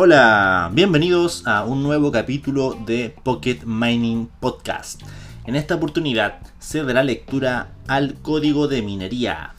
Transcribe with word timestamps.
Hola, 0.00 0.70
bienvenidos 0.72 1.44
a 1.44 1.64
un 1.64 1.82
nuevo 1.82 2.12
capítulo 2.12 2.78
de 2.86 3.16
Pocket 3.24 3.62
Mining 3.64 4.28
Podcast. 4.38 5.02
En 5.44 5.56
esta 5.56 5.74
oportunidad 5.74 6.38
se 6.60 6.84
dará 6.84 7.02
lectura 7.02 7.72
al 7.88 8.14
código 8.14 8.68
de 8.68 8.80
minería. 8.80 9.54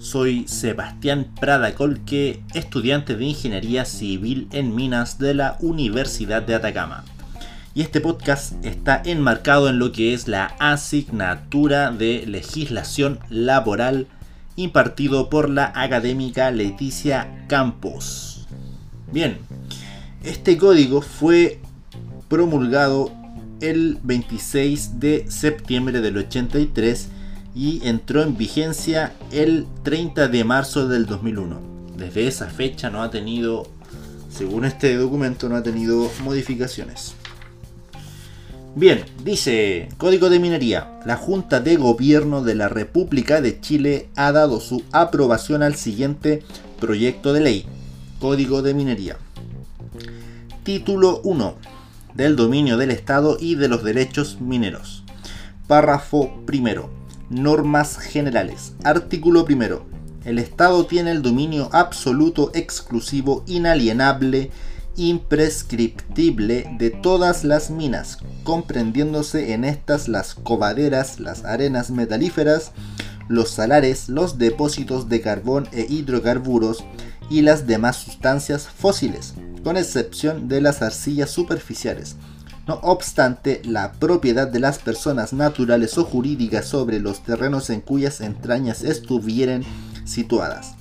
Soy 0.00 0.46
Sebastián 0.46 1.32
Prada 1.40 1.74
Colque, 1.74 2.42
estudiante 2.52 3.16
de 3.16 3.24
Ingeniería 3.24 3.86
Civil 3.86 4.48
en 4.52 4.74
Minas 4.74 5.18
de 5.18 5.32
la 5.32 5.56
Universidad 5.60 6.42
de 6.42 6.54
Atacama. 6.54 7.06
Y 7.74 7.80
este 7.80 8.02
podcast 8.02 8.62
está 8.66 9.00
enmarcado 9.02 9.70
en 9.70 9.78
lo 9.78 9.92
que 9.92 10.12
es 10.12 10.28
la 10.28 10.56
asignatura 10.58 11.90
de 11.90 12.26
legislación 12.26 13.18
laboral 13.30 14.08
impartido 14.56 15.30
por 15.30 15.48
la 15.48 15.72
académica 15.74 16.50
Leticia 16.50 17.46
Campos. 17.48 18.27
Bien, 19.10 19.38
este 20.22 20.58
código 20.58 21.00
fue 21.00 21.60
promulgado 22.28 23.10
el 23.62 23.98
26 24.02 25.00
de 25.00 25.24
septiembre 25.30 26.02
del 26.02 26.18
83 26.18 27.08
y 27.54 27.80
entró 27.88 28.22
en 28.22 28.36
vigencia 28.36 29.14
el 29.32 29.66
30 29.82 30.28
de 30.28 30.44
marzo 30.44 30.88
del 30.88 31.06
2001. 31.06 31.58
Desde 31.96 32.28
esa 32.28 32.48
fecha 32.48 32.90
no 32.90 33.02
ha 33.02 33.10
tenido, 33.10 33.66
según 34.30 34.66
este 34.66 34.94
documento, 34.96 35.48
no 35.48 35.56
ha 35.56 35.62
tenido 35.62 36.10
modificaciones. 36.22 37.14
Bien, 38.76 39.04
dice 39.24 39.88
Código 39.96 40.28
de 40.28 40.38
Minería. 40.38 41.00
La 41.06 41.16
Junta 41.16 41.60
de 41.60 41.76
Gobierno 41.76 42.42
de 42.42 42.54
la 42.54 42.68
República 42.68 43.40
de 43.40 43.58
Chile 43.58 44.10
ha 44.16 44.32
dado 44.32 44.60
su 44.60 44.82
aprobación 44.92 45.62
al 45.62 45.76
siguiente 45.76 46.42
proyecto 46.78 47.32
de 47.32 47.40
ley 47.40 47.66
Código 48.20 48.62
de 48.62 48.74
Minería. 48.74 49.16
Título 50.64 51.20
1. 51.22 51.54
Del 52.14 52.34
dominio 52.34 52.76
del 52.76 52.90
Estado 52.90 53.36
y 53.38 53.54
de 53.54 53.68
los 53.68 53.84
derechos 53.84 54.40
mineros. 54.40 55.04
Párrafo 55.68 56.42
primero. 56.44 56.90
Normas 57.30 57.96
generales. 57.98 58.74
Artículo 58.82 59.44
primero. 59.44 59.86
El 60.24 60.40
Estado 60.40 60.84
tiene 60.86 61.12
el 61.12 61.22
dominio 61.22 61.70
absoluto, 61.72 62.50
exclusivo, 62.54 63.44
inalienable, 63.46 64.50
imprescriptible 64.96 66.74
de 66.76 66.90
todas 66.90 67.44
las 67.44 67.70
minas, 67.70 68.18
comprendiéndose 68.42 69.52
en 69.52 69.64
estas 69.64 70.08
las 70.08 70.34
cobaderas, 70.34 71.20
las 71.20 71.44
arenas 71.44 71.92
metalíferas, 71.92 72.72
los 73.28 73.50
salares, 73.50 74.08
los 74.08 74.38
depósitos 74.38 75.08
de 75.08 75.20
carbón 75.20 75.68
e 75.70 75.86
hidrocarburos, 75.88 76.84
y 77.30 77.42
las 77.42 77.66
demás 77.66 77.96
sustancias 77.96 78.68
fósiles, 78.68 79.34
con 79.62 79.76
excepción 79.76 80.48
de 80.48 80.60
las 80.60 80.82
arcillas 80.82 81.30
superficiales. 81.30 82.16
No 82.66 82.74
obstante, 82.82 83.62
la 83.64 83.92
propiedad 83.92 84.46
de 84.46 84.60
las 84.60 84.78
personas 84.78 85.32
naturales 85.32 85.96
o 85.96 86.04
jurídicas 86.04 86.66
sobre 86.66 87.00
los 87.00 87.22
terrenos 87.22 87.70
en 87.70 87.80
cuyas 87.80 88.20
entrañas 88.20 88.82
estuvieran 88.82 89.64
situadas. 90.04 90.74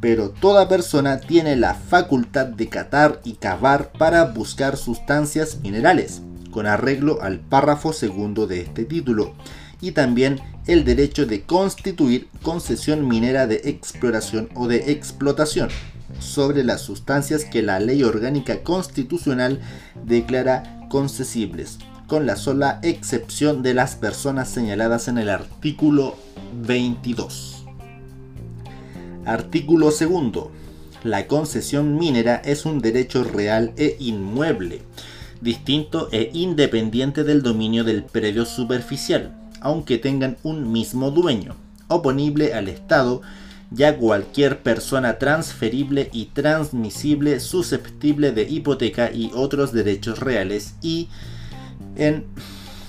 Pero 0.00 0.30
toda 0.30 0.68
persona 0.68 1.20
tiene 1.20 1.54
la 1.54 1.74
facultad 1.74 2.46
de 2.46 2.68
catar 2.68 3.20
y 3.24 3.34
cavar 3.34 3.92
para 3.92 4.24
buscar 4.24 4.76
sustancias 4.76 5.58
minerales, 5.62 6.22
con 6.50 6.66
arreglo 6.66 7.20
al 7.22 7.40
párrafo 7.40 7.92
segundo 7.92 8.46
de 8.46 8.62
este 8.62 8.84
título, 8.84 9.34
y 9.82 9.92
también 9.92 10.40
el 10.66 10.84
derecho 10.84 11.26
de 11.26 11.42
constituir 11.42 12.28
concesión 12.42 13.08
minera 13.08 13.46
de 13.46 13.62
exploración 13.64 14.48
o 14.54 14.68
de 14.68 14.92
explotación 14.92 15.68
sobre 16.20 16.62
las 16.62 16.82
sustancias 16.82 17.44
que 17.44 17.62
la 17.62 17.80
ley 17.80 18.04
orgánica 18.04 18.62
constitucional 18.62 19.60
declara 20.04 20.86
concesibles, 20.88 21.78
con 22.06 22.26
la 22.26 22.36
sola 22.36 22.78
excepción 22.82 23.62
de 23.62 23.74
las 23.74 23.96
personas 23.96 24.48
señaladas 24.48 25.08
en 25.08 25.18
el 25.18 25.30
artículo 25.30 26.16
22. 26.64 27.64
Artículo 29.24 29.90
2. 29.90 30.48
La 31.02 31.26
concesión 31.26 31.96
minera 31.96 32.36
es 32.36 32.66
un 32.66 32.80
derecho 32.80 33.24
real 33.24 33.72
e 33.76 33.96
inmueble, 33.98 34.82
distinto 35.40 36.08
e 36.12 36.30
independiente 36.32 37.24
del 37.24 37.42
dominio 37.42 37.82
del 37.82 38.04
predio 38.04 38.44
superficial 38.44 39.41
aunque 39.62 39.98
tengan 39.98 40.36
un 40.42 40.70
mismo 40.70 41.10
dueño, 41.10 41.56
oponible 41.88 42.54
al 42.54 42.68
Estado, 42.68 43.22
ya 43.70 43.96
cualquier 43.96 44.62
persona 44.62 45.18
transferible 45.18 46.10
y 46.12 46.26
transmisible 46.26 47.40
susceptible 47.40 48.32
de 48.32 48.42
hipoteca 48.42 49.10
y 49.10 49.30
otros 49.34 49.72
derechos 49.72 50.18
reales 50.18 50.74
y 50.82 51.08
en 51.96 52.24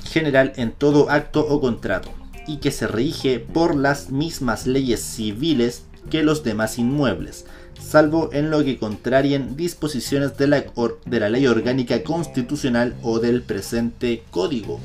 general 0.04 0.54
en 0.58 0.72
todo 0.72 1.10
acto 1.10 1.46
o 1.48 1.62
contrato, 1.62 2.10
y 2.48 2.58
que 2.58 2.72
se 2.72 2.88
rige 2.88 3.40
por 3.40 3.76
las 3.76 4.12
mismas 4.12 4.68
leyes 4.68 5.02
civiles 5.02 5.84
que 6.10 6.24
los 6.24 6.44
demás 6.44 6.78
inmuebles, 6.78 7.46
salvo 7.80 8.30
en 8.34 8.50
lo 8.50 8.64
que 8.64 8.78
contrarien 8.78 9.56
disposiciones 9.56 10.38
de 10.38 10.48
la, 10.48 10.66
de 11.06 11.20
la 11.20 11.30
ley 11.30 11.48
orgánica 11.48 12.04
constitucional 12.04 12.96
o 13.04 13.20
del 13.20 13.42
presente 13.42 14.24
código. 14.32 14.80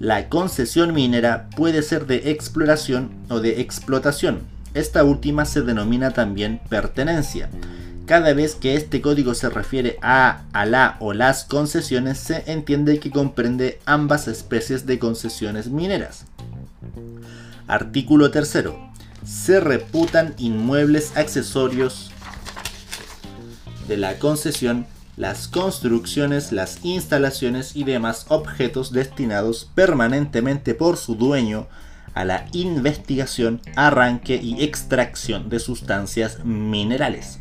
La 0.00 0.30
concesión 0.30 0.94
minera 0.94 1.50
puede 1.54 1.82
ser 1.82 2.06
de 2.06 2.30
exploración 2.30 3.10
o 3.28 3.38
de 3.38 3.60
explotación. 3.60 4.40
Esta 4.72 5.04
última 5.04 5.44
se 5.44 5.60
denomina 5.60 6.12
también 6.12 6.58
pertenencia. 6.70 7.50
Cada 8.06 8.32
vez 8.32 8.54
que 8.54 8.76
este 8.76 9.02
código 9.02 9.34
se 9.34 9.50
refiere 9.50 9.98
a, 10.00 10.44
a 10.54 10.64
la 10.64 10.96
o 11.00 11.12
las 11.12 11.44
concesiones, 11.44 12.16
se 12.16 12.50
entiende 12.50 12.98
que 12.98 13.10
comprende 13.10 13.78
ambas 13.84 14.26
especies 14.26 14.86
de 14.86 14.98
concesiones 14.98 15.68
mineras. 15.68 16.24
Artículo 17.66 18.30
3. 18.30 18.68
Se 19.22 19.60
reputan 19.60 20.32
inmuebles 20.38 21.14
accesorios 21.14 22.10
de 23.86 23.98
la 23.98 24.18
concesión 24.18 24.86
las 25.20 25.48
construcciones, 25.48 26.50
las 26.50 26.82
instalaciones 26.82 27.76
y 27.76 27.84
demás 27.84 28.24
objetos 28.30 28.90
destinados 28.90 29.70
permanentemente 29.74 30.72
por 30.72 30.96
su 30.96 31.14
dueño 31.14 31.68
a 32.14 32.24
la 32.24 32.46
investigación, 32.52 33.60
arranque 33.76 34.40
y 34.42 34.64
extracción 34.64 35.50
de 35.50 35.58
sustancias 35.58 36.42
minerales. 36.42 37.38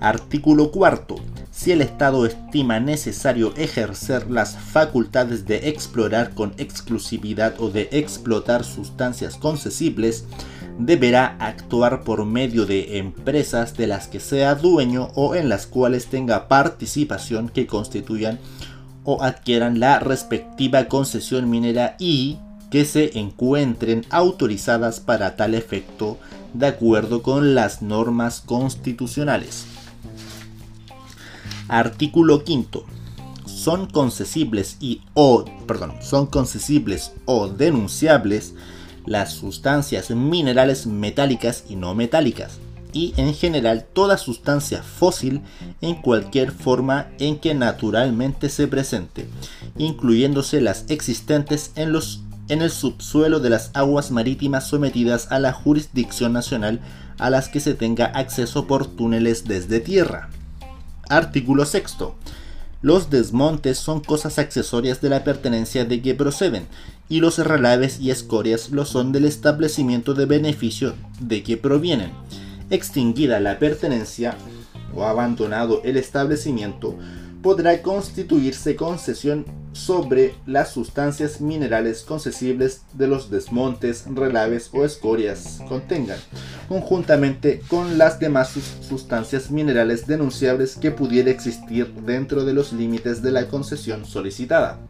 Artículo 0.00 0.72
4. 0.72 1.14
Si 1.52 1.70
el 1.70 1.82
Estado 1.82 2.26
estima 2.26 2.80
necesario 2.80 3.54
ejercer 3.56 4.28
las 4.28 4.58
facultades 4.58 5.46
de 5.46 5.68
explorar 5.68 6.34
con 6.34 6.52
exclusividad 6.58 7.54
o 7.60 7.70
de 7.70 7.90
explotar 7.92 8.64
sustancias 8.64 9.36
concesibles, 9.36 10.24
deberá 10.78 11.36
actuar 11.38 12.02
por 12.02 12.24
medio 12.24 12.66
de 12.66 12.98
empresas 12.98 13.76
de 13.76 13.86
las 13.86 14.08
que 14.08 14.20
sea 14.20 14.54
dueño 14.54 15.10
o 15.14 15.34
en 15.34 15.48
las 15.48 15.66
cuales 15.66 16.06
tenga 16.06 16.48
participación 16.48 17.48
que 17.48 17.66
constituyan 17.66 18.38
o 19.04 19.22
adquieran 19.22 19.80
la 19.80 20.00
respectiva 20.00 20.86
concesión 20.86 21.48
minera 21.48 21.96
y 21.98 22.38
que 22.70 22.84
se 22.84 23.18
encuentren 23.18 24.04
autorizadas 24.10 24.98
para 24.98 25.36
tal 25.36 25.54
efecto 25.54 26.18
de 26.54 26.66
acuerdo 26.66 27.22
con 27.22 27.54
las 27.54 27.82
normas 27.82 28.40
constitucionales. 28.40 29.66
Artículo 31.68 32.42
5. 32.44 32.84
Son 33.46 33.86
concesibles 33.86 34.76
y 34.80 35.02
o, 35.14 35.44
perdón, 35.66 35.94
son 36.02 36.26
concesibles 36.26 37.12
o 37.26 37.48
denunciables 37.48 38.54
las 39.06 39.32
sustancias 39.32 40.10
minerales 40.10 40.86
metálicas 40.86 41.64
y 41.68 41.76
no 41.76 41.94
metálicas, 41.94 42.58
y 42.92 43.12
en 43.16 43.34
general 43.34 43.84
toda 43.92 44.16
sustancia 44.16 44.82
fósil 44.82 45.42
en 45.80 45.96
cualquier 45.96 46.52
forma 46.52 47.08
en 47.18 47.38
que 47.38 47.54
naturalmente 47.54 48.48
se 48.48 48.68
presente, 48.68 49.28
incluyéndose 49.76 50.60
las 50.60 50.84
existentes 50.88 51.72
en, 51.74 51.92
los, 51.92 52.22
en 52.48 52.62
el 52.62 52.70
subsuelo 52.70 53.40
de 53.40 53.50
las 53.50 53.70
aguas 53.74 54.10
marítimas 54.10 54.68
sometidas 54.68 55.30
a 55.30 55.38
la 55.38 55.52
jurisdicción 55.52 56.32
nacional 56.32 56.80
a 57.18 57.30
las 57.30 57.48
que 57.48 57.60
se 57.60 57.74
tenga 57.74 58.06
acceso 58.06 58.66
por 58.66 58.86
túneles 58.86 59.44
desde 59.44 59.80
tierra. 59.80 60.30
Artículo 61.08 61.66
6 61.66 61.96
los 62.84 63.08
desmontes 63.08 63.78
son 63.78 64.00
cosas 64.00 64.38
accesorias 64.38 65.00
de 65.00 65.08
la 65.08 65.24
pertenencia 65.24 65.86
de 65.86 66.02
que 66.02 66.14
proceden, 66.14 66.66
y 67.08 67.20
los 67.20 67.38
relaves 67.38 68.00
y 68.00 68.10
escorias 68.10 68.70
lo 68.70 68.84
son 68.84 69.12
del 69.12 69.24
establecimiento 69.24 70.14
de 70.14 70.26
beneficio 70.26 70.94
de 71.20 71.42
que 71.42 71.56
provienen. 71.56 72.10
Extinguida 72.70 73.40
la 73.40 73.58
pertenencia 73.58 74.36
o 74.94 75.04
abandonado 75.04 75.82
el 75.84 75.96
establecimiento, 75.96 76.96
podrá 77.42 77.82
constituirse 77.82 78.74
concesión 78.74 79.44
sobre 79.72 80.34
las 80.46 80.72
sustancias 80.72 81.42
minerales 81.42 82.02
concesibles 82.02 82.82
de 82.94 83.06
los 83.06 83.28
desmontes, 83.28 84.04
relaves 84.06 84.70
o 84.72 84.84
escorias 84.84 85.60
contengan, 85.68 86.18
conjuntamente 86.68 87.60
con 87.68 87.98
las 87.98 88.18
demás 88.18 88.54
sustancias 88.88 89.50
minerales 89.50 90.06
denunciables 90.06 90.76
que 90.76 90.90
pudiera 90.90 91.30
existir 91.30 91.92
dentro 92.06 92.44
de 92.46 92.54
los 92.54 92.72
límites 92.72 93.20
de 93.20 93.32
la 93.32 93.48
concesión 93.48 94.06
solicitada. 94.06 94.80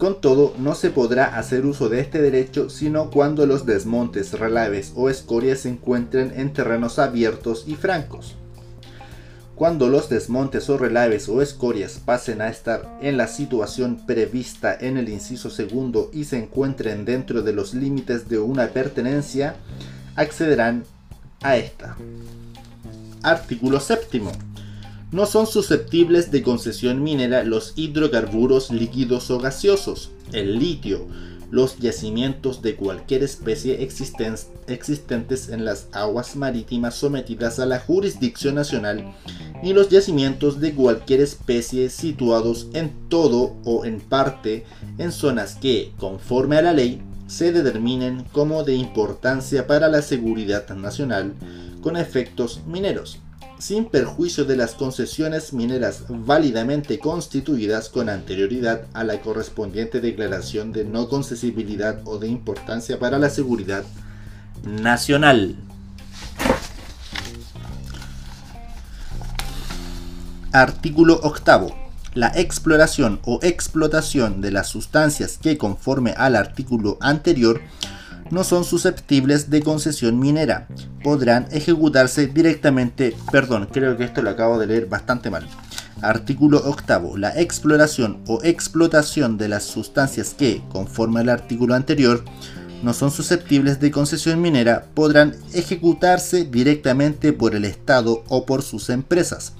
Con 0.00 0.22
todo, 0.22 0.54
no 0.58 0.74
se 0.74 0.88
podrá 0.88 1.26
hacer 1.38 1.66
uso 1.66 1.90
de 1.90 2.00
este 2.00 2.22
derecho 2.22 2.70
sino 2.70 3.10
cuando 3.10 3.44
los 3.44 3.66
desmontes, 3.66 4.32
relaves 4.32 4.94
o 4.96 5.10
escorias 5.10 5.60
se 5.60 5.68
encuentren 5.68 6.32
en 6.34 6.54
terrenos 6.54 6.98
abiertos 6.98 7.64
y 7.66 7.74
francos. 7.74 8.34
Cuando 9.54 9.90
los 9.90 10.08
desmontes 10.08 10.70
o 10.70 10.78
relaves 10.78 11.28
o 11.28 11.42
escorias 11.42 12.00
pasen 12.02 12.40
a 12.40 12.48
estar 12.48 12.98
en 13.02 13.18
la 13.18 13.26
situación 13.26 14.06
prevista 14.06 14.74
en 14.74 14.96
el 14.96 15.10
inciso 15.10 15.50
segundo 15.50 16.08
y 16.14 16.24
se 16.24 16.38
encuentren 16.38 17.04
dentro 17.04 17.42
de 17.42 17.52
los 17.52 17.74
límites 17.74 18.26
de 18.26 18.38
una 18.38 18.68
pertenencia, 18.68 19.56
accederán 20.16 20.84
a 21.42 21.58
esta. 21.58 21.98
Artículo 23.22 23.78
séptimo. 23.80 24.32
No 25.12 25.26
son 25.26 25.46
susceptibles 25.46 26.30
de 26.30 26.42
concesión 26.42 27.02
minera 27.02 27.42
los 27.42 27.72
hidrocarburos 27.74 28.70
líquidos 28.70 29.30
o 29.30 29.38
gaseosos, 29.38 30.10
el 30.32 30.58
litio, 30.60 31.04
los 31.50 31.78
yacimientos 31.78 32.62
de 32.62 32.76
cualquier 32.76 33.24
especie 33.24 33.82
existentes 33.82 35.48
en 35.48 35.64
las 35.64 35.88
aguas 35.90 36.36
marítimas 36.36 36.94
sometidas 36.94 37.58
a 37.58 37.66
la 37.66 37.80
jurisdicción 37.80 38.54
nacional 38.54 39.12
ni 39.62 39.72
los 39.72 39.88
yacimientos 39.88 40.60
de 40.60 40.74
cualquier 40.74 41.20
especie 41.20 41.90
situados 41.90 42.68
en 42.72 42.92
todo 43.08 43.56
o 43.64 43.84
en 43.84 44.00
parte 44.00 44.64
en 44.98 45.12
zonas 45.12 45.56
que, 45.56 45.92
conforme 45.98 46.56
a 46.56 46.62
la 46.62 46.72
ley, 46.72 47.02
se 47.26 47.52
determinen 47.52 48.24
como 48.32 48.62
de 48.62 48.74
importancia 48.74 49.66
para 49.66 49.88
la 49.88 50.02
seguridad 50.02 50.68
nacional 50.70 51.34
con 51.82 51.96
efectos 51.96 52.60
mineros 52.66 53.18
sin 53.60 53.84
perjuicio 53.84 54.46
de 54.46 54.56
las 54.56 54.72
concesiones 54.72 55.52
mineras 55.52 56.04
válidamente 56.08 56.98
constituidas 56.98 57.90
con 57.90 58.08
anterioridad 58.08 58.86
a 58.94 59.04
la 59.04 59.20
correspondiente 59.20 60.00
declaración 60.00 60.72
de 60.72 60.84
no 60.84 61.08
concesibilidad 61.08 62.00
o 62.04 62.18
de 62.18 62.28
importancia 62.28 62.98
para 62.98 63.18
la 63.18 63.28
seguridad 63.28 63.84
nacional. 64.64 65.56
Artículo 70.52 71.20
octavo. 71.22 71.76
La 72.14 72.32
exploración 72.34 73.20
o 73.24 73.38
explotación 73.42 74.40
de 74.40 74.50
las 74.50 74.68
sustancias 74.68 75.38
que 75.40 75.56
conforme 75.58 76.12
al 76.16 76.34
artículo 76.34 76.98
anterior 77.00 77.60
no 78.30 78.44
son 78.44 78.64
susceptibles 78.64 79.50
de 79.50 79.62
concesión 79.62 80.18
minera. 80.18 80.68
Podrán 81.02 81.46
ejecutarse 81.50 82.26
directamente, 82.26 83.16
perdón, 83.32 83.68
creo 83.70 83.96
que 83.96 84.04
esto 84.04 84.22
lo 84.22 84.30
acabo 84.30 84.58
de 84.58 84.66
leer 84.66 84.86
bastante 84.86 85.30
mal. 85.30 85.46
Artículo 86.00 86.58
octavo. 86.58 87.16
La 87.16 87.38
exploración 87.38 88.22
o 88.26 88.40
explotación 88.42 89.36
de 89.36 89.48
las 89.48 89.64
sustancias 89.64 90.34
que, 90.34 90.62
conforme 90.70 91.20
al 91.20 91.28
artículo 91.28 91.74
anterior, 91.74 92.24
no 92.82 92.94
son 92.94 93.10
susceptibles 93.10 93.80
de 93.80 93.90
concesión 93.90 94.40
minera 94.40 94.86
podrán 94.94 95.36
ejecutarse 95.52 96.44
directamente 96.44 97.34
por 97.34 97.54
el 97.54 97.66
Estado 97.66 98.24
o 98.28 98.46
por 98.46 98.62
sus 98.62 98.88
empresas, 98.88 99.52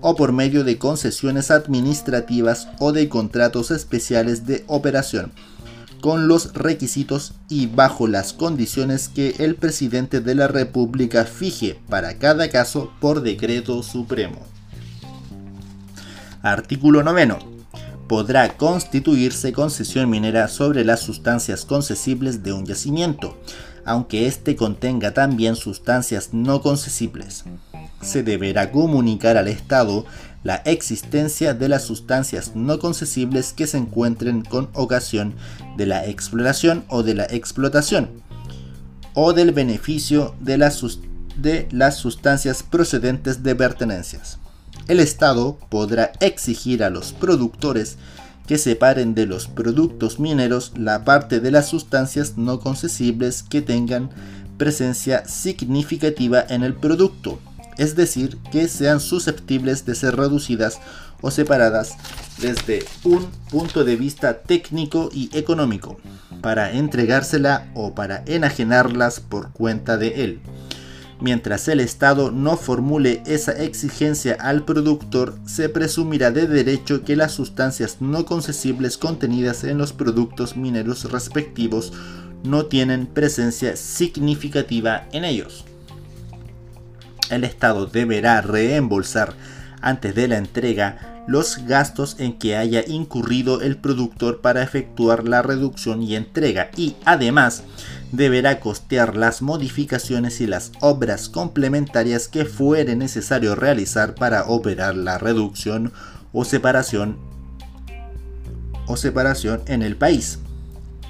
o 0.00 0.14
por 0.14 0.32
medio 0.32 0.62
de 0.62 0.78
concesiones 0.78 1.50
administrativas 1.50 2.68
o 2.78 2.92
de 2.92 3.08
contratos 3.08 3.72
especiales 3.72 4.46
de 4.46 4.64
operación 4.68 5.32
con 6.00 6.28
los 6.28 6.52
requisitos 6.54 7.34
y 7.48 7.66
bajo 7.66 8.06
las 8.06 8.32
condiciones 8.32 9.08
que 9.08 9.36
el 9.38 9.54
presidente 9.54 10.20
de 10.20 10.34
la 10.34 10.48
República 10.48 11.24
fije 11.24 11.78
para 11.88 12.18
cada 12.18 12.48
caso 12.50 12.92
por 13.00 13.22
decreto 13.22 13.82
supremo. 13.82 14.38
Artículo 16.42 17.02
9. 17.02 17.36
Podrá 18.08 18.56
constituirse 18.56 19.52
concesión 19.52 20.08
minera 20.10 20.48
sobre 20.48 20.84
las 20.84 21.00
sustancias 21.00 21.64
concesibles 21.64 22.42
de 22.42 22.52
un 22.52 22.66
yacimiento, 22.66 23.36
aunque 23.84 24.26
éste 24.26 24.56
contenga 24.56 25.12
también 25.12 25.54
sustancias 25.54 26.30
no 26.32 26.62
concesibles. 26.62 27.44
Se 28.00 28.22
deberá 28.22 28.72
comunicar 28.72 29.36
al 29.36 29.48
Estado 29.48 30.06
la 30.42 30.56
existencia 30.56 31.54
de 31.54 31.68
las 31.68 31.84
sustancias 31.84 32.52
no 32.54 32.78
concesibles 32.78 33.52
que 33.52 33.66
se 33.66 33.78
encuentren 33.78 34.42
con 34.42 34.70
ocasión 34.74 35.34
de 35.76 35.86
la 35.86 36.06
exploración 36.06 36.84
o 36.88 37.02
de 37.02 37.14
la 37.14 37.24
explotación, 37.24 38.08
o 39.14 39.32
del 39.32 39.52
beneficio 39.52 40.34
de 40.40 40.58
las, 40.58 40.82
de 41.36 41.68
las 41.70 41.96
sustancias 41.96 42.62
procedentes 42.62 43.42
de 43.42 43.54
pertenencias. 43.54 44.38
El 44.88 45.00
Estado 45.00 45.58
podrá 45.68 46.12
exigir 46.20 46.82
a 46.82 46.90
los 46.90 47.12
productores 47.12 47.96
que 48.46 48.58
separen 48.58 49.14
de 49.14 49.26
los 49.26 49.46
productos 49.46 50.18
mineros 50.18 50.72
la 50.76 51.04
parte 51.04 51.38
de 51.38 51.52
las 51.52 51.68
sustancias 51.68 52.36
no 52.36 52.58
concesibles 52.58 53.44
que 53.44 53.62
tengan 53.62 54.10
presencia 54.58 55.24
significativa 55.26 56.44
en 56.48 56.64
el 56.64 56.74
producto, 56.74 57.38
es 57.78 57.96
decir, 57.96 58.38
que 58.50 58.68
sean 58.68 59.00
susceptibles 59.00 59.86
de 59.86 59.94
ser 59.94 60.16
reducidas 60.16 60.78
o 61.20 61.30
separadas 61.30 61.96
desde 62.38 62.84
un 63.04 63.26
punto 63.50 63.84
de 63.84 63.96
vista 63.96 64.38
técnico 64.42 65.10
y 65.12 65.30
económico, 65.36 65.98
para 66.40 66.72
entregársela 66.72 67.70
o 67.74 67.94
para 67.94 68.22
enajenarlas 68.26 69.20
por 69.20 69.52
cuenta 69.52 69.96
de 69.96 70.24
él. 70.24 70.40
Mientras 71.20 71.68
el 71.68 71.80
Estado 71.80 72.30
no 72.30 72.56
formule 72.56 73.22
esa 73.26 73.52
exigencia 73.52 74.38
al 74.40 74.64
productor, 74.64 75.34
se 75.44 75.68
presumirá 75.68 76.30
de 76.30 76.46
derecho 76.46 77.04
que 77.04 77.14
las 77.14 77.32
sustancias 77.32 77.98
no 78.00 78.24
concesibles 78.24 78.96
contenidas 78.96 79.64
en 79.64 79.76
los 79.76 79.92
productos 79.92 80.56
mineros 80.56 81.10
respectivos 81.12 81.92
no 82.42 82.64
tienen 82.64 83.06
presencia 83.06 83.76
significativa 83.76 85.06
en 85.12 85.26
ellos 85.26 85.66
el 87.30 87.44
Estado 87.44 87.86
deberá 87.86 88.40
reembolsar 88.40 89.34
antes 89.80 90.14
de 90.14 90.28
la 90.28 90.38
entrega 90.38 91.24
los 91.26 91.64
gastos 91.66 92.16
en 92.18 92.38
que 92.38 92.56
haya 92.56 92.82
incurrido 92.86 93.60
el 93.60 93.76
productor 93.76 94.40
para 94.40 94.62
efectuar 94.62 95.28
la 95.28 95.42
reducción 95.42 96.02
y 96.02 96.16
entrega 96.16 96.70
y 96.76 96.96
además 97.04 97.62
deberá 98.12 98.58
costear 98.60 99.16
las 99.16 99.42
modificaciones 99.42 100.40
y 100.40 100.46
las 100.46 100.72
obras 100.80 101.28
complementarias 101.28 102.28
que 102.28 102.44
fuere 102.44 102.96
necesario 102.96 103.54
realizar 103.54 104.14
para 104.14 104.44
operar 104.46 104.96
la 104.96 105.18
reducción 105.18 105.92
o 106.32 106.44
separación 106.44 107.16
o 108.86 108.96
separación 108.96 109.62
en 109.66 109.82
el 109.82 109.96
país, 109.96 110.40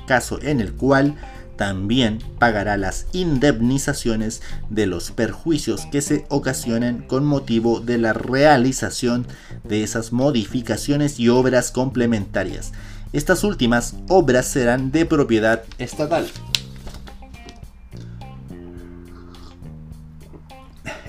caso 0.07 0.39
en 0.43 0.61
el 0.61 0.75
cual 0.75 1.17
también 1.61 2.21
pagará 2.39 2.79
las 2.79 3.05
indemnizaciones 3.13 4.41
de 4.71 4.87
los 4.87 5.11
perjuicios 5.11 5.85
que 5.93 6.01
se 6.01 6.25
ocasionen 6.31 7.03
con 7.03 7.27
motivo 7.27 7.81
de 7.81 7.99
la 7.99 8.15
realización 8.15 9.27
de 9.65 9.83
esas 9.83 10.11
modificaciones 10.11 11.21
y 11.21 11.29
obras 11.29 11.71
complementarias. 11.71 12.73
Estas 13.13 13.45
últimas 13.45 13.95
obras 14.09 14.47
serán 14.47 14.91
de 14.91 15.05
propiedad 15.05 15.63
estatal. 15.77 16.27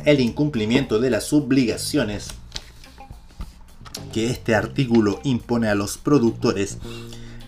El 0.03 0.19
incumplimiento 0.19 0.99
de 0.99 1.11
las 1.11 1.31
obligaciones 1.31 2.27
que 4.11 4.29
este 4.29 4.53
artículo 4.53 5.21
impone 5.23 5.69
a 5.69 5.75
los 5.75 5.97
productores 5.97 6.77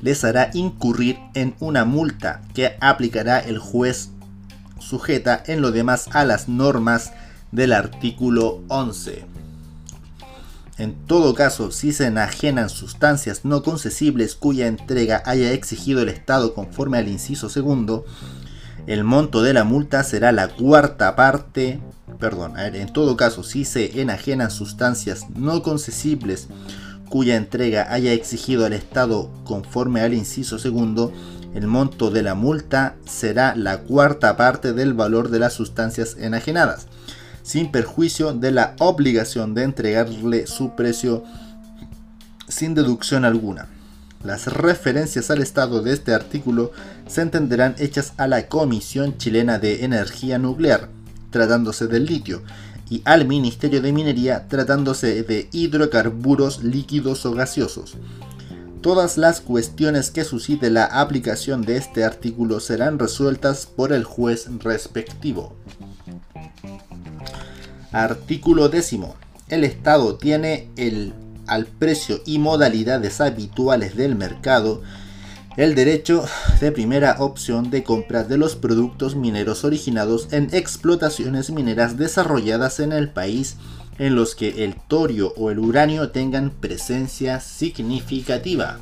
les 0.03 0.23
hará 0.25 0.51
incurrir 0.53 1.17
en 1.33 1.55
una 1.59 1.85
multa 1.85 2.41
que 2.53 2.75
aplicará 2.81 3.39
el 3.39 3.57
juez 3.57 4.09
sujeta 4.77 5.41
en 5.47 5.61
lo 5.61 5.71
demás 5.71 6.09
a 6.11 6.25
las 6.25 6.49
normas 6.49 7.13
del 7.53 7.71
artículo 7.71 8.61
11. 8.67 9.25
En 10.77 10.93
todo 11.05 11.33
caso, 11.35 11.71
si 11.71 11.93
se 11.93 12.07
enajenan 12.07 12.69
sustancias 12.69 13.45
no 13.45 13.63
concesibles 13.63 14.35
cuya 14.35 14.67
entrega 14.67 15.23
haya 15.25 15.53
exigido 15.53 16.01
el 16.01 16.09
Estado 16.09 16.53
conforme 16.53 16.97
al 16.97 17.07
inciso 17.07 17.47
segundo, 17.47 18.05
el 18.87 19.05
monto 19.05 19.41
de 19.41 19.53
la 19.53 19.63
multa 19.63 20.03
será 20.03 20.33
la 20.33 20.49
cuarta 20.49 21.15
parte, 21.15 21.79
perdón, 22.19 22.59
en 22.59 22.91
todo 22.91 23.15
caso, 23.15 23.43
si 23.43 23.63
se 23.63 24.01
enajenan 24.01 24.51
sustancias 24.51 25.29
no 25.33 25.63
concesibles 25.63 26.49
cuya 27.13 27.35
entrega 27.35 27.93
haya 27.93 28.11
exigido 28.11 28.65
al 28.65 28.73
Estado 28.73 29.29
conforme 29.43 30.01
al 30.01 30.15
inciso 30.15 30.57
segundo, 30.57 31.13
el 31.53 31.67
monto 31.67 32.09
de 32.09 32.23
la 32.23 32.33
multa 32.33 32.95
será 33.05 33.55
la 33.55 33.81
cuarta 33.81 34.35
parte 34.35 34.73
del 34.73 34.95
valor 34.95 35.29
de 35.29 35.37
las 35.37 35.53
sustancias 35.53 36.17
enajenadas, 36.19 36.87
sin 37.43 37.71
perjuicio 37.71 38.33
de 38.33 38.49
la 38.49 38.75
obligación 38.79 39.53
de 39.53 39.61
entregarle 39.61 40.47
su 40.47 40.75
precio 40.75 41.23
sin 42.47 42.73
deducción 42.73 43.25
alguna. 43.25 43.67
Las 44.23 44.47
referencias 44.47 45.29
al 45.29 45.43
estado 45.43 45.83
de 45.83 45.93
este 45.93 46.15
artículo 46.15 46.71
se 47.05 47.21
entenderán 47.21 47.75
hechas 47.77 48.13
a 48.17 48.25
la 48.25 48.47
Comisión 48.47 49.19
Chilena 49.19 49.59
de 49.59 49.85
Energía 49.85 50.39
Nuclear, 50.39 50.89
tratándose 51.29 51.85
del 51.85 52.07
litio, 52.07 52.41
y 52.93 53.01
al 53.05 53.25
Ministerio 53.25 53.81
de 53.81 53.91
Minería, 53.91 54.47
tratándose 54.47 55.23
de 55.23 55.49
hidrocarburos 55.51 56.63
líquidos 56.63 57.25
o 57.25 57.31
gaseosos. 57.31 57.95
Todas 58.81 59.17
las 59.17 59.41
cuestiones 59.41 60.11
que 60.11 60.23
suscite 60.23 60.69
la 60.69 60.85
aplicación 60.85 61.63
de 61.63 61.77
este 61.77 62.03
artículo 62.03 62.59
serán 62.59 62.99
resueltas 62.99 63.65
por 63.65 63.93
el 63.93 64.03
juez 64.03 64.47
respectivo. 64.59 65.55
Artículo 67.91 68.69
décimo. 68.69 69.15
El 69.49 69.63
Estado 69.63 70.17
tiene 70.17 70.69
el 70.75 71.15
al 71.47 71.65
precio 71.65 72.21
y 72.27 72.37
modalidades 72.37 73.21
habituales 73.21 73.97
del 73.97 74.15
mercado 74.15 74.83
el 75.55 75.75
derecho 75.75 76.25
de 76.59 76.71
primera 76.71 77.17
opción 77.19 77.69
de 77.69 77.83
compra 77.83 78.23
de 78.23 78.37
los 78.37 78.55
productos 78.55 79.15
mineros 79.15 79.63
originados 79.63 80.27
en 80.31 80.49
explotaciones 80.51 81.51
mineras 81.51 81.97
desarrolladas 81.97 82.79
en 82.79 82.91
el 82.91 83.09
país 83.09 83.57
en 83.99 84.15
los 84.15 84.33
que 84.33 84.63
el 84.63 84.75
torio 84.75 85.33
o 85.37 85.51
el 85.51 85.59
uranio 85.59 86.09
tengan 86.09 86.49
presencia 86.49 87.39
significativa. 87.39 88.79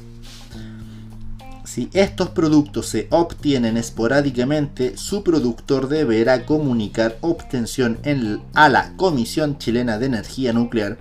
Si 1.66 1.90
estos 1.94 2.30
productos 2.30 2.88
se 2.88 3.08
obtienen 3.12 3.78
esporádicamente, 3.78 4.98
su 4.98 5.24
productor 5.24 5.90
deberá 5.90 6.46
comunicar 6.46 7.18
obtención 7.22 8.00
en, 8.04 8.42
a 8.54 8.68
la 8.70 8.94
Comisión 8.98 9.58
Chilena 9.58 9.98
de 9.98 10.08
Energía 10.08 10.54
Nuclear 10.54 10.98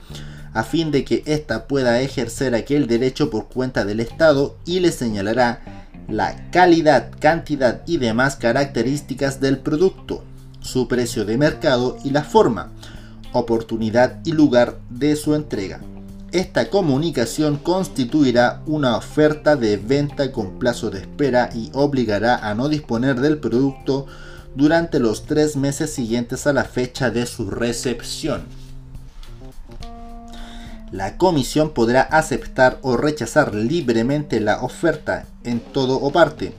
a 0.52 0.64
fin 0.64 0.90
de 0.90 1.04
que 1.04 1.22
ésta 1.26 1.66
pueda 1.66 2.00
ejercer 2.00 2.54
aquel 2.54 2.86
derecho 2.86 3.30
por 3.30 3.48
cuenta 3.48 3.84
del 3.84 4.00
Estado 4.00 4.56
y 4.64 4.80
le 4.80 4.92
señalará 4.92 5.86
la 6.08 6.50
calidad, 6.50 7.10
cantidad 7.18 7.82
y 7.86 7.98
demás 7.98 8.36
características 8.36 9.40
del 9.40 9.58
producto, 9.58 10.24
su 10.60 10.88
precio 10.88 11.24
de 11.24 11.38
mercado 11.38 11.96
y 12.04 12.10
la 12.10 12.24
forma, 12.24 12.72
oportunidad 13.32 14.20
y 14.24 14.32
lugar 14.32 14.78
de 14.90 15.16
su 15.16 15.34
entrega. 15.34 15.80
Esta 16.32 16.70
comunicación 16.70 17.56
constituirá 17.56 18.62
una 18.66 18.96
oferta 18.96 19.56
de 19.56 19.76
venta 19.76 20.30
con 20.30 20.58
plazo 20.60 20.90
de 20.90 21.00
espera 21.00 21.50
y 21.52 21.70
obligará 21.74 22.48
a 22.48 22.54
no 22.54 22.68
disponer 22.68 23.20
del 23.20 23.38
producto 23.38 24.06
durante 24.54 25.00
los 25.00 25.24
tres 25.26 25.56
meses 25.56 25.92
siguientes 25.92 26.46
a 26.46 26.52
la 26.52 26.64
fecha 26.64 27.10
de 27.10 27.26
su 27.26 27.50
recepción. 27.50 28.42
La 30.92 31.16
comisión 31.16 31.70
podrá 31.70 32.02
aceptar 32.02 32.78
o 32.82 32.96
rechazar 32.96 33.54
libremente 33.54 34.40
la 34.40 34.62
oferta 34.62 35.26
en 35.44 35.60
todo 35.60 35.96
o 36.00 36.10
parte. 36.10 36.52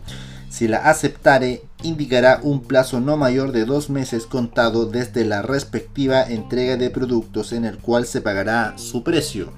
Si 0.50 0.68
la 0.68 0.90
aceptare, 0.90 1.64
indicará 1.84 2.40
un 2.42 2.62
plazo 2.62 3.00
no 3.00 3.18
mayor 3.18 3.52
de 3.52 3.66
dos 3.66 3.90
meses 3.90 4.26
contado 4.26 4.86
desde 4.86 5.26
la 5.26 5.42
respectiva 5.42 6.24
entrega 6.24 6.78
de 6.78 6.90
productos 6.90 7.52
en 7.52 7.66
el 7.66 7.78
cual 7.78 8.06
se 8.06 8.22
pagará 8.22 8.74
su 8.78 9.04
precio. 9.04 9.52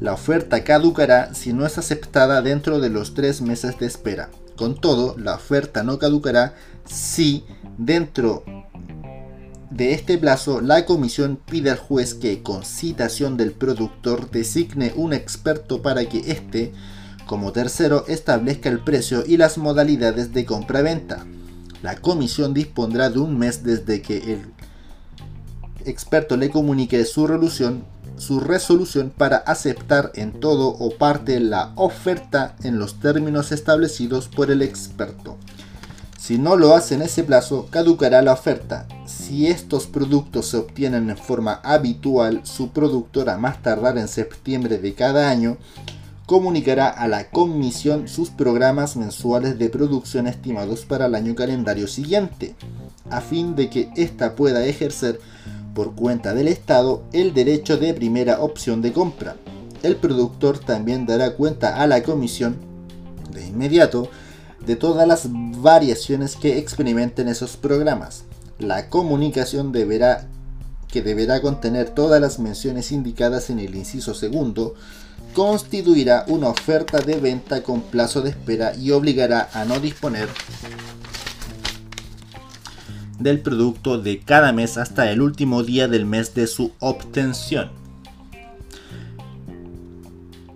La 0.00 0.12
oferta 0.12 0.64
caducará 0.64 1.34
si 1.34 1.52
no 1.52 1.64
es 1.66 1.78
aceptada 1.78 2.42
dentro 2.42 2.80
de 2.80 2.90
los 2.90 3.14
tres 3.14 3.40
meses 3.40 3.78
de 3.78 3.86
espera. 3.86 4.30
Con 4.56 4.80
todo, 4.80 5.16
la 5.18 5.34
oferta 5.34 5.82
no 5.82 5.98
caducará 5.98 6.54
si 6.84 7.44
dentro 7.78 8.44
de 9.72 9.94
este 9.94 10.18
plazo, 10.18 10.60
la 10.60 10.84
comisión 10.84 11.38
pide 11.44 11.70
al 11.70 11.78
juez 11.78 12.14
que, 12.14 12.42
con 12.42 12.62
citación 12.64 13.36
del 13.36 13.52
productor, 13.52 14.30
designe 14.30 14.92
un 14.96 15.14
experto 15.14 15.80
para 15.80 16.04
que 16.04 16.30
éste, 16.30 16.72
como 17.26 17.52
tercero, 17.52 18.04
establezca 18.06 18.68
el 18.68 18.80
precio 18.80 19.24
y 19.26 19.38
las 19.38 19.56
modalidades 19.56 20.32
de 20.34 20.44
compra-venta. 20.44 21.24
La 21.82 21.96
comisión 21.96 22.52
dispondrá 22.52 23.08
de 23.08 23.18
un 23.18 23.38
mes 23.38 23.64
desde 23.64 24.02
que 24.02 24.34
el 24.34 24.52
experto 25.86 26.36
le 26.36 26.50
comunique 26.50 27.04
su 27.06 27.26
resolución, 27.26 27.84
su 28.18 28.40
resolución 28.40 29.10
para 29.10 29.38
aceptar 29.38 30.12
en 30.14 30.32
todo 30.32 30.68
o 30.68 30.90
parte 30.90 31.40
la 31.40 31.72
oferta 31.76 32.56
en 32.62 32.78
los 32.78 33.00
términos 33.00 33.52
establecidos 33.52 34.28
por 34.28 34.50
el 34.50 34.60
experto. 34.60 35.38
Si 36.22 36.38
no 36.38 36.54
lo 36.54 36.76
hace 36.76 36.94
en 36.94 37.02
ese 37.02 37.24
plazo, 37.24 37.66
caducará 37.68 38.22
la 38.22 38.34
oferta. 38.34 38.86
Si 39.06 39.48
estos 39.48 39.88
productos 39.88 40.46
se 40.46 40.56
obtienen 40.56 41.10
en 41.10 41.16
forma 41.16 41.54
habitual, 41.64 42.42
su 42.44 42.68
productora 42.68 43.38
más 43.38 43.60
tardar 43.60 43.98
en 43.98 44.06
septiembre 44.06 44.78
de 44.78 44.94
cada 44.94 45.30
año 45.30 45.56
comunicará 46.26 46.86
a 46.86 47.08
la 47.08 47.28
comisión 47.28 48.06
sus 48.06 48.30
programas 48.30 48.94
mensuales 48.94 49.58
de 49.58 49.68
producción 49.68 50.28
estimados 50.28 50.84
para 50.84 51.06
el 51.06 51.16
año 51.16 51.34
calendario 51.34 51.88
siguiente, 51.88 52.54
a 53.10 53.20
fin 53.20 53.56
de 53.56 53.68
que 53.68 53.90
ésta 53.96 54.36
pueda 54.36 54.64
ejercer 54.64 55.18
por 55.74 55.96
cuenta 55.96 56.34
del 56.34 56.46
Estado 56.46 57.02
el 57.12 57.34
derecho 57.34 57.78
de 57.78 57.94
primera 57.94 58.42
opción 58.42 58.80
de 58.80 58.92
compra. 58.92 59.34
El 59.82 59.96
productor 59.96 60.60
también 60.60 61.04
dará 61.04 61.32
cuenta 61.32 61.82
a 61.82 61.88
la 61.88 62.00
comisión 62.04 62.58
de 63.32 63.44
inmediato 63.44 64.08
de 64.66 64.76
todas 64.76 65.06
las 65.06 65.28
variaciones 65.30 66.36
que 66.36 66.58
experimenten 66.58 67.28
esos 67.28 67.56
programas. 67.56 68.24
La 68.58 68.88
comunicación 68.88 69.72
que 69.72 71.02
deberá 71.02 71.40
contener 71.40 71.90
todas 71.90 72.20
las 72.20 72.38
menciones 72.38 72.92
indicadas 72.92 73.50
en 73.50 73.58
el 73.58 73.74
inciso 73.74 74.14
segundo, 74.14 74.74
constituirá 75.34 76.24
una 76.28 76.48
oferta 76.48 77.00
de 77.00 77.16
venta 77.16 77.62
con 77.62 77.80
plazo 77.80 78.20
de 78.20 78.30
espera 78.30 78.74
y 78.76 78.90
obligará 78.90 79.48
a 79.54 79.64
no 79.64 79.80
disponer 79.80 80.28
del 83.22 83.40
producto 83.40 83.98
de 83.98 84.20
cada 84.20 84.52
mes 84.52 84.76
hasta 84.76 85.10
el 85.10 85.22
último 85.22 85.62
día 85.62 85.88
del 85.88 86.06
mes 86.06 86.34
de 86.34 86.46
su 86.46 86.72
obtención. 86.80 87.70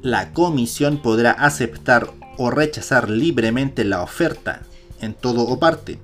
La 0.02 0.32
comisión 0.32 1.00
podrá 1.00 1.30
aceptar 1.32 2.12
o 2.38 2.50
rechazar 2.50 3.08
libremente 3.10 3.84
la 3.84 4.02
oferta 4.02 4.62
en 5.00 5.14
todo 5.14 5.42
o 5.42 5.58
parte. 5.58 5.98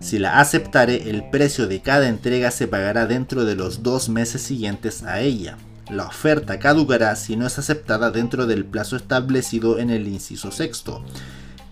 Si 0.00 0.18
la 0.18 0.40
aceptare, 0.40 1.10
el 1.10 1.28
precio 1.30 1.66
de 1.66 1.80
cada 1.80 2.08
entrega 2.08 2.50
se 2.50 2.68
pagará 2.68 3.06
dentro 3.06 3.44
de 3.44 3.54
los 3.54 3.82
dos 3.82 4.08
meses 4.08 4.42
siguientes 4.42 5.02
a 5.02 5.20
ella. 5.20 5.58
La 5.90 6.06
oferta 6.06 6.58
caducará 6.58 7.16
si 7.16 7.36
no 7.36 7.46
es 7.46 7.58
aceptada 7.58 8.10
dentro 8.10 8.46
del 8.46 8.64
plazo 8.64 8.96
establecido 8.96 9.78
en 9.78 9.90
el 9.90 10.06
inciso 10.06 10.50
sexto. 10.50 11.04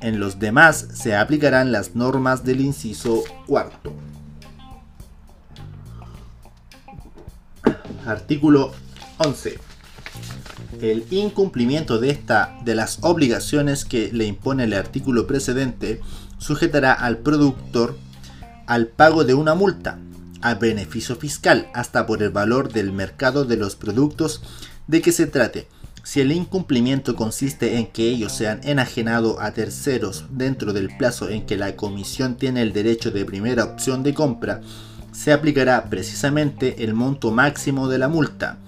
En 0.00 0.20
los 0.20 0.38
demás 0.38 0.88
se 0.92 1.16
aplicarán 1.16 1.73
las 1.73 1.94
normas 1.94 2.44
del 2.44 2.61
inciso 2.61 3.23
cuarto. 3.46 3.92
Artículo 8.06 8.73
11 9.18 9.75
el 10.80 11.04
incumplimiento 11.11 11.99
de 11.99 12.11
esta 12.11 12.59
de 12.64 12.75
las 12.75 12.99
obligaciones 13.02 13.85
que 13.85 14.11
le 14.12 14.26
impone 14.26 14.64
el 14.64 14.75
artículo 14.75 15.26
precedente 15.26 16.00
sujetará 16.38 16.92
al 16.92 17.18
productor 17.18 17.97
al 18.66 18.88
pago 18.88 19.25
de 19.25 19.35
una 19.35 19.54
multa 19.54 19.99
a 20.42 20.54
beneficio 20.54 21.16
fiscal 21.16 21.68
hasta 21.75 22.06
por 22.06 22.23
el 22.23 22.30
valor 22.30 22.73
del 22.73 22.92
mercado 22.92 23.45
de 23.45 23.56
los 23.56 23.76
productos 23.76 24.42
de 24.87 25.00
que 25.00 25.12
se 25.12 25.26
trate. 25.26 25.68
Si 26.02 26.21
el 26.21 26.30
incumplimiento 26.30 27.16
consiste 27.16 27.78
en 27.78 27.88
que 27.88 28.09
ellos 28.09 28.33
sean 28.33 28.61
enajenados 28.62 29.38
a 29.40 29.52
terceros 29.52 30.26
dentro 30.30 30.73
del 30.73 30.97
plazo 30.97 31.28
en 31.28 31.47
que 31.47 31.56
la 31.56 31.75
comisión 31.75 32.37
tiene 32.37 32.62
el 32.62 32.73
derecho 32.73 33.11
de 33.11 33.25
primera 33.25 33.64
opción 33.64 34.04
de 34.04 34.14
compra, 34.14 34.61
se 35.11 35.33
aplicará 35.33 35.88
precisamente 35.90 36.85
el 36.85 36.95
monto 36.95 37.33
máximo 37.33 37.88
de 37.88 37.99
la 37.99 38.09
multa 38.09 38.59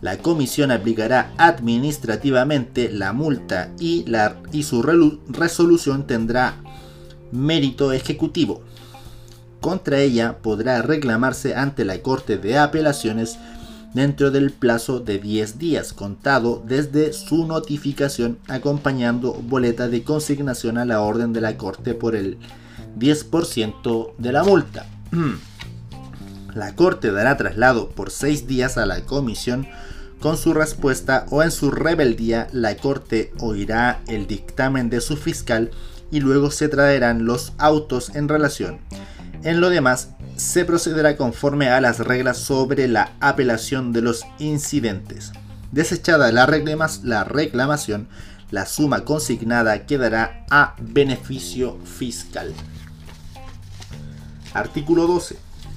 la 0.00 0.18
comisión 0.18 0.70
aplicará 0.70 1.32
administrativamente 1.38 2.90
la 2.90 3.12
multa 3.12 3.70
y, 3.80 4.04
la, 4.06 4.36
y 4.52 4.62
su 4.62 4.82
resolución 4.82 6.06
tendrá 6.06 6.56
mérito 7.32 7.92
ejecutivo. 7.92 8.62
Contra 9.60 9.98
ella 9.98 10.38
podrá 10.40 10.82
reclamarse 10.82 11.56
ante 11.56 11.84
la 11.84 12.00
Corte 12.00 12.38
de 12.38 12.58
Apelaciones 12.58 13.38
dentro 13.92 14.30
del 14.30 14.52
plazo 14.52 15.00
de 15.00 15.18
10 15.18 15.58
días 15.58 15.92
contado 15.92 16.62
desde 16.64 17.12
su 17.12 17.46
notificación 17.46 18.38
acompañando 18.46 19.32
boleta 19.32 19.88
de 19.88 20.04
consignación 20.04 20.78
a 20.78 20.84
la 20.84 21.00
orden 21.00 21.32
de 21.32 21.40
la 21.40 21.56
Corte 21.56 21.94
por 21.94 22.14
el 22.14 22.38
10% 22.98 24.12
de 24.16 24.32
la 24.32 24.44
multa. 24.44 24.86
La 26.54 26.74
Corte 26.74 27.12
dará 27.12 27.36
traslado 27.36 27.90
por 27.90 28.10
6 28.10 28.48
días 28.48 28.78
a 28.78 28.86
la 28.86 29.02
Comisión 29.02 29.68
con 30.20 30.36
su 30.36 30.52
respuesta 30.52 31.26
o 31.30 31.42
en 31.42 31.50
su 31.50 31.70
rebeldía 31.70 32.48
la 32.52 32.76
Corte 32.76 33.32
oirá 33.40 34.00
el 34.08 34.26
dictamen 34.26 34.90
de 34.90 35.00
su 35.00 35.16
fiscal 35.16 35.70
y 36.10 36.20
luego 36.20 36.50
se 36.50 36.68
traerán 36.68 37.24
los 37.24 37.52
autos 37.58 38.14
en 38.14 38.28
relación. 38.28 38.78
En 39.44 39.60
lo 39.60 39.70
demás, 39.70 40.10
se 40.36 40.64
procederá 40.64 41.16
conforme 41.16 41.68
a 41.68 41.80
las 41.80 42.00
reglas 42.00 42.38
sobre 42.38 42.88
la 42.88 43.12
apelación 43.20 43.92
de 43.92 44.02
los 44.02 44.24
incidentes. 44.38 45.32
Desechada 45.70 46.32
la, 46.32 46.46
la 47.04 47.24
reclamación, 47.24 48.08
la 48.50 48.66
suma 48.66 49.04
consignada 49.04 49.86
quedará 49.86 50.46
a 50.50 50.74
beneficio 50.80 51.78
fiscal. 51.84 52.52
Artículo 54.54 55.06
12. 55.06 55.36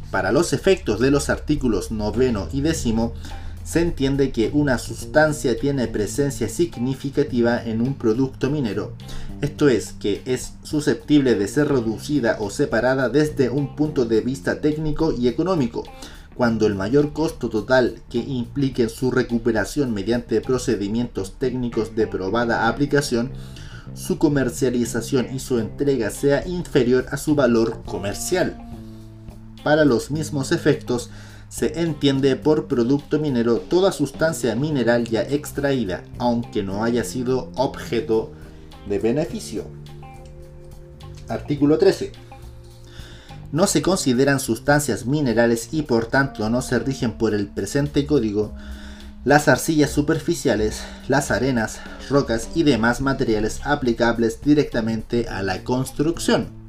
Para 0.10 0.32
los 0.32 0.54
efectos 0.54 1.00
de 1.00 1.12
los 1.12 1.30
artículos 1.30 1.92
noveno 1.92 2.48
y 2.52 2.62
décimo, 2.62 3.14
se 3.72 3.80
entiende 3.80 4.34
que 4.34 4.52
una 4.54 4.78
sustancia 4.78 5.58
tiene 5.58 5.88
presencia 5.88 6.50
significativa 6.50 7.64
en 7.64 7.80
un 7.80 7.94
producto 7.94 8.50
minero, 8.50 8.98
esto 9.40 9.70
es, 9.70 9.94
que 9.94 10.22
es 10.26 10.56
susceptible 10.62 11.36
de 11.36 11.48
ser 11.48 11.70
reducida 11.70 12.36
o 12.42 12.50
separada 12.50 13.08
desde 13.08 13.50
un 13.50 13.78
punto 13.78 14.04
de 14.04 14.20
vista 14.20 14.60
técnico 14.60 15.14
y 15.14 15.30
económico, 15.30 15.86
cuando 16.36 16.68
el 16.68 16.76
mayor 16.76 17.14
costo 17.14 17.48
total 17.48 18.02
que 18.10 18.18
implique 18.18 18.90
su 18.90 19.10
recuperación 19.10 19.94
mediante 19.94 20.42
procedimientos 20.42 21.40
técnicos 21.40 21.96
de 21.96 22.08
probada 22.08 22.68
aplicación, 22.68 23.32
su 23.94 24.18
comercialización 24.18 25.34
y 25.34 25.40
su 25.40 25.60
entrega 25.60 26.10
sea 26.10 26.46
inferior 26.46 27.06
a 27.10 27.16
su 27.16 27.36
valor 27.36 27.84
comercial. 27.86 28.58
Para 29.64 29.86
los 29.86 30.12
mismos 30.12 30.52
efectos, 30.52 31.10
se 31.52 31.82
entiende 31.82 32.38
por 32.38 32.68
producto 32.68 33.20
minero 33.20 33.58
toda 33.58 33.92
sustancia 33.92 34.56
mineral 34.56 35.04
ya 35.04 35.22
extraída, 35.22 36.06
aunque 36.18 36.64
no 36.64 36.86
haya 36.86 37.04
sido 37.04 37.52
objeto 37.56 38.32
de 38.88 39.00
beneficio. 39.00 39.66
Artículo 41.28 41.78
13 41.78 42.14
no 43.52 43.68
se 43.68 43.82
consideran 43.82 44.40
sustancias 44.40 45.06
minerales 45.06 45.74
y 45.74 45.82
por 45.82 46.06
tanto 46.06 46.50
no 46.50 46.62
se 46.62 46.80
rigen 46.80 47.18
por 47.18 47.34
el 47.34 47.48
presente 47.48 48.06
código 48.06 48.54
las 49.26 49.50
arcillas 49.50 49.92
superficiales, 49.92 50.82
las 51.10 51.32
arenas, 51.32 51.82
rocas 52.10 52.48
y 52.56 52.64
demás 52.64 53.02
materiales 53.02 53.60
aplicables 53.66 54.42
directamente 54.42 55.28
a 55.28 55.44
la 55.44 55.66
construcción. 55.66 56.61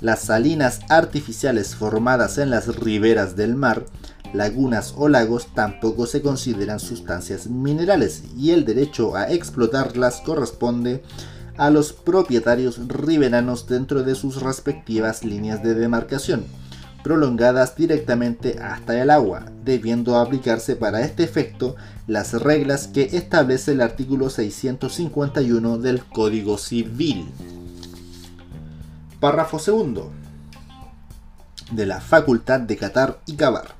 Las 0.00 0.20
salinas 0.20 0.80
artificiales 0.88 1.74
formadas 1.74 2.38
en 2.38 2.50
las 2.50 2.76
riberas 2.76 3.34
del 3.34 3.56
mar, 3.56 3.84
lagunas 4.32 4.94
o 4.96 5.08
lagos 5.08 5.48
tampoco 5.54 6.06
se 6.06 6.22
consideran 6.22 6.78
sustancias 6.78 7.48
minerales 7.48 8.22
y 8.36 8.52
el 8.52 8.64
derecho 8.64 9.16
a 9.16 9.30
explotarlas 9.32 10.20
corresponde 10.20 11.02
a 11.56 11.70
los 11.70 11.92
propietarios 11.92 12.78
riberanos 12.86 13.66
dentro 13.66 14.04
de 14.04 14.14
sus 14.14 14.40
respectivas 14.40 15.24
líneas 15.24 15.64
de 15.64 15.74
demarcación, 15.74 16.44
prolongadas 17.02 17.74
directamente 17.74 18.60
hasta 18.60 19.02
el 19.02 19.10
agua, 19.10 19.46
debiendo 19.64 20.16
aplicarse 20.16 20.76
para 20.76 21.02
este 21.02 21.24
efecto 21.24 21.74
las 22.06 22.34
reglas 22.34 22.86
que 22.86 23.02
establece 23.16 23.72
el 23.72 23.80
artículo 23.80 24.30
651 24.30 25.78
del 25.78 26.04
Código 26.04 26.56
Civil. 26.56 27.26
Párrafo 29.20 29.58
segundo. 29.58 30.12
De 31.72 31.86
la 31.86 32.00
facultad 32.00 32.60
de 32.60 32.76
catar 32.76 33.18
y 33.26 33.34
cavar. 33.34 33.74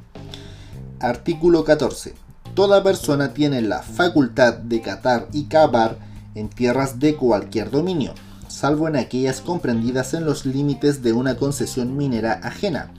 Artículo 0.98 1.62
14. 1.62 2.16
Toda 2.54 2.82
persona 2.82 3.34
tiene 3.34 3.62
la 3.62 3.82
facultad 3.82 4.54
de 4.54 4.82
catar 4.82 5.28
y 5.32 5.44
cavar 5.44 5.96
en 6.34 6.48
tierras 6.48 6.98
de 6.98 7.14
cualquier 7.14 7.70
dominio, 7.70 8.14
salvo 8.48 8.88
en 8.88 8.96
aquellas 8.96 9.40
comprendidas 9.40 10.12
en 10.12 10.24
los 10.24 10.44
límites 10.44 11.04
de 11.04 11.12
una 11.12 11.36
concesión 11.36 11.96
minera 11.96 12.40
ajena, 12.42 12.90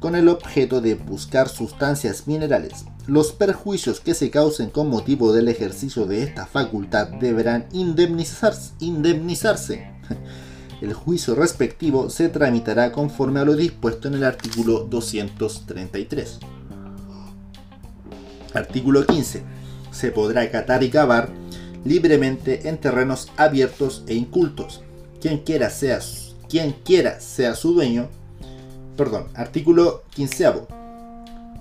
con 0.00 0.16
el 0.16 0.30
objeto 0.30 0.80
de 0.80 0.94
buscar 0.94 1.50
sustancias 1.50 2.26
minerales. 2.26 2.86
Los 3.06 3.32
perjuicios 3.32 4.00
que 4.00 4.14
se 4.14 4.30
causen 4.30 4.70
con 4.70 4.88
motivo 4.88 5.34
del 5.34 5.48
ejercicio 5.48 6.06
de 6.06 6.22
esta 6.22 6.46
facultad 6.46 7.08
deberán 7.08 7.66
indemnizarse. 7.70 8.72
indemnizarse. 8.80 9.92
El 10.82 10.94
juicio 10.94 11.36
respectivo 11.36 12.10
se 12.10 12.28
tramitará 12.28 12.90
conforme 12.90 13.38
a 13.38 13.44
lo 13.44 13.54
dispuesto 13.54 14.08
en 14.08 14.14
el 14.14 14.24
artículo 14.24 14.80
233. 14.80 16.40
Artículo 18.52 19.06
15. 19.06 19.44
Se 19.92 20.10
podrá 20.10 20.50
catar 20.50 20.82
y 20.82 20.90
cavar 20.90 21.28
libremente 21.84 22.68
en 22.68 22.78
terrenos 22.78 23.30
abiertos 23.36 24.02
e 24.08 24.14
incultos. 24.14 24.82
Quien 25.20 25.38
quiera 25.38 25.70
sea, 25.70 26.00
quien 26.48 26.74
sea 27.20 27.54
su 27.54 27.74
dueño, 27.74 28.08
perdón, 28.96 29.28
artículo 29.34 30.02
15 30.16 30.48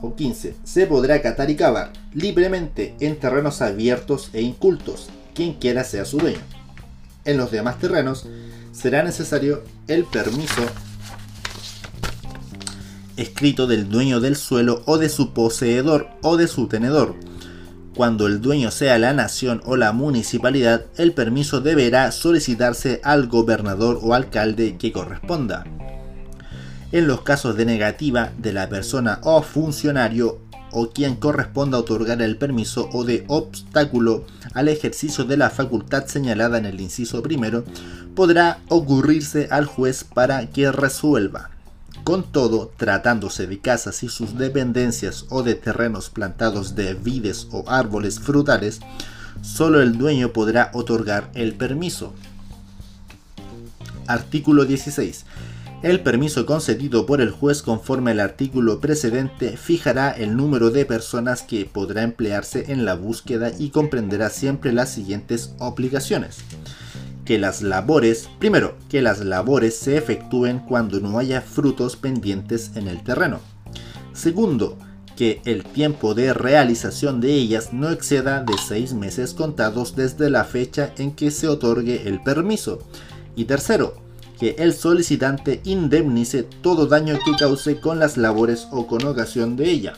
o 0.01 0.15
15, 0.15 0.55
se 0.63 0.87
podrá 0.87 1.21
catar 1.21 1.51
y 1.51 1.55
cavar 1.55 1.93
libremente 2.11 2.95
en 2.99 3.19
terrenos 3.19 3.61
abiertos 3.61 4.31
e 4.33 4.41
incultos, 4.41 5.09
quien 5.35 5.53
quiera 5.53 5.83
sea 5.83 6.05
su 6.05 6.17
dueño. 6.17 6.41
En 7.23 7.37
los 7.37 7.51
demás 7.51 7.77
terrenos 7.77 8.25
será 8.71 9.03
necesario 9.03 9.63
el 9.87 10.05
permiso 10.05 10.61
escrito 13.17 13.67
del 13.67 13.89
dueño 13.89 14.19
del 14.19 14.35
suelo 14.35 14.81
o 14.85 14.97
de 14.97 15.09
su 15.09 15.33
poseedor 15.33 16.09
o 16.21 16.37
de 16.37 16.47
su 16.47 16.67
tenedor, 16.67 17.15
cuando 17.95 18.25
el 18.25 18.41
dueño 18.41 18.71
sea 18.71 18.97
la 18.97 19.13
nación 19.13 19.61
o 19.65 19.75
la 19.75 19.91
municipalidad, 19.91 20.85
el 20.97 21.13
permiso 21.13 21.59
deberá 21.59 22.11
solicitarse 22.11 23.01
al 23.03 23.27
gobernador 23.27 23.99
o 24.01 24.13
alcalde 24.13 24.77
que 24.77 24.91
corresponda. 24.91 25.65
En 26.93 27.07
los 27.07 27.21
casos 27.21 27.57
de 27.57 27.65
negativa 27.65 28.31
de 28.37 28.53
la 28.53 28.69
persona 28.69 29.19
o 29.23 29.41
funcionario 29.41 30.39
o 30.71 30.89
quien 30.89 31.15
corresponda 31.15 31.77
otorgar 31.77 32.21
el 32.21 32.37
permiso 32.37 32.89
o 32.93 33.03
de 33.03 33.23
obstáculo 33.27 34.25
al 34.53 34.67
ejercicio 34.67 35.25
de 35.25 35.37
la 35.37 35.49
facultad 35.49 36.05
señalada 36.05 36.57
en 36.57 36.65
el 36.65 36.81
inciso 36.81 37.21
primero, 37.21 37.63
podrá 38.15 38.59
ocurrirse 38.69 39.47
al 39.51 39.65
juez 39.65 40.03
para 40.03 40.47
que 40.47 40.71
resuelva. 40.71 41.51
Con 42.03 42.23
todo, 42.23 42.71
tratándose 42.77 43.45
de 43.45 43.59
casas 43.59 44.01
y 44.03 44.09
sus 44.09 44.37
dependencias 44.37 45.25
o 45.29 45.43
de 45.43 45.55
terrenos 45.55 46.09
plantados 46.09 46.75
de 46.75 46.95
vides 46.95 47.47
o 47.51 47.69
árboles 47.69 48.19
frutales, 48.19 48.79
solo 49.41 49.81
el 49.81 49.97
dueño 49.97 50.33
podrá 50.33 50.71
otorgar 50.73 51.29
el 51.35 51.53
permiso. 51.53 52.13
Artículo 54.07 54.65
16. 54.65 55.25
El 55.83 56.01
permiso 56.01 56.45
concedido 56.45 57.07
por 57.07 57.21
el 57.21 57.31
juez 57.31 57.63
conforme 57.63 58.11
al 58.11 58.19
artículo 58.19 58.79
precedente 58.79 59.57
fijará 59.57 60.11
el 60.11 60.37
número 60.37 60.69
de 60.69 60.85
personas 60.85 61.41
que 61.41 61.65
podrá 61.65 62.03
emplearse 62.03 62.71
en 62.71 62.85
la 62.85 62.93
búsqueda 62.93 63.51
y 63.57 63.69
comprenderá 63.69 64.29
siempre 64.29 64.73
las 64.73 64.89
siguientes 64.89 65.55
obligaciones 65.57 66.37
que 67.25 67.37
las 67.37 67.61
labores, 67.61 68.29
primero, 68.39 68.75
que 68.89 69.01
las 69.01 69.23
labores 69.23 69.77
se 69.77 69.97
efectúen 69.97 70.59
cuando 70.59 70.99
no 70.99 71.17
haya 71.17 71.41
frutos 71.41 71.95
pendientes 71.95 72.71
en 72.75 72.87
el 72.87 73.03
terreno. 73.03 73.39
Segundo, 74.13 74.77
que 75.15 75.41
el 75.45 75.63
tiempo 75.63 76.13
de 76.13 76.33
realización 76.33 77.21
de 77.21 77.33
ellas 77.33 77.73
no 77.73 77.89
exceda 77.89 78.43
de 78.43 78.55
seis 78.57 78.93
meses 78.93 79.33
contados 79.33 79.95
desde 79.95 80.29
la 80.29 80.43
fecha 80.43 80.93
en 80.97 81.11
que 81.11 81.31
se 81.31 81.47
otorgue 81.47 82.07
el 82.07 82.21
permiso. 82.21 82.79
Y 83.35 83.45
tercero, 83.45 84.00
que 84.41 84.55
el 84.57 84.73
solicitante 84.73 85.61
indemnice 85.65 86.41
todo 86.41 86.87
daño 86.87 87.19
que 87.23 87.35
cause 87.37 87.79
con 87.79 87.99
las 87.99 88.17
labores 88.17 88.67
o 88.71 88.87
con 88.87 89.05
ocasión 89.05 89.55
de 89.55 89.69
ella, 89.69 89.93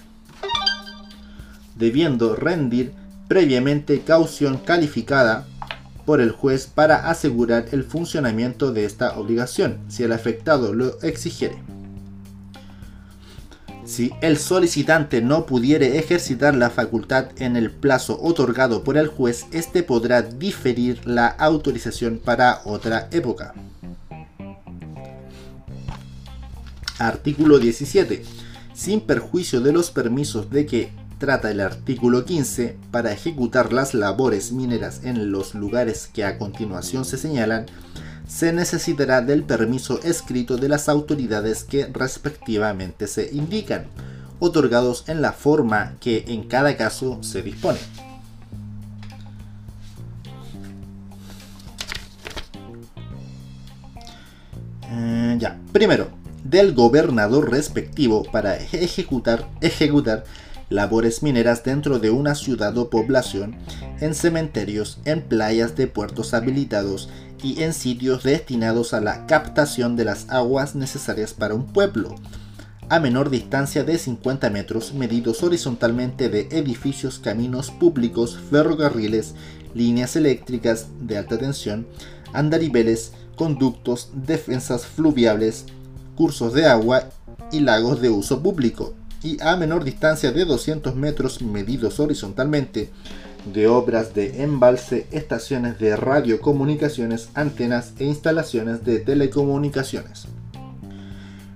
debiendo 1.77 2.36
rendir 2.36 2.91
previamente 3.29 4.01
caución 4.01 4.58
calificada 4.58 5.47
por 6.06 6.19
el 6.19 6.32
juez 6.32 6.67
para 6.67 7.10
asegurar 7.10 7.67
el 7.71 7.86
funcionamiento 7.86 8.73
de 8.73 8.84
esta 8.84 9.17
obligación, 9.17 9.79
si 9.88 10.03
el 10.03 10.12
afectado 10.12 10.73
lo 10.73 11.01
exigiere. 11.01 11.63
Si 13.86 14.12
el 14.19 14.38
solicitante 14.38 15.21
no 15.21 15.45
pudiere 15.45 15.99
ejercitar 15.99 16.53
la 16.53 16.69
facultad 16.69 17.27
en 17.38 17.56
el 17.56 17.71
plazo 17.71 18.19
otorgado 18.21 18.84
por 18.84 18.97
el 18.97 19.08
juez, 19.08 19.45
éste 19.53 19.84
podrá 19.84 20.21
diferir 20.21 21.08
la 21.08 21.27
autorización 21.27 22.19
para 22.19 22.60
otra 22.65 23.08
época. 23.12 23.53
Artículo 27.04 27.60
17. 27.60 28.24
Sin 28.74 29.02
perjuicio 29.02 29.60
de 29.60 29.74
los 29.74 29.92
permisos 29.92 30.50
de 30.50 30.66
que 30.66 30.92
trata 31.18 31.52
el 31.52 31.60
artículo 31.60 32.24
15 32.24 32.78
para 32.92 33.12
ejecutar 33.12 33.74
las 33.74 33.94
labores 33.94 34.54
mineras 34.54 35.02
en 35.04 35.32
los 35.32 35.54
lugares 35.54 36.10
que 36.12 36.24
a 36.24 36.38
continuación 36.38 37.04
se 37.04 37.18
señalan, 37.18 37.66
se 38.26 38.54
necesitará 38.54 39.22
del 39.22 39.44
permiso 39.44 40.02
escrito 40.04 40.56
de 40.56 40.70
las 40.70 40.88
autoridades 40.88 41.66
que 41.66 41.88
respectivamente 41.88 43.08
se 43.08 43.30
indican, 43.34 43.88
otorgados 44.39 45.04
en 45.08 45.22
la 45.22 45.34
forma 45.34 45.96
que 46.00 46.24
en 46.28 46.44
cada 46.44 46.78
caso 46.78 47.22
se 47.22 47.42
dispone. 47.42 47.80
Eh, 54.89 55.36
ya, 55.38 55.60
primero, 55.74 56.23
del 56.43 56.73
gobernador 56.73 57.51
respectivo 57.51 58.23
para 58.23 58.56
ejecutar, 58.58 59.49
ejecutar 59.62 60.23
labores 60.69 61.23
mineras 61.23 61.63
dentro 61.63 61.99
de 61.99 62.10
una 62.10 62.36
ciudad 62.36 62.77
o 62.77 62.89
población, 62.89 63.56
en 63.99 64.15
cementerios, 64.15 64.99
en 65.06 65.21
playas 65.21 65.75
de 65.75 65.88
puertos 65.88 66.34
habilitados 66.34 67.10
y 67.41 67.62
en 67.62 67.73
sitios 67.73 68.23
destinados 68.23 68.93
a 68.93 69.01
la 69.01 69.25
captación 69.27 69.95
de 69.95 70.06
las 70.06 70.29
aguas 70.29 70.75
necesarias 70.75 71.34
para 71.34 71.53
un 71.53 71.67
pueblo, 71.67 72.15
a 72.89 72.99
menor 72.99 73.29
distancia 73.29 73.84
de 73.84 73.97
50 73.97 74.49
metros 74.49 74.93
medidos 74.93 75.43
horizontalmente 75.43 76.29
de 76.29 76.47
edificios, 76.51 77.19
caminos 77.19 77.71
públicos, 77.71 78.39
ferrocarriles, 78.49 79.36
líneas 79.73 80.15
eléctricas 80.15 80.88
de 81.01 81.17
alta 81.17 81.38
tensión, 81.38 81.88
andariveles, 82.34 83.13
conductos, 83.36 84.10
defensas 84.13 84.86
fluviales, 84.86 85.65
cursos 86.15 86.54
de 86.54 86.65
agua 86.65 87.10
y 87.52 87.60
lagos 87.60 88.02
de 88.02 88.10
uso 88.10 88.41
público, 88.41 88.93
y 89.23 89.41
a 89.41 89.56
menor 89.56 89.84
distancia 89.84 90.32
de 90.32 90.45
200 90.45 90.95
metros 90.95 91.41
medidos 91.41 91.99
horizontalmente, 91.99 92.89
de 93.52 93.67
obras 93.67 94.13
de 94.13 94.43
embalse, 94.43 95.08
estaciones 95.12 95.80
de 95.80 95.95
radiocomunicaciones, 95.95 97.30
antenas 97.34 97.93
e 97.99 98.06
instalaciones 98.06 98.84
de 98.86 98.99
telecomunicaciones. 98.99 100.28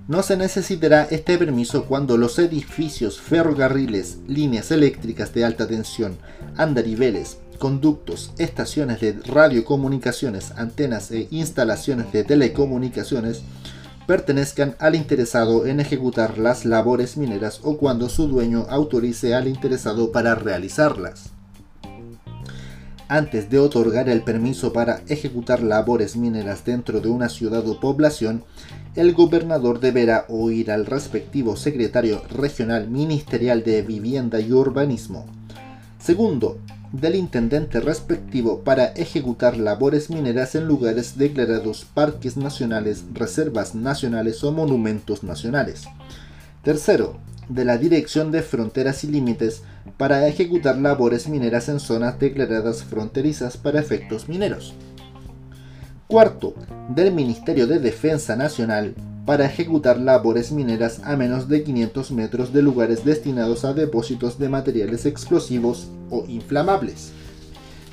No 0.08 0.24
se 0.24 0.38
necesitará 0.38 1.04
este 1.04 1.38
permiso 1.38 1.84
cuando 1.86 2.18
los 2.18 2.40
edificios, 2.40 3.20
ferrocarriles, 3.20 4.20
líneas 4.28 4.72
eléctricas 4.72 5.34
de 5.34 5.44
alta 5.44 5.68
tensión, 5.68 6.18
andariveles, 6.56 7.40
conductos, 7.60 8.32
estaciones 8.38 9.02
de 9.02 9.14
radiocomunicaciones, 9.26 10.52
antenas 10.52 11.12
e 11.12 11.28
instalaciones 11.32 12.12
de 12.14 12.24
telecomunicaciones 12.24 13.42
pertenezcan 14.08 14.76
al 14.80 14.96
interesado 14.96 15.68
en 15.68 15.82
ejecutar 15.82 16.38
las 16.38 16.66
labores 16.66 17.18
mineras 17.18 17.60
o 17.62 17.78
cuando 17.78 18.10
su 18.10 18.28
dueño 18.28 18.66
autorice 18.70 19.36
al 19.36 19.48
interesado 19.48 20.12
para 20.12 20.34
realizarlas. 20.34 21.32
Antes 23.10 23.50
de 23.50 23.60
otorgar 23.60 24.10
el 24.10 24.22
permiso 24.24 24.74
para 24.74 25.02
ejecutar 25.08 25.62
labores 25.62 26.18
mineras 26.18 26.66
dentro 26.66 27.00
de 27.00 27.10
una 27.10 27.30
ciudad 27.30 27.66
o 27.68 27.80
población, 27.80 28.44
el 28.96 29.14
gobernador 29.14 29.80
deberá 29.80 30.26
oír 30.28 30.72
al 30.72 30.86
respectivo 30.86 31.56
secretario 31.56 32.22
regional 32.30 32.90
ministerial 32.90 33.64
de 33.64 33.82
Vivienda 33.82 34.40
y 34.40 34.52
Urbanismo. 34.52 35.26
Segundo, 36.00 36.60
del 37.00 37.16
intendente 37.16 37.80
respectivo 37.80 38.62
para 38.62 38.86
ejecutar 38.88 39.58
labores 39.58 40.10
mineras 40.10 40.56
en 40.56 40.66
lugares 40.66 41.18
declarados 41.18 41.86
parques 41.86 42.38
nacionales, 42.38 43.04
reservas 43.14 43.76
nacionales 43.76 44.44
o 44.44 44.52
monumentos 44.52 45.24
nacionales. 45.24 45.86
Tercero, 46.64 47.18
de 47.50 47.66
la 47.66 47.78
Dirección 47.78 48.32
de 48.32 48.42
Fronteras 48.42 49.04
y 49.04 49.08
Límites 49.08 49.62
para 49.98 50.28
ejecutar 50.28 50.78
labores 50.78 51.30
mineras 51.30 51.70
en 51.70 51.80
zonas 51.80 52.20
declaradas 52.20 52.84
fronterizas 52.84 53.58
para 53.58 53.80
efectos 53.80 54.28
mineros. 54.28 54.74
Cuarto, 56.08 56.56
del 56.90 57.14
Ministerio 57.14 57.68
de 57.68 57.80
Defensa 57.80 58.36
Nacional 58.36 58.96
para 59.28 59.46
ejecutar 59.46 60.00
labores 60.00 60.54
mineras 60.54 61.02
a 61.04 61.18
menos 61.18 61.50
de 61.50 61.62
500 61.62 62.12
metros 62.12 62.54
de 62.54 62.62
lugares 62.62 63.04
destinados 63.04 63.66
a 63.66 63.74
depósitos 63.74 64.40
de 64.40 64.48
materiales 64.48 65.06
explosivos 65.06 65.90
o 66.10 66.24
inflamables. 66.30 67.12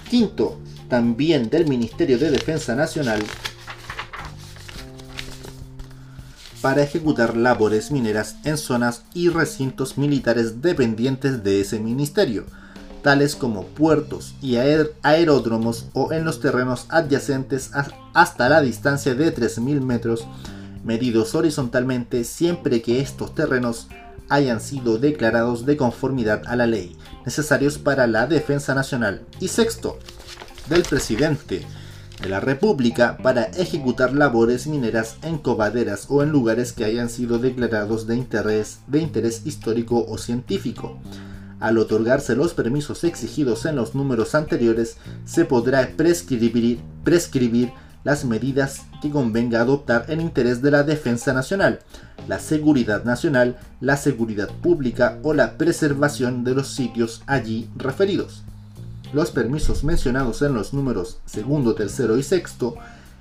Quinto, 0.08 0.56
también 0.88 1.50
del 1.50 1.66
Ministerio 1.66 2.20
de 2.20 2.30
Defensa 2.30 2.76
Nacional 2.76 3.20
para 6.62 6.84
ejecutar 6.84 7.36
labores 7.36 7.90
mineras 7.90 8.36
en 8.44 8.56
zonas 8.56 9.02
y 9.12 9.28
recintos 9.28 9.98
militares 9.98 10.62
dependientes 10.62 11.42
de 11.42 11.60
ese 11.60 11.80
ministerio, 11.80 12.44
tales 13.02 13.34
como 13.34 13.64
puertos 13.64 14.36
y 14.40 14.56
aeródromos 15.02 15.86
o 15.94 16.12
en 16.12 16.24
los 16.24 16.40
terrenos 16.40 16.86
adyacentes 16.90 17.72
hasta 18.14 18.48
la 18.48 18.60
distancia 18.60 19.16
de 19.16 19.34
3.000 19.34 19.80
metros 19.80 20.28
medidos 20.84 21.34
horizontalmente 21.34 22.24
siempre 22.24 22.82
que 22.82 23.00
estos 23.00 23.34
terrenos 23.34 23.88
hayan 24.28 24.60
sido 24.60 24.98
declarados 24.98 25.66
de 25.66 25.76
conformidad 25.76 26.42
a 26.46 26.56
la 26.56 26.66
ley, 26.66 26.96
necesarios 27.24 27.78
para 27.78 28.06
la 28.06 28.26
defensa 28.26 28.74
nacional. 28.74 29.22
Y 29.40 29.48
sexto, 29.48 29.98
del 30.68 30.82
presidente 30.82 31.66
de 32.22 32.28
la 32.28 32.40
República 32.40 33.18
para 33.22 33.44
ejecutar 33.44 34.14
labores 34.14 34.66
mineras 34.66 35.16
en 35.22 35.38
cobaderas 35.38 36.06
o 36.08 36.22
en 36.22 36.30
lugares 36.30 36.72
que 36.72 36.84
hayan 36.84 37.10
sido 37.10 37.38
declarados 37.38 38.06
de 38.06 38.16
interés, 38.16 38.78
de 38.86 39.00
interés 39.00 39.42
histórico 39.44 40.04
o 40.08 40.16
científico. 40.16 40.98
Al 41.60 41.78
otorgarse 41.78 42.36
los 42.36 42.54
permisos 42.54 43.04
exigidos 43.04 43.64
en 43.64 43.76
los 43.76 43.94
números 43.94 44.34
anteriores, 44.34 44.96
se 45.24 45.44
podrá 45.44 45.88
prescribir, 45.96 46.80
prescribir 47.04 47.72
las 48.04 48.24
medidas 48.24 48.82
que 49.00 49.10
convenga 49.10 49.60
adoptar 49.60 50.04
en 50.08 50.20
interés 50.20 50.62
de 50.62 50.70
la 50.70 50.82
defensa 50.82 51.32
nacional, 51.32 51.80
la 52.28 52.38
seguridad 52.38 53.04
nacional, 53.04 53.56
la 53.80 53.96
seguridad 53.96 54.48
pública 54.62 55.18
o 55.22 55.34
la 55.34 55.56
preservación 55.56 56.44
de 56.44 56.54
los 56.54 56.68
sitios 56.68 57.22
allí 57.26 57.68
referidos. 57.76 58.42
Los 59.12 59.30
permisos 59.30 59.84
mencionados 59.84 60.42
en 60.42 60.54
los 60.54 60.74
números 60.74 61.18
segundo, 61.24 61.74
tercero 61.74 62.18
y 62.18 62.22
sexto, 62.22 62.74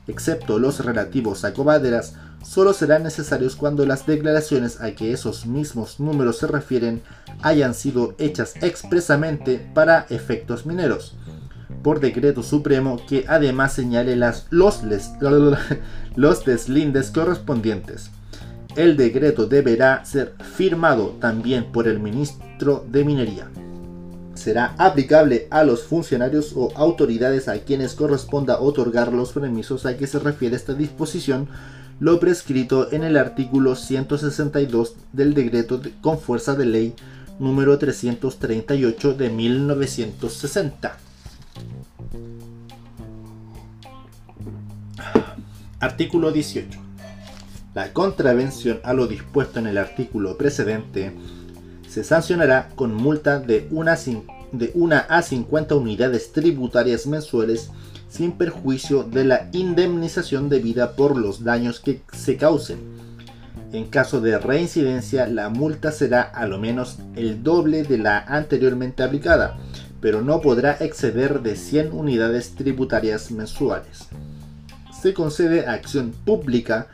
excepto 0.08 0.60
los 0.60 0.84
relativos 0.84 1.46
a 1.46 1.54
cobaderas, 1.54 2.16
solo 2.44 2.74
serán 2.74 3.04
necesarios 3.04 3.56
cuando 3.56 3.86
las 3.86 4.06
declaraciones 4.06 4.82
a 4.82 4.92
que 4.92 5.14
esos 5.14 5.46
mismos 5.46 6.02
números 6.02 6.40
se 6.40 6.48
refieren 6.48 7.02
hayan 7.42 7.74
sido 7.74 8.16
hechas 8.18 8.56
expresamente 8.62 9.66
para 9.74 10.06
efectos 10.10 10.66
mineros 10.66 11.16
por 11.84 12.00
decreto 12.00 12.42
supremo 12.42 13.00
que 13.08 13.26
además 13.28 13.74
señale 13.74 14.16
las, 14.16 14.48
los, 14.50 14.82
los 16.16 16.46
deslindes 16.46 17.12
correspondientes. 17.12 18.10
El 18.76 18.98
decreto 18.98 19.46
deberá 19.46 20.04
ser 20.04 20.34
firmado 20.56 21.18
también 21.20 21.66
por 21.66 21.88
el 21.88 22.00
ministro 22.00 22.84
de 22.90 23.04
Minería. 23.04 23.48
Será 24.34 24.74
aplicable 24.80 25.48
a 25.52 25.64
los 25.64 25.84
funcionarios 25.84 26.54
o 26.56 26.72
autoridades 26.76 27.48
a 27.48 27.60
quienes 27.60 27.94
corresponda 27.94 28.60
otorgar 28.60 29.14
los 29.14 29.32
permisos 29.32 29.86
a 29.86 29.96
que 29.96 30.08
se 30.08 30.18
refiere 30.18 30.56
esta 30.56 30.74
disposición, 30.74 31.48
lo 32.00 32.20
prescrito 32.20 32.92
en 32.92 33.04
el 33.04 33.16
artículo 33.16 33.76
162 33.76 34.96
del 35.12 35.36
decreto 35.36 35.80
con 36.02 36.20
fuerza 36.20 36.56
de 36.56 36.66
ley 36.66 36.96
número 37.40 37.78
338 37.78 39.14
de 39.14 39.30
1960. 39.30 40.98
Artículo 45.84 46.32
18. 46.32 46.80
La 47.76 47.92
contravención 47.92 48.80
a 48.86 48.94
lo 48.94 49.06
dispuesto 49.06 49.60
en 49.60 49.68
el 49.68 49.78
artículo 49.78 50.38
precedente 50.38 51.12
se 51.90 52.06
sancionará 52.06 52.70
con 52.74 52.96
multa 52.96 53.40
de 53.40 53.68
una, 53.70 55.00
a 55.00 55.22
50 55.22 55.76
unidades 55.76 56.32
tributarias 56.32 57.06
mensuales 57.06 57.70
sin 58.08 58.32
perjuicio 58.32 59.04
de 59.04 59.26
la 59.26 59.50
indemnización 59.52 60.48
debida 60.48 60.96
por 60.96 61.18
los 61.18 61.44
daños 61.44 61.82
que 61.82 62.02
se 62.14 62.38
causen. 62.38 62.80
En 63.74 63.88
caso 63.88 64.22
de 64.22 64.40
reincidencia, 64.40 65.28
la 65.28 65.50
multa 65.50 65.92
será 65.92 66.22
a 66.22 66.48
lo 66.48 66.60
menos 66.60 67.00
el 67.18 67.44
doble 67.44 67.84
de 67.84 67.98
la 67.98 68.20
anteriormente 68.20 69.04
aplicada, 69.04 69.58
pero 70.00 70.22
no 70.22 70.40
podrá 70.40 70.78
exceder 70.80 71.42
de 71.42 71.58
100 71.58 71.92
unidades 71.92 72.56
tributarias 72.56 73.32
mensuales 73.32 74.08
se 75.04 75.14
concede 75.14 75.68
acción 75.68 76.12
pública 76.12 76.88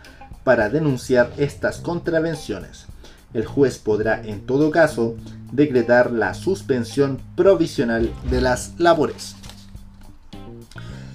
para 0.44 0.68
denunciar 0.70 1.32
estas 1.38 1.78
contravenciones. 1.78 2.88
El 3.36 3.46
juez 3.46 3.78
podrá, 3.78 4.20
en 4.26 4.48
todo 4.48 4.72
caso, 4.72 5.16
decretar 5.52 6.10
la 6.10 6.34
suspensión 6.34 7.22
provisional 7.36 8.12
de 8.32 8.42
las 8.42 8.74
labores. 8.80 9.36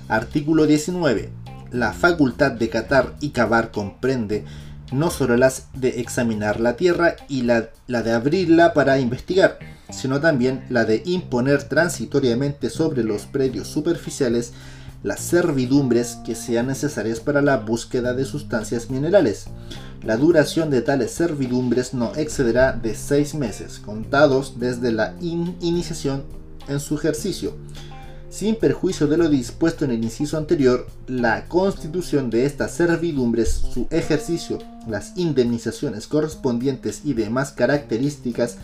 Artículo 0.06 0.66
19. 0.66 1.32
La 1.72 1.92
facultad 1.92 2.52
de 2.52 2.68
catar 2.68 3.16
y 3.18 3.30
cavar 3.30 3.72
comprende 3.72 4.44
no 4.92 5.10
solo 5.10 5.36
las 5.36 5.66
de 5.74 6.00
examinar 6.00 6.60
la 6.60 6.76
tierra 6.76 7.16
y 7.28 7.42
la, 7.42 7.70
la, 7.88 8.04
de 8.04 8.12
abrirla 8.12 8.72
para 8.72 9.00
investigar, 9.00 9.58
sino 9.90 10.20
también 10.20 10.64
la 10.68 10.84
de 10.84 11.02
imponer 11.04 11.64
transitoriamente 11.64 12.70
sobre 12.70 13.02
los 13.02 13.22
predios 13.26 13.66
superficiales 13.66 14.52
las 15.04 15.20
servidumbres 15.20 16.16
que 16.24 16.34
sean 16.34 16.66
necesarias 16.66 17.20
para 17.20 17.42
la 17.42 17.58
búsqueda 17.58 18.14
de 18.14 18.24
sustancias 18.24 18.88
minerales. 18.88 19.44
La 20.02 20.16
duración 20.16 20.70
de 20.70 20.80
tales 20.80 21.12
servidumbres 21.12 21.92
no 21.92 22.12
excederá 22.16 22.72
de 22.72 22.94
seis 22.94 23.34
meses, 23.34 23.78
contados 23.78 24.58
desde 24.58 24.92
la 24.92 25.14
iniciación 25.20 26.24
en 26.68 26.80
su 26.80 26.94
ejercicio. 26.94 27.54
Sin 28.30 28.56
perjuicio 28.56 29.06
de 29.06 29.18
lo 29.18 29.28
dispuesto 29.28 29.84
en 29.84 29.90
el 29.90 30.02
inciso 30.02 30.38
anterior, 30.38 30.86
la 31.06 31.44
constitución 31.48 32.30
de 32.30 32.46
estas 32.46 32.72
servidumbres, 32.72 33.50
su 33.50 33.86
ejercicio, 33.90 34.58
las 34.88 35.16
indemnizaciones 35.16 36.06
correspondientes 36.06 37.02
y 37.04 37.12
demás 37.12 37.52
características 37.52 38.56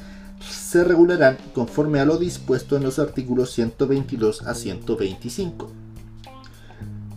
se 0.50 0.84
regularán 0.84 1.36
conforme 1.54 2.00
a 2.00 2.06
lo 2.06 2.16
dispuesto 2.16 2.78
en 2.78 2.82
los 2.82 2.98
artículos 2.98 3.52
122 3.52 4.42
a 4.46 4.54
125 4.54 5.89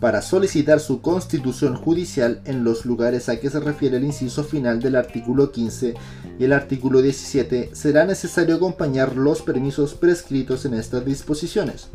para 0.00 0.22
solicitar 0.22 0.80
su 0.80 1.00
constitución 1.00 1.76
judicial 1.76 2.40
en 2.44 2.64
los 2.64 2.84
lugares 2.84 3.28
a 3.28 3.38
que 3.40 3.50
se 3.50 3.60
refiere 3.60 3.96
el 3.96 4.04
inciso 4.04 4.44
final 4.44 4.80
del 4.80 4.96
artículo 4.96 5.52
15 5.52 5.94
y 6.38 6.44
el 6.44 6.52
artículo 6.52 7.00
17, 7.00 7.70
será 7.72 8.04
necesario 8.04 8.56
acompañar 8.56 9.16
los 9.16 9.42
permisos 9.42 9.94
prescritos 9.94 10.64
en 10.64 10.74
estas 10.74 11.04
disposiciones. 11.04 11.88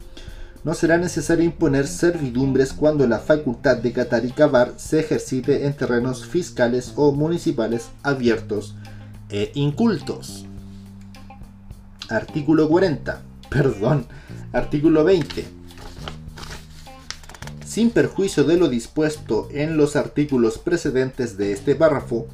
No 0.63 0.73
será 0.73 0.97
necesario 0.97 1.45
imponer 1.45 1.87
servidumbres 1.87 2.73
cuando 2.73 3.07
la 3.07 3.19
facultad 3.19 3.77
de 3.77 3.93
catar 3.93 4.25
y 4.25 4.31
cavar 4.31 4.73
se 4.77 4.99
ejercite 4.99 5.65
en 5.65 5.73
terrenos 5.73 6.25
fiscales 6.25 6.93
o 6.95 7.11
municipales 7.11 7.89
abiertos 8.03 8.75
e 9.29 9.51
incultos. 9.53 10.45
Artículo 12.09 12.67
40. 12.67 13.21
Perdón. 13.49 14.07
Artículo 14.51 15.03
20 15.03 15.58
sin 17.69 17.91
perjuicio 17.91 18.45
de 18.45 18.57
lo 18.57 18.67
dispuesto 18.67 19.47
en 19.51 19.77
los 19.77 19.95
artículos 19.95 20.57
precedentes 20.57 21.37
de 21.37 21.51
este 21.51 21.75
párrafo, 21.75 22.25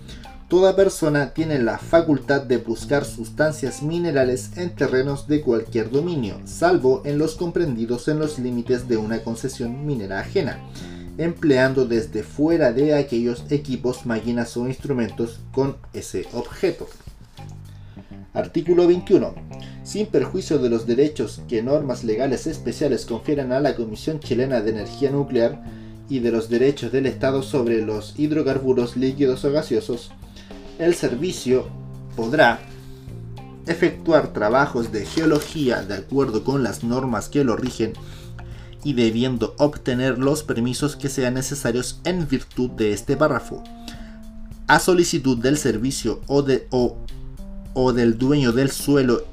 toda 0.47 0.77
persona 0.77 1.33
tiene 1.33 1.59
la 1.59 1.77
facultad 1.77 2.43
de 2.43 2.55
buscar 2.55 3.03
sustancias 3.03 3.83
minerales 3.83 4.51
en 4.55 4.73
terrenos 4.73 5.27
de 5.27 5.41
cualquier 5.41 5.91
dominio, 5.91 6.39
salvo 6.45 7.01
en 7.03 7.17
los 7.17 7.35
comprendidos 7.35 8.07
en 8.07 8.19
los 8.19 8.39
límites 8.39 8.87
de 8.87 8.95
una 8.95 9.23
concesión 9.23 9.85
minera 9.85 10.21
ajena, 10.21 10.57
empleando 11.17 11.85
desde 11.85 12.23
fuera 12.23 12.71
de 12.71 12.95
aquellos 12.95 13.43
equipos, 13.49 14.05
máquinas 14.05 14.55
o 14.55 14.69
instrumentos 14.69 15.41
con 15.51 15.75
ese 15.91 16.27
objeto. 16.31 16.87
Artículo 18.35 18.87
21 18.87 19.33
sin 19.85 20.07
perjuicio 20.07 20.57
de 20.57 20.69
los 20.69 20.87
derechos 20.87 21.41
que 21.47 21.61
normas 21.61 22.03
legales 22.03 22.47
especiales 22.47 23.05
confieren 23.05 23.51
a 23.51 23.59
la 23.59 23.75
Comisión 23.75 24.19
Chilena 24.19 24.61
de 24.61 24.71
Energía 24.71 25.11
Nuclear 25.11 25.63
y 26.09 26.19
de 26.19 26.31
los 26.31 26.49
derechos 26.49 26.91
del 26.91 27.05
Estado 27.05 27.43
sobre 27.43 27.85
los 27.85 28.17
hidrocarburos 28.17 28.97
líquidos 28.97 29.45
o 29.45 29.51
gaseosos, 29.51 30.11
el 30.79 30.95
servicio 30.95 31.67
podrá 32.15 32.59
efectuar 33.67 34.33
trabajos 34.33 34.91
de 34.91 35.05
geología 35.05 35.83
de 35.83 35.95
acuerdo 35.95 36.43
con 36.43 36.63
las 36.63 36.83
normas 36.83 37.29
que 37.29 37.43
lo 37.43 37.55
rigen 37.55 37.93
y 38.83 38.93
debiendo 38.93 39.55
obtener 39.59 40.17
los 40.17 40.43
permisos 40.43 40.95
que 40.95 41.09
sean 41.09 41.35
necesarios 41.35 42.01
en 42.03 42.27
virtud 42.27 42.71
de 42.71 42.91
este 42.93 43.17
párrafo. 43.17 43.63
A 44.67 44.79
solicitud 44.79 45.37
del 45.37 45.57
servicio 45.57 46.21
o, 46.27 46.41
de, 46.41 46.67
o, 46.71 46.97
o 47.75 47.93
del 47.93 48.17
dueño 48.17 48.53
del 48.53 48.71
suelo 48.71 49.25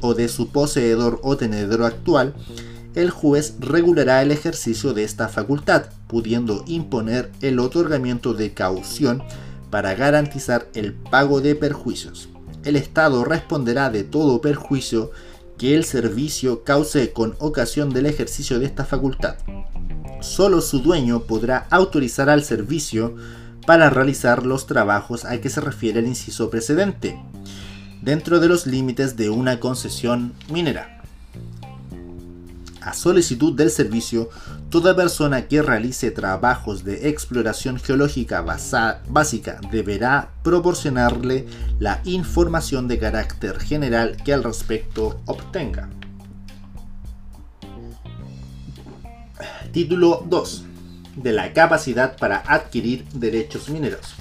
o 0.00 0.14
de 0.14 0.28
su 0.28 0.48
poseedor 0.48 1.20
o 1.22 1.36
tenedor 1.36 1.84
actual, 1.84 2.34
el 2.94 3.10
juez 3.10 3.54
regulará 3.60 4.22
el 4.22 4.32
ejercicio 4.32 4.94
de 4.94 5.04
esta 5.04 5.28
facultad, 5.28 5.84
pudiendo 6.08 6.64
imponer 6.66 7.30
el 7.40 7.60
otorgamiento 7.60 8.34
de 8.34 8.52
caución 8.52 9.22
para 9.70 9.94
garantizar 9.94 10.66
el 10.74 10.94
pago 10.94 11.40
de 11.40 11.54
perjuicios. 11.54 12.28
El 12.64 12.74
Estado 12.74 13.24
responderá 13.24 13.90
de 13.90 14.02
todo 14.02 14.40
perjuicio 14.40 15.12
que 15.56 15.74
el 15.74 15.84
servicio 15.84 16.64
cause 16.64 17.12
con 17.12 17.36
ocasión 17.38 17.90
del 17.90 18.06
ejercicio 18.06 18.58
de 18.58 18.66
esta 18.66 18.84
facultad. 18.84 19.36
Solo 20.20 20.60
su 20.60 20.80
dueño 20.80 21.20
podrá 21.24 21.66
autorizar 21.70 22.28
al 22.28 22.42
servicio 22.42 23.14
para 23.66 23.90
realizar 23.90 24.46
los 24.46 24.66
trabajos 24.66 25.24
a 25.24 25.38
que 25.40 25.50
se 25.50 25.60
refiere 25.60 26.00
el 26.00 26.06
inciso 26.06 26.50
precedente 26.50 27.18
dentro 28.02 28.40
de 28.40 28.48
los 28.48 28.66
límites 28.66 29.16
de 29.16 29.30
una 29.30 29.60
concesión 29.60 30.32
minera. 30.50 31.00
A 32.80 32.94
solicitud 32.94 33.52
del 33.52 33.70
servicio, 33.70 34.30
toda 34.70 34.96
persona 34.96 35.48
que 35.48 35.60
realice 35.60 36.10
trabajos 36.10 36.82
de 36.82 37.10
exploración 37.10 37.78
geológica 37.78 38.42
básica 39.08 39.60
deberá 39.70 40.30
proporcionarle 40.42 41.46
la 41.78 42.00
información 42.04 42.88
de 42.88 42.98
carácter 42.98 43.58
general 43.60 44.16
que 44.24 44.32
al 44.32 44.44
respecto 44.44 45.20
obtenga. 45.26 45.90
Título 49.72 50.24
2. 50.26 50.64
De 51.16 51.32
la 51.32 51.52
capacidad 51.52 52.16
para 52.16 52.38
adquirir 52.46 53.04
derechos 53.10 53.68
mineros. 53.68 54.14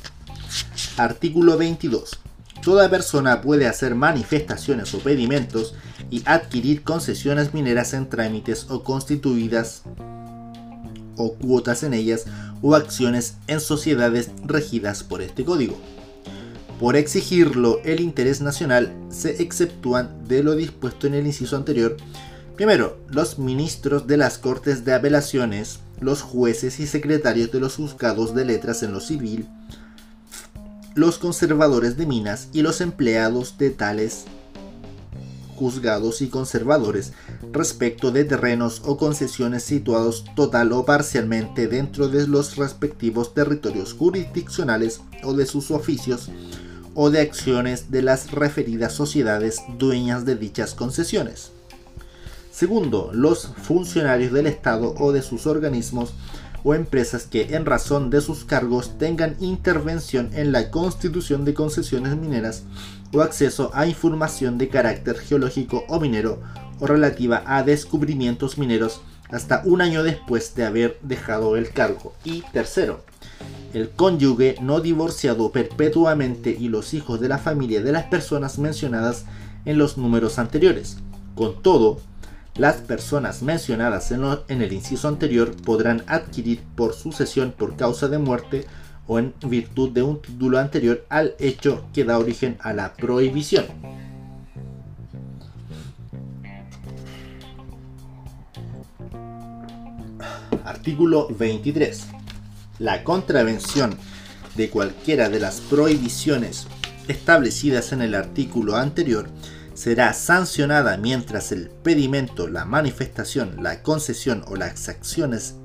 Artículo 0.98 1.58
22 1.58 2.20
toda 2.62 2.90
persona 2.90 3.42
puede 3.42 3.68
hacer 3.68 3.96
manifestaciones 3.96 4.94
o 4.94 5.00
pedimentos 5.00 5.76
y 6.10 6.24
adquirir 6.26 6.84
concesiones 6.84 7.54
mineras 7.54 7.94
en 7.94 8.10
trámites 8.10 8.68
o 8.70 8.84
constituidas 8.84 9.84
o 11.16 11.34
cuotas 11.34 11.84
en 11.84 11.94
ellas 11.94 12.26
o 12.62 12.76
acciones 12.76 13.36
en 13.48 13.60
sociedades 13.60 14.32
regidas 14.46 15.04
por 15.04 15.22
este 15.22 15.46
código. 15.46 15.78
Por 16.80 16.96
exigirlo 16.96 17.82
el 17.84 18.00
interés 18.00 18.42
nacional 18.42 18.94
se 19.10 19.42
exceptúan 19.42 20.28
de 20.28 20.44
lo 20.44 20.56
dispuesto 20.56 21.08
en 21.08 21.14
el 21.14 21.28
inciso 21.28 21.58
anterior. 21.58 21.98
Primero, 22.56 22.98
los 23.10 23.38
ministros 23.38 24.08
de 24.08 24.18
las 24.18 24.38
Cortes 24.38 24.86
de 24.86 24.94
Apelaciones, 24.94 25.80
los 26.00 26.22
jueces 26.22 26.80
y 26.80 26.88
secretarios 26.88 27.52
de 27.52 27.60
los 27.60 27.76
juzgados 27.76 28.34
de 28.34 28.46
letras 28.46 28.82
en 28.84 28.94
lo 28.94 29.02
civil, 29.02 29.48
los 31.00 31.18
conservadores 31.18 31.96
de 31.96 32.06
minas 32.06 32.50
y 32.52 32.62
los 32.62 32.82
empleados 32.82 33.58
de 33.58 33.70
tales 33.70 34.26
juzgados 35.56 36.22
y 36.22 36.28
conservadores 36.28 37.14
respecto 37.54 38.12
de 38.12 38.26
terrenos 38.26 38.82
o 38.86 38.98
concesiones 38.98 39.64
situados 39.64 40.26
total 40.36 40.74
o 40.74 40.84
parcialmente 40.84 41.68
dentro 41.68 42.10
de 42.10 42.28
los 42.28 42.58
respectivos 42.58 43.34
territorios 43.34 43.94
jurisdiccionales 43.94 45.00
o 45.24 45.34
de 45.34 45.46
sus 45.46 45.72
oficios 45.72 46.30
o 46.96 47.10
de 47.10 47.22
acciones 47.22 47.92
de 47.92 48.02
las 48.02 48.32
referidas 48.32 48.92
sociedades 48.92 49.62
dueñas 49.78 50.26
de 50.26 50.36
dichas 50.36 50.74
concesiones. 50.74 51.52
Segundo, 52.52 53.12
los 53.14 53.48
funcionarios 53.64 54.34
del 54.34 54.48
Estado 54.48 54.94
o 55.00 55.14
de 55.14 55.22
sus 55.22 55.48
organismos 55.48 56.14
o 56.64 56.74
empresas 56.74 57.24
que 57.24 57.56
en 57.56 57.66
razón 57.66 58.10
de 58.10 58.22
sus 58.22 58.46
cargos 58.46 58.98
tengan 58.98 59.36
intervención 59.40 60.30
en 60.34 60.52
la 60.52 60.72
constitución 60.72 61.46
de 61.46 61.54
concesiones 61.54 62.16
mineras 62.16 62.64
o 63.14 63.22
acceso 63.22 63.72
a 63.74 63.88
información 63.88 64.58
de 64.58 64.70
carácter 64.70 65.18
geológico 65.18 65.84
o 65.88 66.00
minero 66.00 66.42
o 66.80 66.88
relativa 66.88 67.44
a 67.46 67.64
descubrimientos 67.64 68.58
mineros 68.58 69.02
hasta 69.30 69.62
un 69.66 69.82
año 69.82 70.04
después 70.04 70.56
de 70.56 70.66
haber 70.66 70.98
dejado 71.02 71.56
el 71.56 71.70
cargo. 71.70 72.14
Y 72.24 72.42
tercero, 72.54 73.04
el 73.74 73.90
cónyuge 73.90 74.56
no 74.62 74.80
divorciado 74.80 75.52
perpetuamente 75.52 76.56
y 76.58 76.70
los 76.70 76.94
hijos 76.94 77.20
de 77.20 77.30
la 77.30 77.38
familia 77.38 77.82
de 77.82 77.92
las 77.92 78.06
personas 78.06 78.58
mencionadas 78.58 79.26
en 79.66 79.78
los 79.78 79.98
números 79.98 80.40
anteriores. 80.40 80.98
Con 81.36 81.62
todo, 81.62 82.00
las 82.56 82.78
personas 82.78 83.42
mencionadas 83.42 84.12
en, 84.12 84.62
el 84.62 84.74
inciso 84.74 85.08
anterior 85.08 85.56
podrán 85.56 86.04
adquirir 86.08 86.62
por 86.76 86.94
sucesión 86.94 87.54
por 87.58 87.76
causa 87.76 88.08
de 88.08 88.18
muerte 88.18 88.66
o 89.08 89.18
en 89.18 89.34
virtud 89.46 89.90
de 89.92 90.04
un 90.04 90.22
título 90.22 90.60
anterior 90.60 91.06
al 91.10 91.36
hecho 91.40 91.86
que 91.94 92.04
da 92.04 92.20
origen 92.20 92.58
a 92.62 92.74
la 92.74 92.94
prohibición. 92.94 93.66
Artículo 100.66 101.28
23. 101.30 102.08
La 102.80 103.04
contravención 103.04 103.98
de 104.56 104.70
cualquiera 104.70 105.30
de 105.30 105.40
las 105.40 105.62
prohibiciones 105.62 106.68
establecidas 107.08 107.92
en 107.92 108.02
el 108.02 108.16
artículo 108.16 108.76
anterior 108.76 109.30
será 109.80 110.14
sancionada 110.14 110.98
mientras 110.98 111.54
el 111.54 111.70
pedimento, 111.70 112.50
la 112.50 112.66
manifestación, 112.66 113.64
la 113.64 113.82
concesión 113.82 114.44
o 114.48 114.58
las 114.58 114.90
acciones, 114.90 115.56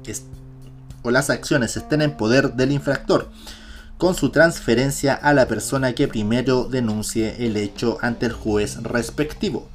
estén 1.77 2.00
en 2.00 2.16
poder 2.16 2.53
del 2.53 2.70
infractor, 2.70 3.29
con 3.98 4.14
su 4.14 4.31
transferencia 4.31 5.14
a 5.14 5.35
la 5.35 5.48
persona 5.48 5.96
que 5.96 6.07
primero 6.07 6.62
denuncie 6.62 7.44
el 7.44 7.57
hecho 7.57 7.98
ante 8.03 8.27
el 8.27 8.33
juez 8.33 8.81
respectivo. 8.85 9.68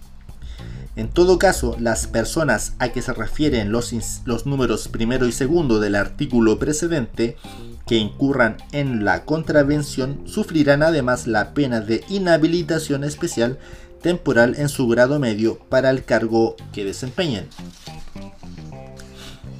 En 0.95 1.09
todo 1.09 1.37
caso, 1.37 1.75
las 1.77 2.07
personas 2.07 2.75
a 2.79 2.93
que 2.93 3.01
se 3.01 3.11
refieren 3.11 3.73
los 3.73 4.45
números 4.45 4.87
primero 4.87 5.27
y 5.27 5.33
segundo 5.33 5.81
del 5.81 5.95
artículo 5.95 6.59
precedente 6.59 7.35
que 7.85 7.97
incurran 7.97 8.55
en 8.71 9.03
la 9.03 9.25
contravención 9.25 10.21
sufrirán 10.27 10.81
además 10.81 11.27
la 11.27 11.53
pena 11.53 11.81
de 11.81 12.05
inhabilitación 12.07 13.03
especial 13.03 13.59
temporal 13.99 14.55
en 14.57 14.69
su 14.69 14.87
grado 14.87 15.19
medio 15.19 15.59
para 15.69 15.89
el 15.89 16.03
cargo 16.03 16.55
que 16.73 16.85
desempeñen. 16.85 17.47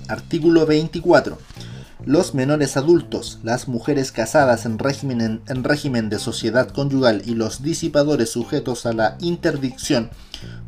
Artículo 0.08 0.66
24. 0.66 1.38
Los 2.06 2.34
menores 2.34 2.78
adultos, 2.78 3.40
las 3.44 3.68
mujeres 3.68 4.12
casadas 4.12 4.66
en 4.66 4.80
régimen, 4.80 5.42
en 5.48 5.64
régimen 5.64 6.10
de 6.10 6.18
sociedad 6.18 6.70
conyugal 6.70 7.22
y 7.26 7.36
los 7.36 7.62
disipadores 7.62 8.32
sujetos 8.32 8.86
a 8.86 8.94
la 8.94 9.18
interdicción 9.20 10.10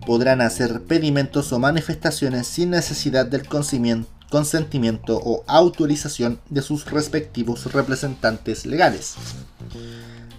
podrán 0.06 0.42
hacer 0.42 0.82
pedimentos 0.84 1.54
o 1.54 1.60
manifestaciones 1.60 2.48
sin 2.48 2.72
necesidad 2.72 3.26
del 3.26 3.48
consentimiento 3.48 5.22
o 5.24 5.44
autorización 5.48 6.40
de 6.50 6.62
sus 6.62 6.86
respectivos 6.86 7.72
representantes 7.72 8.66
legales. 8.66 9.16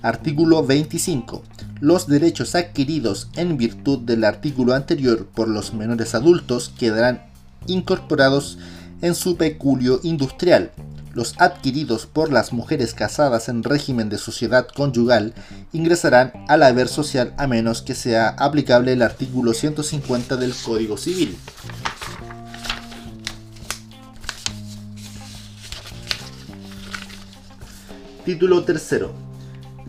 Artículo 0.02 0.66
25. 0.66 1.44
Los 1.80 2.08
derechos 2.08 2.56
adquiridos 2.56 3.28
en 3.36 3.56
virtud 3.56 4.00
del 4.00 4.24
artículo 4.24 4.74
anterior 4.74 5.26
por 5.26 5.46
los 5.46 5.74
menores 5.74 6.16
adultos 6.16 6.72
quedarán 6.76 7.22
incorporados 7.68 8.58
en 9.00 9.14
su 9.14 9.36
peculio 9.36 10.00
industrial. 10.02 10.72
Los 11.14 11.34
adquiridos 11.38 12.06
por 12.06 12.32
las 12.32 12.52
mujeres 12.52 12.94
casadas 12.94 13.48
en 13.48 13.62
régimen 13.62 14.08
de 14.08 14.18
sociedad 14.18 14.66
conyugal 14.66 15.34
ingresarán 15.72 16.32
al 16.48 16.64
haber 16.64 16.88
social 16.88 17.32
a 17.38 17.46
menos 17.46 17.80
que 17.82 17.94
sea 17.94 18.30
aplicable 18.30 18.94
el 18.94 19.02
artículo 19.02 19.54
150 19.54 20.36
del 20.36 20.52
Código 20.52 20.96
Civil. 20.96 21.36
Título 28.24 28.64
tercero. 28.64 29.21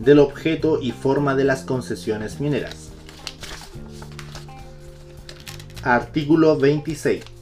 Del 0.04 0.18
objeto 0.18 0.80
y 0.80 0.92
forma 0.92 1.34
de 1.34 1.44
las 1.44 1.62
concesiones 1.62 2.40
mineras. 2.40 2.90
Artículo 5.82 6.58
26 6.58 7.34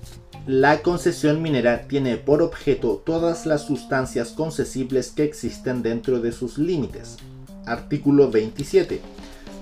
la 0.46 0.82
concesión 0.82 1.40
minera 1.40 1.86
tiene 1.86 2.16
por 2.16 2.42
objeto 2.42 3.00
todas 3.06 3.46
las 3.46 3.64
sustancias 3.64 4.30
concesibles 4.30 5.12
que 5.12 5.22
existen 5.22 5.84
dentro 5.84 6.18
de 6.18 6.32
sus 6.32 6.58
límites. 6.58 7.18
Artículo 7.64 8.28
27. 8.28 9.00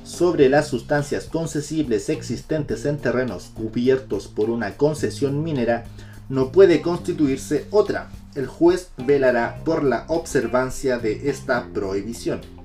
Sobre 0.05 0.49
las 0.49 0.69
sustancias 0.69 1.27
concesibles 1.27 2.09
existentes 2.09 2.87
en 2.87 2.97
terrenos 2.97 3.51
cubiertos 3.53 4.27
por 4.27 4.49
una 4.49 4.79
concesión 4.79 5.45
minera, 5.45 5.85
no 6.31 6.51
puede 6.51 6.81
constituirse 6.81 7.67
otra. 7.71 8.11
El 8.35 8.47
juez 8.47 8.89
velará 8.97 9.61
por 9.67 9.85
la 9.85 10.07
observancia 10.09 10.97
de 10.99 11.29
esta 11.29 11.69
prohibición. 11.75 12.60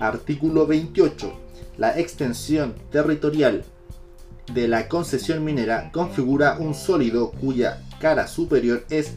Artículo 0.00 0.66
28. 0.66 1.32
La 1.78 1.98
extensión 1.98 2.74
territorial 2.90 3.64
de 4.52 4.68
la 4.68 4.88
concesión 4.88 5.44
minera 5.44 5.90
configura 5.92 6.58
un 6.58 6.74
sólido 6.74 7.30
cuya 7.30 7.82
cara 8.00 8.26
superior 8.26 8.84
es 8.90 9.14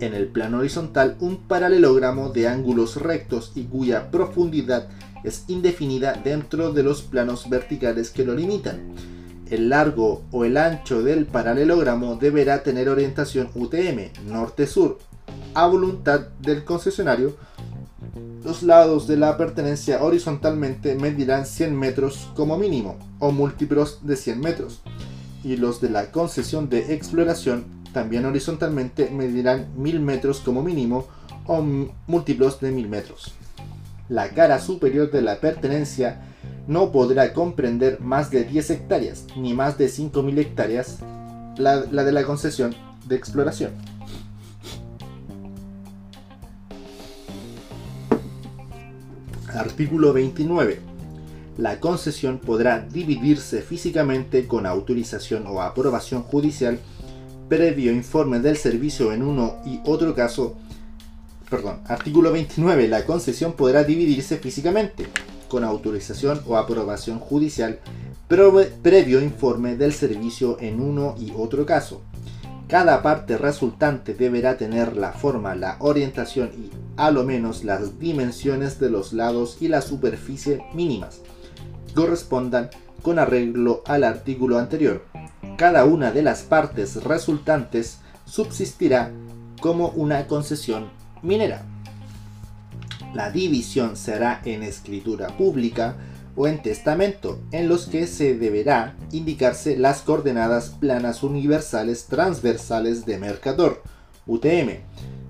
en 0.00 0.14
el 0.14 0.26
plano 0.28 0.58
horizontal 0.58 1.16
un 1.20 1.48
paralelogramo 1.48 2.30
de 2.30 2.48
ángulos 2.48 2.96
rectos 2.96 3.52
y 3.54 3.64
cuya 3.64 4.10
profundidad 4.10 4.88
es 5.24 5.44
indefinida 5.48 6.12
dentro 6.12 6.72
de 6.72 6.82
los 6.82 7.02
planos 7.02 7.48
verticales 7.48 8.10
que 8.10 8.24
lo 8.24 8.34
limitan. 8.34 8.94
El 9.48 9.70
largo 9.70 10.24
o 10.30 10.44
el 10.44 10.56
ancho 10.58 11.02
del 11.02 11.26
paralelogramo 11.26 12.16
deberá 12.16 12.62
tener 12.62 12.88
orientación 12.88 13.50
UTM, 13.54 14.10
norte-sur, 14.26 14.98
a 15.54 15.66
voluntad 15.66 16.28
del 16.40 16.64
concesionario 16.64 17.36
los 18.44 18.62
lados 18.62 19.06
de 19.06 19.16
la 19.16 19.36
pertenencia 19.36 20.02
horizontalmente 20.02 20.94
medirán 20.94 21.46
100 21.46 21.76
metros 21.76 22.30
como 22.34 22.56
mínimo, 22.56 22.96
o 23.18 23.30
múltiplos 23.30 24.00
de 24.06 24.16
100 24.16 24.40
metros, 24.40 24.80
y 25.44 25.56
los 25.56 25.80
de 25.80 25.90
la 25.90 26.10
concesión 26.10 26.68
de 26.68 26.94
exploración 26.94 27.66
también 27.92 28.24
horizontalmente 28.26 29.10
medirán 29.10 29.68
1000 29.76 30.00
metros 30.00 30.40
como 30.40 30.62
mínimo, 30.62 31.06
o 31.46 31.62
múltiplos 32.06 32.60
de 32.60 32.70
1000 32.70 32.88
metros. 32.88 33.32
La 34.08 34.30
cara 34.30 34.60
superior 34.60 35.10
de 35.10 35.22
la 35.22 35.40
pertenencia 35.40 36.22
no 36.66 36.92
podrá 36.92 37.32
comprender 37.32 38.00
más 38.00 38.30
de 38.30 38.44
10 38.44 38.70
hectáreas, 38.70 39.26
ni 39.36 39.54
más 39.54 39.78
de 39.78 39.88
5000 39.88 40.38
hectáreas, 40.38 40.98
la 41.58 41.82
de 41.82 42.12
la 42.12 42.24
concesión 42.24 42.74
de 43.06 43.16
exploración. 43.16 43.72
Artículo 49.78 50.12
29. 50.12 50.80
La 51.56 51.78
concesión 51.78 52.40
podrá 52.40 52.80
dividirse 52.80 53.62
físicamente 53.62 54.48
con 54.48 54.66
autorización 54.66 55.46
o 55.46 55.62
aprobación 55.62 56.24
judicial 56.24 56.80
previo 57.48 57.92
informe 57.92 58.40
del 58.40 58.56
servicio 58.56 59.12
en 59.12 59.22
uno 59.22 59.54
y 59.64 59.78
otro 59.84 60.16
caso. 60.16 60.56
Perdón, 61.48 61.78
artículo 61.86 62.32
29. 62.32 62.88
La 62.88 63.06
concesión 63.06 63.52
podrá 63.52 63.84
dividirse 63.84 64.38
físicamente 64.38 65.06
con 65.46 65.62
autorización 65.62 66.42
o 66.48 66.56
aprobación 66.56 67.20
judicial 67.20 67.78
previo 68.26 69.20
informe 69.20 69.76
del 69.76 69.92
servicio 69.92 70.58
en 70.58 70.80
uno 70.80 71.14
y 71.20 71.30
otro 71.36 71.64
caso. 71.64 72.02
Cada 72.68 73.00
parte 73.00 73.38
resultante 73.38 74.12
deberá 74.12 74.58
tener 74.58 74.94
la 74.94 75.12
forma, 75.12 75.54
la 75.54 75.76
orientación 75.80 76.50
y 76.54 76.70
a 76.98 77.10
lo 77.10 77.24
menos 77.24 77.64
las 77.64 77.98
dimensiones 77.98 78.78
de 78.78 78.90
los 78.90 79.14
lados 79.14 79.56
y 79.60 79.68
la 79.68 79.80
superficie 79.80 80.62
mínimas 80.74 81.22
correspondan 81.94 82.68
con 83.00 83.18
arreglo 83.18 83.82
al 83.86 84.04
artículo 84.04 84.58
anterior. 84.58 85.02
Cada 85.56 85.86
una 85.86 86.12
de 86.12 86.22
las 86.22 86.42
partes 86.42 87.02
resultantes 87.04 88.00
subsistirá 88.26 89.12
como 89.60 89.88
una 89.88 90.26
concesión 90.26 90.90
minera. 91.22 91.64
La 93.14 93.30
división 93.30 93.96
será 93.96 94.42
en 94.44 94.62
escritura 94.62 95.28
pública 95.38 95.96
o 96.38 96.46
en 96.46 96.62
testamento, 96.62 97.40
en 97.50 97.68
los 97.68 97.86
que 97.86 98.06
se 98.06 98.38
deberá 98.38 98.96
indicarse 99.10 99.76
las 99.76 100.02
coordenadas 100.02 100.68
planas 100.68 101.24
universales 101.24 102.06
transversales 102.06 103.04
de 103.04 103.18
Mercator, 103.18 103.82
UTM, 104.24 104.78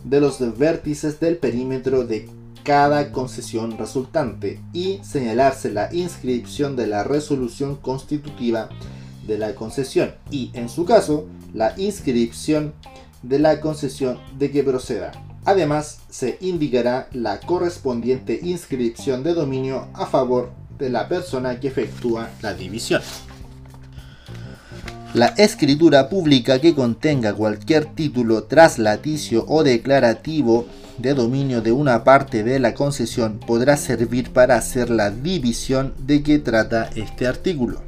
de 0.04 0.20
los 0.20 0.58
vértices 0.58 1.18
del 1.18 1.38
perímetro 1.38 2.04
de 2.04 2.28
cada 2.62 3.10
concesión 3.10 3.78
resultante 3.78 4.60
y 4.74 5.00
señalarse 5.02 5.70
la 5.70 5.88
inscripción 5.94 6.76
de 6.76 6.86
la 6.86 7.04
resolución 7.04 7.76
constitutiva 7.76 8.68
de 9.26 9.38
la 9.38 9.54
concesión 9.54 10.12
y, 10.30 10.50
en 10.52 10.68
su 10.68 10.84
caso, 10.84 11.26
la 11.54 11.72
inscripción 11.78 12.74
de 13.22 13.38
la 13.38 13.60
concesión 13.60 14.18
de 14.38 14.50
que 14.50 14.62
proceda. 14.62 15.12
Además, 15.46 16.00
se 16.10 16.36
indicará 16.42 17.08
la 17.12 17.40
correspondiente 17.40 18.38
inscripción 18.42 19.22
de 19.22 19.32
dominio 19.32 19.88
a 19.94 20.04
favor 20.04 20.57
de 20.78 20.90
la 20.90 21.08
persona 21.08 21.58
que 21.60 21.68
efectúa 21.68 22.30
la 22.42 22.54
división. 22.54 23.02
La 25.14 25.28
escritura 25.38 26.08
pública 26.08 26.60
que 26.60 26.74
contenga 26.74 27.32
cualquier 27.32 27.86
título 27.86 28.44
traslaticio 28.44 29.44
o 29.48 29.64
declarativo 29.64 30.66
de 30.98 31.14
dominio 31.14 31.62
de 31.62 31.72
una 31.72 32.04
parte 32.04 32.42
de 32.42 32.58
la 32.58 32.74
concesión 32.74 33.38
podrá 33.38 33.76
servir 33.76 34.32
para 34.32 34.56
hacer 34.56 34.90
la 34.90 35.10
división 35.10 35.94
de 35.98 36.22
que 36.22 36.38
trata 36.38 36.90
este 36.94 37.26
artículo. 37.26 37.80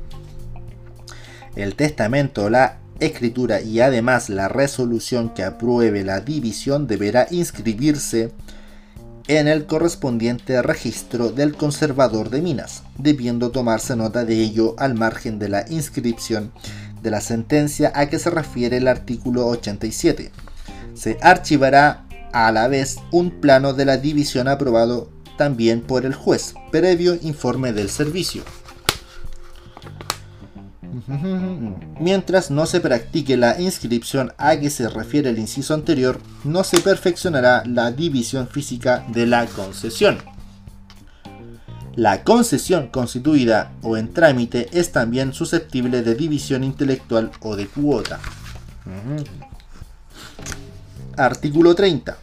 El 1.56 1.74
testamento, 1.74 2.48
la 2.48 2.78
escritura 3.00 3.60
y 3.60 3.80
además 3.80 4.30
la 4.30 4.48
resolución 4.48 5.30
que 5.34 5.42
apruebe 5.42 6.04
la 6.04 6.20
división 6.20 6.86
deberá 6.86 7.26
inscribirse 7.30 8.32
en 9.28 9.48
el 9.48 9.66
correspondiente 9.66 10.60
registro 10.62 11.30
del 11.30 11.56
conservador 11.56 12.30
de 12.30 12.42
minas, 12.42 12.82
debiendo 12.98 13.50
tomarse 13.50 13.96
nota 13.96 14.24
de 14.24 14.40
ello 14.40 14.74
al 14.78 14.94
margen 14.94 15.38
de 15.38 15.48
la 15.48 15.64
inscripción 15.68 16.52
de 17.02 17.10
la 17.10 17.20
sentencia 17.20 17.92
a 17.94 18.08
que 18.08 18.18
se 18.18 18.30
refiere 18.30 18.78
el 18.78 18.88
artículo 18.88 19.46
87. 19.46 20.30
Se 20.94 21.18
archivará 21.22 22.06
a 22.32 22.52
la 22.52 22.68
vez 22.68 22.98
un 23.10 23.40
plano 23.40 23.72
de 23.72 23.84
la 23.84 23.96
división 23.96 24.48
aprobado 24.48 25.10
también 25.36 25.80
por 25.80 26.04
el 26.04 26.14
juez, 26.14 26.54
previo 26.70 27.18
informe 27.22 27.72
del 27.72 27.88
servicio. 27.88 28.42
Mientras 32.00 32.50
no 32.50 32.66
se 32.66 32.80
practique 32.80 33.36
la 33.36 33.60
inscripción 33.60 34.32
a 34.38 34.56
que 34.56 34.70
se 34.70 34.88
refiere 34.88 35.30
el 35.30 35.38
inciso 35.38 35.74
anterior, 35.74 36.20
no 36.44 36.64
se 36.64 36.80
perfeccionará 36.80 37.62
la 37.66 37.92
división 37.92 38.48
física 38.48 39.04
de 39.08 39.26
la 39.26 39.46
concesión. 39.46 40.18
La 41.94 42.22
concesión 42.24 42.88
constituida 42.88 43.72
o 43.82 43.96
en 43.96 44.12
trámite 44.12 44.68
es 44.72 44.92
también 44.92 45.32
susceptible 45.32 46.02
de 46.02 46.14
división 46.14 46.64
intelectual 46.64 47.30
o 47.40 47.56
de 47.56 47.66
cuota. 47.66 48.20
Artículo 51.16 51.74
30. 51.74 52.16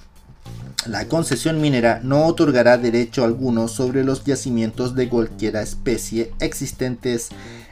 La 0.87 1.05
concesión 1.09 1.59
minera 1.59 1.99
no 2.01 2.25
otorgará 2.25 2.77
derecho 2.77 3.25
alguno 3.25 3.67
sobre 3.67 4.05
los 4.05 4.23
yacimientos 4.23 4.95
de 4.95 5.09
cualquier 5.09 5.57
especie 5.57 6.31
existentes 6.39 7.29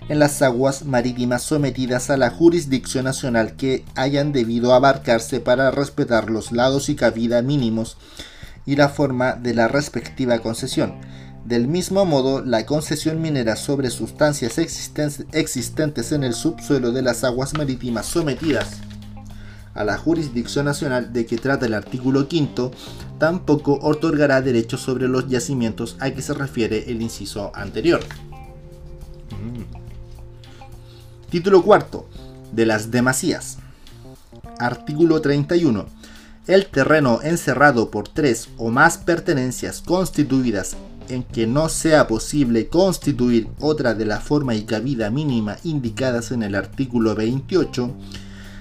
en 0.08 0.20
las 0.20 0.42
aguas 0.42 0.86
marítimas 0.86 1.44
sometidas 1.44 2.10
a 2.10 2.18
la 2.18 2.30
jurisdicción 2.30 3.06
nacional 3.06 3.56
que 3.56 3.84
hayan 3.96 4.32
debido 4.32 4.74
abarcarse 4.74 5.40
para 5.40 5.72
respetar 5.72 6.30
los 6.30 6.52
lados 6.52 6.90
y 6.90 6.96
cabida 6.96 7.42
mínimos 7.42 7.98
y 8.66 8.76
la 8.76 8.90
forma 8.90 9.34
de 9.34 9.54
la 9.54 9.68
respectiva 9.68 10.40
concesión. 10.40 10.96
Del 11.46 11.68
mismo 11.68 12.06
modo, 12.06 12.44
la 12.44 12.66
concesión 12.66 13.22
minera 13.22 13.56
sobre 13.56 13.90
sustancias 13.92 14.58
existentes 14.58 16.12
en 16.12 16.24
el 16.24 16.34
subsuelo 16.34 16.92
de 16.92 17.04
las 17.04 17.24
aguas 17.24 17.54
marítimas 17.54 18.08
sometidas 18.08 18.82
a 19.76 19.84
la 19.84 19.98
jurisdicción 19.98 20.66
nacional 20.66 21.14
de 21.14 21.26
que 21.26 21.38
trata 21.38 21.68
el 21.68 21.74
artículo 21.74 22.28
5 22.30 22.72
tampoco 23.20 23.78
otorgará 23.82 24.42
derechos 24.42 24.82
sobre 24.82 25.08
los 25.08 25.28
yacimientos 25.28 25.98
a 26.00 26.12
que 26.12 26.22
se 26.22 26.34
refiere 26.34 26.90
el 26.90 27.02
inciso 27.02 27.52
anterior. 27.54 28.00
Título 31.36 31.64
cuarto. 31.64 32.08
De 32.54 32.66
las 32.66 32.92
demasías. 32.92 33.58
Artículo 34.58 35.20
31. 35.20 35.86
El 36.48 36.66
terreno 36.68 37.20
encerrado 37.24 37.92
por 37.92 38.08
tres 38.08 38.48
o 38.58 38.70
más 38.70 38.98
pertenencias 38.98 39.82
constituidas 39.82 40.78
en 41.10 41.24
que 41.24 41.46
no 41.46 41.68
sea 41.68 42.08
posible 42.08 42.70
constituir 42.70 43.50
otra 43.60 43.94
de 43.94 44.06
la 44.06 44.22
forma 44.22 44.56
y 44.56 44.64
cabida 44.64 45.10
mínima 45.10 45.58
indicadas 45.66 46.32
en 46.32 46.42
el 46.42 46.56
artículo 46.56 47.16
28, 47.16 47.94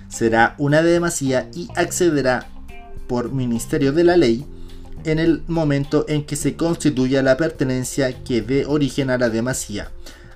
será 0.09 0.57
una 0.59 0.83
demasía 0.83 1.49
y 1.55 1.68
accederá 1.77 2.49
por 3.07 3.31
ministerio 3.31 3.93
de 3.93 4.03
la 4.03 4.16
ley 4.16 4.45
en 5.05 5.20
el 5.20 5.45
momento 5.47 6.07
en 6.09 6.25
que 6.25 6.35
se 6.35 6.57
constituya 6.57 7.22
la 7.22 7.37
pertenencia 7.37 8.25
que 8.25 8.43
dé 8.43 8.66
origen 8.66 9.11
a 9.11 9.18
la 9.18 9.31
demasía 9.31 9.93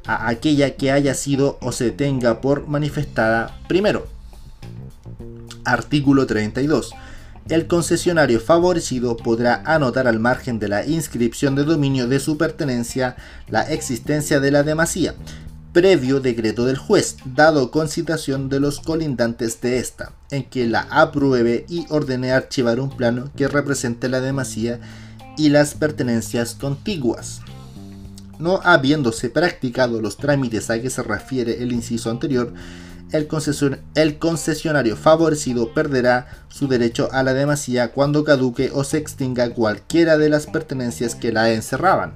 a 0.09 0.29
aquella 0.29 0.75
que 0.75 0.91
haya 0.91 1.15
sido 1.15 1.59
o 1.61 1.71
se 1.71 1.91
tenga 1.93 2.41
por 2.41 2.67
manifestada 2.67 3.61
primero. 3.69 4.09
Artículo 5.65 6.27
32. 6.27 6.93
El 7.49 7.67
concesionario 7.67 8.41
favorecido 8.41 9.17
podrá 9.17 9.63
anotar 9.65 10.07
al 10.07 10.19
margen 10.19 10.59
de 10.59 10.69
la 10.69 10.85
inscripción 10.85 11.55
de 11.55 11.65
dominio 11.65 12.09
de 12.09 12.21
su 12.21 12.37
pertenencia 12.37 13.17
la 13.49 13.63
existencia 13.63 14.41
de 14.41 14.51
la 14.51 14.63
demasía, 14.63 15.15
previo 15.73 16.21
decreto 16.21 16.65
del 16.65 16.77
juez, 16.77 17.17
dado 17.25 17.71
con 17.71 17.89
citación 17.89 18.49
de 18.49 18.61
los 18.61 18.81
colindantes 18.81 19.61
de 19.61 19.79
esta, 19.79 20.13
en 20.31 20.45
que 20.45 20.67
la 20.67 20.89
apruebe 20.91 21.65
y 21.69 21.87
ordene 21.91 22.33
archivar 22.33 22.81
un 22.81 22.91
plano 22.91 23.31
que 23.37 23.49
represente 23.49 24.09
la 24.09 24.21
demasía 24.21 24.81
y 25.37 25.51
las 25.51 25.75
pertenencias 25.75 26.55
contiguas 26.55 27.41
no 28.39 28.61
habiéndose 28.63 29.31
practicado 29.31 30.01
los 30.01 30.17
trámites 30.17 30.71
a 30.71 30.81
que 30.81 30.91
se 30.91 31.03
refiere 31.03 31.63
el 31.63 31.73
inciso 31.73 32.11
anterior, 32.11 32.53
el, 33.11 33.27
concesionario 34.19 34.97
favorecido 34.97 35.73
perderá 35.73 36.29
su 36.49 36.69
derecho 36.69 37.09
a 37.13 37.23
la 37.23 37.33
demasía 37.33 37.93
cuando 37.93 38.23
caduque 38.23 38.71
o 38.73 38.85
se 38.85 38.99
extinga 38.99 39.49
cualquiera 39.51 40.19
de 40.19 40.29
las 40.29 40.47
pertenencias 40.47 41.15
que 41.15 41.33
la 41.33 41.51
encerraban. 41.51 42.15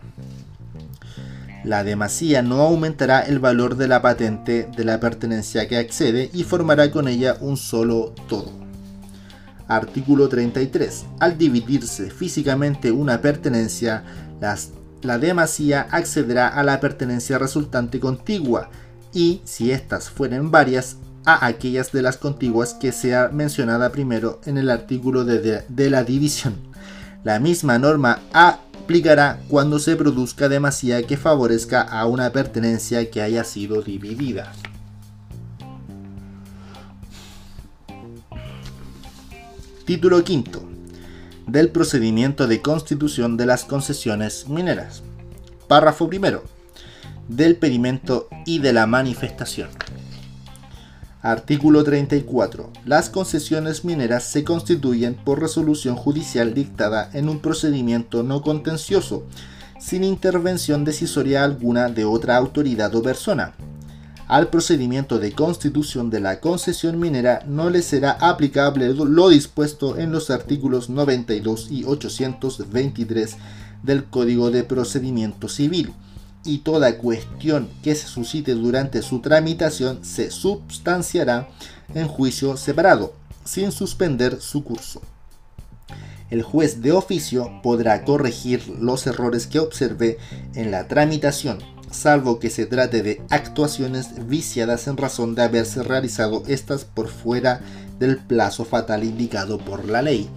La 1.65 1.85
demasía 1.85 2.43
no 2.43 2.61
aumentará 2.61 3.21
el 3.21 3.39
valor 3.39 3.77
de 3.77 3.89
la 3.89 4.03
patente 4.03 4.69
de 4.77 4.85
la 4.85 5.01
pertenencia 5.01 5.67
que 5.69 5.79
accede 5.79 6.29
y 6.35 6.43
formará 6.43 6.91
con 6.91 7.09
ella 7.09 7.37
un 7.41 7.57
solo 7.57 8.13
todo. 8.29 8.51
Artículo 9.69 10.29
33. 10.29 11.07
Al 11.21 11.39
dividirse 11.39 12.11
físicamente 12.11 12.91
una 12.91 13.23
pertenencia, 13.23 14.03
las 14.41 14.73
la 15.03 15.19
demasía 15.19 15.89
accederá 15.91 16.49
a 16.49 16.63
la 16.63 16.81
pertenencia 16.81 17.39
resultante 17.39 18.01
contigua 18.01 18.71
y, 19.13 19.43
si 19.45 19.71
éstas 19.73 20.11
fueren 20.11 20.51
varias, 20.51 20.97
a 21.25 21.47
aquellas 21.47 21.93
de 21.93 22.03
las 22.03 22.17
contiguas 22.17 22.75
que 22.75 22.91
sea 22.91 23.29
mencionada 23.29 23.93
primero 23.93 24.41
en 24.45 24.59
el 24.59 24.71
artículo 24.71 25.25
de, 25.25 25.63
de 25.69 25.91
la 25.91 26.03
división. 26.03 26.55
La 27.23 27.39
misma 27.39 27.79
norma 27.79 28.21
aplicará 28.33 29.39
cuando 29.49 29.79
se 29.79 29.95
produzca 29.95 30.49
demasía 30.49 31.03
que 31.05 31.17
favorezca 31.17 31.83
a 31.83 32.07
una 32.07 32.31
pertenencia 32.31 33.09
que 33.11 33.23
haya 33.23 33.45
sido 33.45 33.83
dividida. 33.83 34.53
Título 39.85 40.25
quinto 40.25 40.72
del 41.47 41.71
procedimiento 41.71 42.47
de 42.47 42.61
constitución 42.61 43.37
de 43.37 43.47
las 43.47 43.65
concesiones 43.65 44.49
mineras. 44.49 45.03
Párrafo 45.69 46.09
primero. 46.09 46.45
Del 47.29 47.57
pedimento 47.57 48.29
y 48.47 48.59
de 48.59 48.73
la 48.73 48.87
manifestación. 48.87 49.69
Artículo 51.23 51.85
34. 51.85 52.71
Las 52.85 53.09
concesiones 53.09 53.85
mineras 53.85 54.25
se 54.25 54.43
constituyen 54.43 55.15
por 55.15 55.41
resolución 55.41 55.95
judicial 55.95 56.53
dictada 56.53 57.11
en 57.13 57.29
un 57.29 57.39
procedimiento 57.39 58.25
no 58.25 58.43
contencioso, 58.43 59.25
sin 59.79 60.03
intervención 60.03 60.85
decisoria 60.85 61.45
alguna 61.45 61.89
de 61.89 62.05
otra 62.05 62.37
autoridad 62.37 62.95
o 62.97 63.03
persona, 63.03 63.55
al 64.29 64.49
procedimiento 64.49 65.19
de 65.19 65.33
constitución 65.33 66.11
de 66.11 66.21
la 66.21 66.41
concesión 66.41 66.99
minera 66.99 67.45
no 67.47 67.71
le 67.71 67.83
será 67.83 68.13
aplicable 68.13 68.93
lo 68.95 69.29
dispuesto 69.29 69.99
en 69.99 70.13
los 70.13 70.31
artículos 70.31 70.89
92 70.89 71.69
y 71.71 71.85
823 71.85 73.37
del 73.83 74.05
Código 74.05 74.51
de 74.51 74.65
Procedimiento 74.65 75.49
Civil, 75.49 75.93
y 76.45 76.59
toda 76.59 76.99
cuestión 76.99 77.69
que 77.83 77.95
se 77.95 78.07
suscite 78.07 78.55
durante 78.55 79.03
su 79.03 79.21
tramitación 79.21 80.05
se 80.05 80.31
substanciará 80.31 81.49
en 81.95 82.09
juicio 82.09 82.57
separado, 82.57 83.15
sin 83.45 83.73
suspender 83.73 84.41
su 84.41 84.65
curso. 84.65 85.03
El 86.31 86.43
juez 86.43 86.81
de 86.81 86.93
oficio 86.93 87.61
podrá 87.63 88.05
corregir 88.05 88.67
los 88.81 89.07
errores 89.07 89.47
que 89.47 89.59
observe 89.59 90.19
en 90.55 90.71
la 90.71 90.89
tramitación 90.89 91.59
salvo 91.93 92.39
que 92.39 92.51
se 92.51 92.67
trate 92.67 93.03
de 93.03 93.23
actuaciones 93.31 94.27
viciadas 94.27 94.89
en 94.89 94.97
razón 94.97 95.35
de 95.35 95.43
haberse 95.43 95.83
realizado 95.83 96.43
estas 96.47 96.85
por 96.85 97.09
fuera 97.09 97.61
del 97.99 98.19
plazo 98.19 98.65
fatal 98.65 99.05
indicado 99.05 99.59
por 99.59 99.85
la 99.85 100.03
ley. 100.03 100.29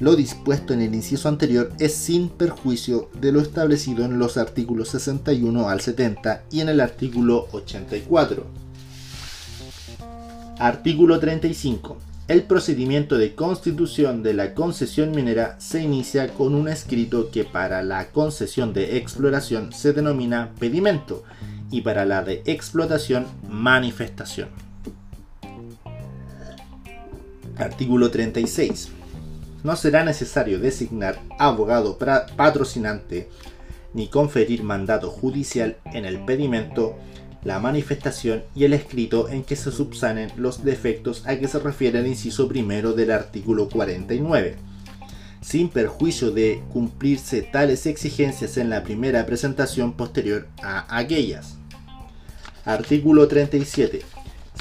Lo 0.00 0.16
dispuesto 0.16 0.74
en 0.74 0.80
el 0.80 0.94
inciso 0.94 1.28
anterior 1.28 1.72
es 1.78 1.94
sin 1.94 2.28
perjuicio 2.28 3.08
de 3.20 3.30
lo 3.30 3.40
establecido 3.40 4.04
en 4.04 4.18
los 4.18 4.36
artículos 4.36 4.88
61 4.88 5.68
al 5.68 5.80
70 5.80 6.42
y 6.50 6.60
en 6.60 6.68
el 6.68 6.80
artículo 6.80 7.46
84. 7.52 8.44
Artículo 10.58 11.20
35 11.20 12.11
el 12.28 12.44
procedimiento 12.44 13.18
de 13.18 13.34
constitución 13.34 14.22
de 14.22 14.32
la 14.32 14.54
concesión 14.54 15.10
minera 15.10 15.56
se 15.58 15.82
inicia 15.82 16.28
con 16.28 16.54
un 16.54 16.68
escrito 16.68 17.30
que 17.30 17.44
para 17.44 17.82
la 17.82 18.10
concesión 18.10 18.72
de 18.72 18.96
exploración 18.96 19.72
se 19.72 19.92
denomina 19.92 20.52
pedimento 20.58 21.24
y 21.70 21.80
para 21.80 22.04
la 22.04 22.22
de 22.22 22.42
explotación 22.46 23.26
manifestación. 23.48 24.48
Artículo 27.56 28.10
36. 28.10 28.88
No 29.64 29.76
será 29.76 30.04
necesario 30.04 30.58
designar 30.58 31.20
abogado 31.38 31.98
patrocinante 31.98 33.28
ni 33.94 34.08
conferir 34.08 34.62
mandato 34.62 35.10
judicial 35.10 35.76
en 35.86 36.04
el 36.04 36.24
pedimento 36.24 36.96
la 37.44 37.58
manifestación 37.58 38.44
y 38.54 38.64
el 38.64 38.72
escrito 38.72 39.28
en 39.28 39.42
que 39.42 39.56
se 39.56 39.72
subsanen 39.72 40.30
los 40.36 40.64
defectos 40.64 41.26
a 41.26 41.36
que 41.36 41.48
se 41.48 41.58
refiere 41.58 41.98
el 41.98 42.06
inciso 42.06 42.48
primero 42.48 42.92
del 42.92 43.10
artículo 43.10 43.68
49, 43.68 44.56
sin 45.40 45.68
perjuicio 45.68 46.30
de 46.30 46.62
cumplirse 46.72 47.42
tales 47.42 47.86
exigencias 47.86 48.56
en 48.56 48.70
la 48.70 48.84
primera 48.84 49.26
presentación 49.26 49.94
posterior 49.94 50.46
a 50.62 50.96
aquellas. 50.96 51.56
Artículo 52.64 53.26
37. 53.26 54.02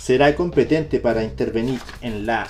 Será 0.02 0.36
competente 0.36 1.00
para 1.00 1.24
intervenir 1.24 1.80
en 2.02 2.26
la 2.26 2.48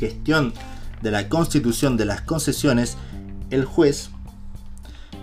gestión 0.00 0.52
de 1.00 1.10
la 1.12 1.28
constitución 1.28 1.96
de 1.96 2.06
las 2.06 2.22
concesiones 2.22 2.96
el 3.50 3.64
juez 3.64 4.10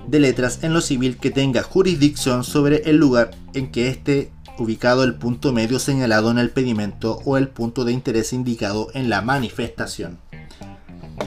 de 0.08 0.20
letras 0.20 0.60
en 0.64 0.74
lo 0.74 0.82
civil 0.82 1.18
que 1.18 1.32
tenga 1.32 1.64
jurisdicción 1.64 2.44
sobre 2.44 2.90
el 2.90 2.98
lugar 2.98 3.32
en 3.54 3.72
que 3.72 3.88
esté 3.88 4.32
ubicado 4.58 5.04
el 5.04 5.16
punto 5.16 5.52
medio 5.52 5.80
señalado 5.80 6.32
en 6.32 6.38
el 6.38 6.52
pedimento 6.52 7.22
o 7.26 7.38
el 7.38 7.50
punto 7.50 7.86
de 7.86 7.94
interés 7.94 8.34
indicado 8.34 8.90
en 8.94 9.10
la 9.10 9.22
manifestación. 9.22 10.20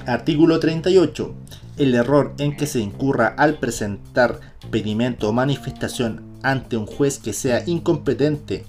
Artículo 0.07 0.61
38. 0.61 1.35
El 1.79 1.95
error 1.95 2.35
en 2.39 2.57
que 2.57 2.67
se 2.67 2.81
incurra 2.81 3.29
al 3.37 3.59
presentar 3.59 4.41
pedimento 4.71 5.29
o 5.29 5.33
manifestación 5.33 6.23
ante 6.43 6.77
un 6.77 6.87
juez 6.87 7.19
que 7.19 7.33
sea 7.33 7.63
incompetente 7.67 8.65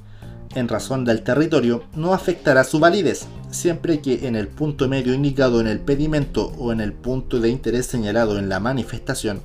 en 0.55 0.67
razón 0.67 1.05
del 1.05 1.23
territorio 1.23 1.83
no 1.95 2.13
afectará 2.13 2.63
su 2.63 2.79
validez, 2.79 3.27
siempre 3.51 3.99
que 3.99 4.27
en 4.27 4.35
el 4.35 4.47
punto 4.47 4.87
medio 4.87 5.13
indicado 5.13 5.61
en 5.61 5.67
el 5.67 5.79
pedimento 5.79 6.51
o 6.57 6.71
en 6.71 6.81
el 6.81 6.93
punto 6.93 7.39
de 7.39 7.49
interés 7.49 7.85
señalado 7.85 8.39
en 8.39 8.49
la 8.49 8.59
manifestación 8.59 9.41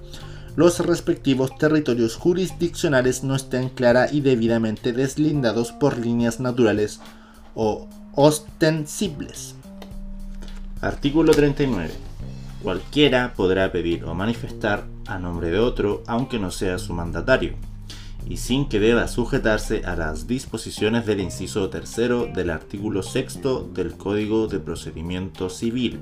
los 0.54 0.80
respectivos 0.80 1.56
territorios 1.56 2.16
jurisdiccionales 2.16 3.24
no 3.24 3.34
estén 3.34 3.70
clara 3.70 4.08
y 4.12 4.20
debidamente 4.20 4.92
deslindados 4.92 5.72
por 5.72 5.98
líneas 5.98 6.40
naturales 6.40 7.00
o 7.54 7.88
ostensibles. 8.14 9.54
Artículo 10.80 11.32
39. 11.32 11.90
Cualquiera 12.62 13.32
podrá 13.34 13.72
pedir 13.72 14.04
o 14.04 14.14
manifestar 14.14 14.84
a 15.06 15.18
nombre 15.18 15.50
de 15.50 15.58
otro, 15.58 16.02
aunque 16.06 16.38
no 16.38 16.50
sea 16.50 16.78
su 16.78 16.92
mandatario, 16.92 17.54
y 18.28 18.36
sin 18.36 18.68
que 18.68 18.78
deba 18.78 19.08
sujetarse 19.08 19.82
a 19.84 19.96
las 19.96 20.26
disposiciones 20.26 21.06
del 21.06 21.20
inciso 21.20 21.70
tercero 21.70 22.26
del 22.26 22.50
artículo 22.50 23.02
sexto 23.02 23.68
del 23.74 23.94
Código 23.94 24.46
de 24.46 24.60
Procedimiento 24.60 25.48
Civil 25.50 25.98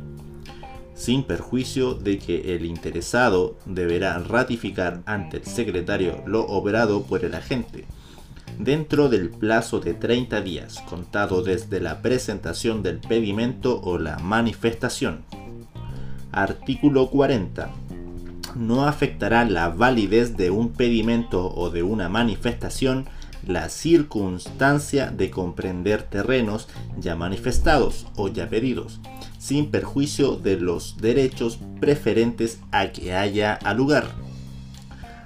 sin 1.00 1.22
perjuicio 1.22 1.94
de 1.94 2.18
que 2.18 2.54
el 2.54 2.66
interesado 2.66 3.56
deberá 3.64 4.18
ratificar 4.18 5.00
ante 5.06 5.38
el 5.38 5.46
secretario 5.46 6.22
lo 6.26 6.46
obrado 6.46 7.04
por 7.04 7.24
el 7.24 7.34
agente, 7.34 7.86
dentro 8.58 9.08
del 9.08 9.30
plazo 9.30 9.80
de 9.80 9.94
30 9.94 10.42
días, 10.42 10.80
contado 10.90 11.42
desde 11.42 11.80
la 11.80 12.02
presentación 12.02 12.82
del 12.82 12.98
pedimento 12.98 13.80
o 13.82 13.96
la 13.96 14.18
manifestación. 14.18 15.24
Artículo 16.32 17.08
40. 17.08 17.70
No 18.56 18.86
afectará 18.86 19.46
la 19.46 19.70
validez 19.70 20.36
de 20.36 20.50
un 20.50 20.68
pedimento 20.68 21.50
o 21.54 21.70
de 21.70 21.82
una 21.82 22.10
manifestación 22.10 23.06
la 23.46 23.70
circunstancia 23.70 25.10
de 25.10 25.30
comprender 25.30 26.02
terrenos 26.02 26.68
ya 26.98 27.16
manifestados 27.16 28.06
o 28.16 28.28
ya 28.28 28.50
pedidos, 28.50 29.00
sin 29.40 29.70
perjuicio 29.70 30.36
de 30.36 30.60
los 30.60 30.98
derechos 30.98 31.58
preferentes 31.80 32.60
a 32.70 32.92
que 32.92 33.14
haya 33.14 33.54
al 33.54 33.78
lugar. 33.78 34.04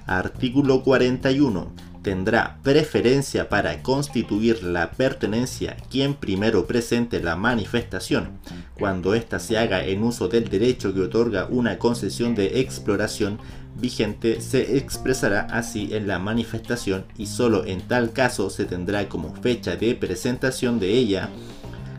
Artículo 0.07 0.81
41. 0.83 1.71
Tendrá 2.01 2.59
preferencia 2.63 3.49
para 3.49 3.81
constituir 3.81 4.63
la 4.63 4.91
pertenencia 4.91 5.75
quien 5.89 6.13
primero 6.13 6.65
presente 6.65 7.19
la 7.19 7.35
manifestación, 7.35 8.39
cuando 8.77 9.15
ésta 9.15 9.39
se 9.39 9.57
haga 9.57 9.83
en 9.83 10.03
uso 10.03 10.27
del 10.27 10.47
derecho 10.47 10.93
que 10.93 11.01
otorga 11.01 11.47
una 11.49 11.77
concesión 11.79 12.35
de 12.35 12.61
exploración 12.61 13.39
vigente 13.75 14.39
se 14.39 14.77
expresará 14.77 15.41
así 15.51 15.89
en 15.91 16.07
la 16.07 16.19
manifestación 16.19 17.05
y 17.17 17.25
solo 17.25 17.65
en 17.65 17.81
tal 17.81 18.13
caso 18.13 18.49
se 18.49 18.65
tendrá 18.65 19.09
como 19.09 19.35
fecha 19.35 19.75
de 19.75 19.95
presentación 19.95 20.79
de 20.79 20.91
ella 20.91 21.29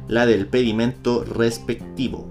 la 0.09 0.27
del 0.27 0.47
pedimento 0.47 1.25
respectivo. 1.25 2.27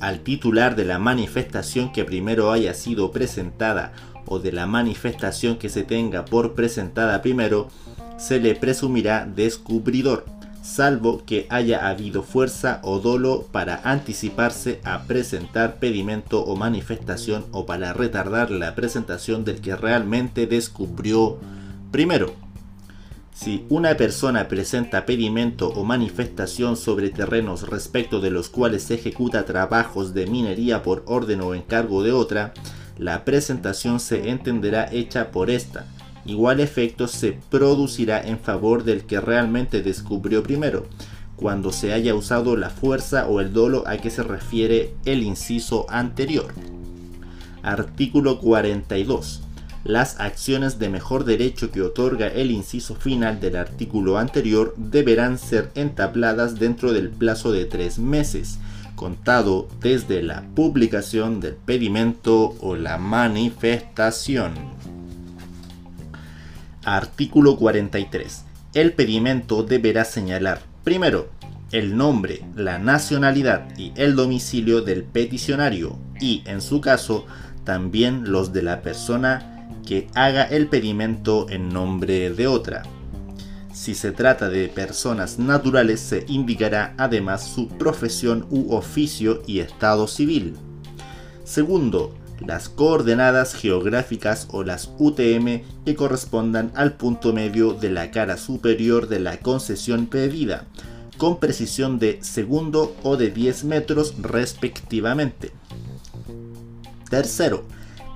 Al 0.00 0.20
titular 0.20 0.74
de 0.74 0.84
la 0.84 0.98
manifestación 0.98 1.92
que 1.92 2.04
primero 2.04 2.50
haya 2.50 2.74
sido 2.74 3.12
presentada 3.12 3.92
o 4.26 4.38
de 4.38 4.52
la 4.52 4.66
manifestación 4.66 5.58
que 5.58 5.68
se 5.68 5.84
tenga 5.84 6.24
por 6.24 6.54
presentada 6.54 7.22
primero, 7.22 7.68
se 8.18 8.40
le 8.40 8.54
presumirá 8.54 9.26
descubridor, 9.26 10.24
salvo 10.62 11.22
que 11.24 11.46
haya 11.50 11.88
habido 11.88 12.22
fuerza 12.22 12.80
o 12.82 12.98
dolo 12.98 13.46
para 13.52 13.80
anticiparse 13.84 14.80
a 14.84 15.04
presentar 15.04 15.76
pedimento 15.76 16.44
o 16.44 16.56
manifestación 16.56 17.44
o 17.52 17.66
para 17.66 17.92
retardar 17.92 18.50
la 18.50 18.74
presentación 18.74 19.44
del 19.44 19.60
que 19.60 19.76
realmente 19.76 20.46
descubrió 20.46 21.38
primero. 21.90 22.41
Si 23.34 23.64
una 23.70 23.96
persona 23.96 24.46
presenta 24.46 25.06
pedimento 25.06 25.68
o 25.68 25.84
manifestación 25.84 26.76
sobre 26.76 27.08
terrenos 27.08 27.66
respecto 27.66 28.20
de 28.20 28.30
los 28.30 28.50
cuales 28.50 28.82
se 28.82 28.94
ejecuta 28.94 29.46
trabajos 29.46 30.12
de 30.12 30.26
minería 30.26 30.82
por 30.82 31.02
orden 31.06 31.40
o 31.40 31.54
encargo 31.54 32.02
de 32.02 32.12
otra, 32.12 32.52
la 32.98 33.24
presentación 33.24 34.00
se 34.00 34.28
entenderá 34.28 34.86
hecha 34.92 35.30
por 35.30 35.50
esta. 35.50 35.86
Igual 36.26 36.60
efecto 36.60 37.08
se 37.08 37.38
producirá 37.50 38.20
en 38.20 38.38
favor 38.38 38.84
del 38.84 39.04
que 39.06 39.18
realmente 39.18 39.82
descubrió 39.82 40.42
primero, 40.42 40.86
cuando 41.34 41.72
se 41.72 41.94
haya 41.94 42.14
usado 42.14 42.54
la 42.56 42.68
fuerza 42.68 43.26
o 43.26 43.40
el 43.40 43.52
dolo 43.52 43.82
a 43.88 43.96
que 43.96 44.10
se 44.10 44.22
refiere 44.22 44.94
el 45.06 45.22
inciso 45.22 45.86
anterior. 45.88 46.52
Artículo 47.62 48.38
42 48.40 49.41
las 49.84 50.20
acciones 50.20 50.78
de 50.78 50.88
mejor 50.88 51.24
derecho 51.24 51.70
que 51.72 51.82
otorga 51.82 52.28
el 52.28 52.50
inciso 52.50 52.94
final 52.94 53.40
del 53.40 53.56
artículo 53.56 54.18
anterior 54.18 54.74
deberán 54.76 55.38
ser 55.38 55.70
entabladas 55.74 56.58
dentro 56.58 56.92
del 56.92 57.10
plazo 57.10 57.50
de 57.50 57.64
tres 57.64 57.98
meses, 57.98 58.58
contado 58.94 59.68
desde 59.80 60.22
la 60.22 60.42
publicación 60.54 61.40
del 61.40 61.54
pedimento 61.54 62.54
o 62.60 62.76
la 62.76 62.98
manifestación. 62.98 64.54
Artículo 66.84 67.56
43. 67.56 68.44
El 68.74 68.92
pedimento 68.92 69.64
deberá 69.64 70.04
señalar, 70.04 70.62
primero, 70.84 71.28
el 71.72 71.96
nombre, 71.96 72.44
la 72.54 72.78
nacionalidad 72.78 73.76
y 73.78 73.92
el 73.96 74.14
domicilio 74.14 74.82
del 74.82 75.04
peticionario 75.04 75.98
y, 76.20 76.42
en 76.46 76.60
su 76.60 76.80
caso, 76.80 77.26
también 77.64 78.30
los 78.30 78.52
de 78.52 78.62
la 78.62 78.82
persona 78.82 79.51
que 79.86 80.08
haga 80.14 80.44
el 80.44 80.68
pedimento 80.68 81.46
en 81.48 81.68
nombre 81.68 82.30
de 82.30 82.46
otra. 82.46 82.82
Si 83.72 83.94
se 83.94 84.12
trata 84.12 84.48
de 84.48 84.68
personas 84.68 85.38
naturales 85.38 86.00
se 86.00 86.24
indicará 86.28 86.94
además 86.98 87.44
su 87.44 87.68
profesión 87.68 88.46
u 88.50 88.74
oficio 88.74 89.42
y 89.46 89.60
estado 89.60 90.06
civil. 90.06 90.56
Segundo, 91.44 92.14
las 92.46 92.68
coordenadas 92.68 93.54
geográficas 93.54 94.48
o 94.50 94.62
las 94.62 94.90
UTM 94.98 95.62
que 95.84 95.94
correspondan 95.96 96.72
al 96.74 96.94
punto 96.94 97.32
medio 97.32 97.72
de 97.72 97.90
la 97.90 98.10
cara 98.10 98.36
superior 98.36 99.08
de 99.08 99.20
la 99.20 99.38
concesión 99.38 100.06
pedida, 100.06 100.66
con 101.16 101.38
precisión 101.38 101.98
de 101.98 102.18
segundo 102.22 102.94
o 103.02 103.16
de 103.16 103.30
10 103.30 103.64
metros 103.64 104.14
respectivamente. 104.20 105.52
Tercero, 107.08 107.64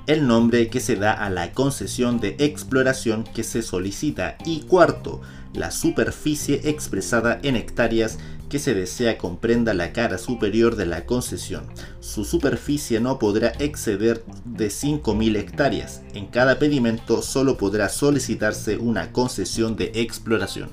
el 0.06 0.26
nombre 0.26 0.68
que 0.68 0.80
se 0.80 0.96
da 0.96 1.12
a 1.12 1.30
la 1.30 1.52
concesión 1.52 2.20
de 2.20 2.36
exploración 2.38 3.24
que 3.24 3.42
se 3.42 3.62
solicita 3.62 4.36
y 4.44 4.60
cuarto, 4.60 5.20
la 5.52 5.70
superficie 5.70 6.60
expresada 6.64 7.38
en 7.42 7.56
hectáreas 7.56 8.18
que 8.48 8.58
se 8.58 8.74
desea 8.74 9.18
comprenda 9.18 9.74
la 9.74 9.92
cara 9.92 10.18
superior 10.18 10.76
de 10.76 10.86
la 10.86 11.04
concesión. 11.04 11.64
Su 12.00 12.24
superficie 12.24 13.00
no 13.00 13.18
podrá 13.18 13.52
exceder 13.58 14.24
de 14.44 14.68
5.000 14.68 15.36
hectáreas. 15.36 16.02
En 16.14 16.26
cada 16.26 16.58
pedimento 16.58 17.22
solo 17.22 17.56
podrá 17.56 17.88
solicitarse 17.88 18.76
una 18.76 19.10
concesión 19.10 19.76
de 19.76 19.90
exploración. 19.94 20.70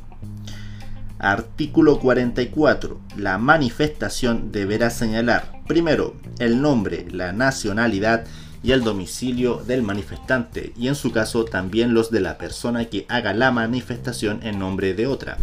Artículo 1.18 2.00
44. 2.00 3.00
La 3.18 3.38
manifestación 3.38 4.52
deberá 4.52 4.90
señalar, 4.90 5.64
primero, 5.68 6.16
el 6.40 6.62
nombre, 6.62 7.08
la 7.10 7.32
nacionalidad 7.32 8.26
y 8.64 8.72
el 8.72 8.82
domicilio 8.82 9.62
del 9.68 9.84
manifestante 9.84 10.74
y 10.78 10.88
en 10.88 10.96
su 10.96 11.12
caso 11.12 11.46
también 11.46 11.94
los 11.94 12.10
de 12.10 12.22
la 12.22 12.38
persona 12.38 12.86
que 12.86 13.06
haga 13.10 13.34
la 13.34 13.52
manifestación 13.52 14.40
en 14.42 14.58
nombre 14.58 14.94
de 14.94 15.06
otra. 15.06 15.38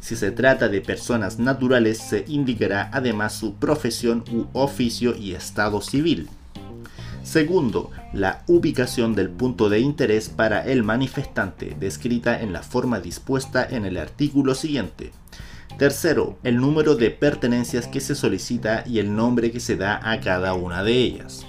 Si 0.00 0.16
se 0.16 0.32
trata 0.32 0.68
de 0.68 0.80
personas 0.80 1.38
naturales 1.38 1.98
se 1.98 2.24
indicará 2.28 2.90
además 2.92 3.34
su 3.34 3.54
profesión 3.54 4.24
u 4.32 4.46
oficio 4.52 5.16
y 5.16 5.32
estado 5.32 5.80
civil. 5.80 6.28
Segundo, 7.22 7.90
la 8.12 8.44
ubicación 8.46 9.16
del 9.16 9.30
punto 9.30 9.68
de 9.68 9.80
interés 9.80 10.28
para 10.28 10.64
el 10.64 10.84
manifestante, 10.84 11.76
descrita 11.80 12.40
en 12.40 12.52
la 12.52 12.62
forma 12.62 13.00
dispuesta 13.00 13.66
en 13.68 13.84
el 13.84 13.96
artículo 13.96 14.54
siguiente. 14.54 15.10
Tercero, 15.76 16.38
el 16.44 16.58
número 16.58 16.94
de 16.94 17.10
pertenencias 17.10 17.88
que 17.88 18.00
se 18.00 18.14
solicita 18.14 18.84
y 18.86 19.00
el 19.00 19.14
nombre 19.14 19.50
que 19.50 19.60
se 19.60 19.76
da 19.76 20.00
a 20.08 20.20
cada 20.20 20.54
una 20.54 20.84
de 20.84 20.92
ellas. 20.92 21.44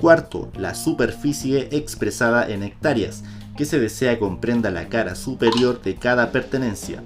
Cuarto, 0.00 0.50
la 0.56 0.76
superficie 0.76 1.68
expresada 1.72 2.48
en 2.48 2.62
hectáreas, 2.62 3.24
que 3.56 3.64
se 3.64 3.80
desea 3.80 4.20
comprenda 4.20 4.70
la 4.70 4.88
cara 4.88 5.16
superior 5.16 5.82
de 5.82 5.96
cada 5.96 6.30
pertenencia. 6.30 7.02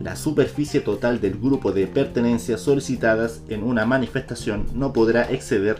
La 0.00 0.16
superficie 0.16 0.80
total 0.80 1.20
del 1.20 1.38
grupo 1.38 1.72
de 1.72 1.86
pertenencias 1.86 2.62
solicitadas 2.62 3.42
en 3.50 3.62
una 3.62 3.84
manifestación 3.84 4.66
no 4.72 4.94
podrá 4.94 5.30
exceder 5.30 5.76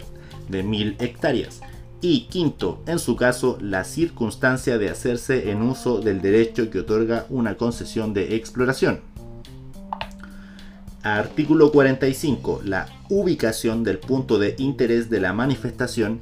de 0.51 0.63
1000 0.63 0.97
hectáreas. 0.99 1.63
Y 2.03 2.27
quinto, 2.27 2.83
en 2.87 2.99
su 2.99 3.17
caso, 3.17 3.57
la 3.63 3.85
circunstancia 3.85 4.77
de 4.77 4.91
hacerse 4.91 5.51
en 5.51 5.63
uso 5.63 6.01
del 6.01 6.21
derecho 6.21 6.69
que 6.69 6.81
otorga 6.81 7.25
una 7.31 7.57
concesión 7.57 8.13
de 8.13 8.37
exploración. 8.37 9.01
Artículo 11.03 11.73
45. 11.73 12.61
La 12.65 12.87
ubicación 13.09 13.85
del 13.85 13.99
punto 13.99 14.39
de 14.39 14.55
interés 14.59 15.09
de 15.09 15.21
la 15.21 15.33
manifestación 15.33 16.21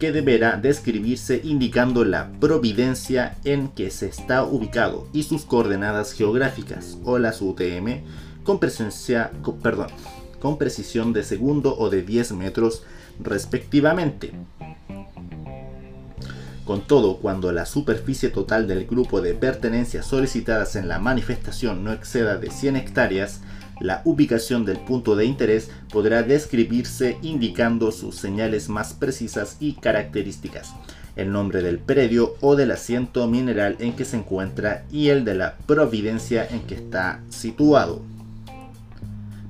que 0.00 0.12
deberá 0.12 0.56
describirse 0.56 1.42
indicando 1.44 2.06
la 2.06 2.32
providencia 2.40 3.36
en 3.44 3.68
que 3.68 3.90
se 3.90 4.06
está 4.06 4.44
ubicado 4.44 5.06
y 5.12 5.24
sus 5.24 5.44
coordenadas 5.44 6.12
geográficas 6.14 6.96
o 7.04 7.18
las 7.18 7.42
UTM 7.42 8.00
con, 8.42 8.58
presencia, 8.58 9.30
perdón, 9.62 9.88
con 10.40 10.56
precisión 10.56 11.12
de 11.12 11.22
segundo 11.22 11.76
o 11.78 11.90
de 11.90 12.00
10 12.00 12.32
metros 12.32 12.82
respectivamente. 13.22 14.32
Con 16.64 16.80
todo, 16.86 17.18
cuando 17.18 17.52
la 17.52 17.66
superficie 17.66 18.30
total 18.30 18.66
del 18.66 18.86
grupo 18.86 19.20
de 19.20 19.34
pertenencias 19.34 20.06
solicitadas 20.06 20.76
en 20.76 20.88
la 20.88 20.98
manifestación 20.98 21.84
no 21.84 21.92
exceda 21.92 22.38
de 22.38 22.50
100 22.50 22.76
hectáreas, 22.76 23.42
la 23.80 24.02
ubicación 24.04 24.64
del 24.64 24.78
punto 24.78 25.16
de 25.16 25.24
interés 25.24 25.70
podrá 25.90 26.22
describirse 26.22 27.18
indicando 27.22 27.90
sus 27.90 28.16
señales 28.16 28.68
más 28.68 28.92
precisas 28.92 29.56
y 29.58 29.72
características, 29.72 30.74
el 31.16 31.32
nombre 31.32 31.62
del 31.62 31.78
predio 31.78 32.34
o 32.40 32.56
del 32.56 32.70
asiento 32.70 33.26
mineral 33.26 33.76
en 33.80 33.94
que 33.94 34.04
se 34.04 34.18
encuentra 34.18 34.84
y 34.92 35.08
el 35.08 35.24
de 35.24 35.34
la 35.34 35.56
providencia 35.66 36.46
en 36.46 36.60
que 36.60 36.74
está 36.74 37.20
situado. 37.30 38.02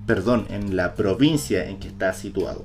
Perdón, 0.07 0.47
en 0.51 0.77
la 0.77 0.95
provincia 0.95 1.69
en 1.69 1.79
que 1.79 1.89
está 1.89 2.13
situado. 2.13 2.65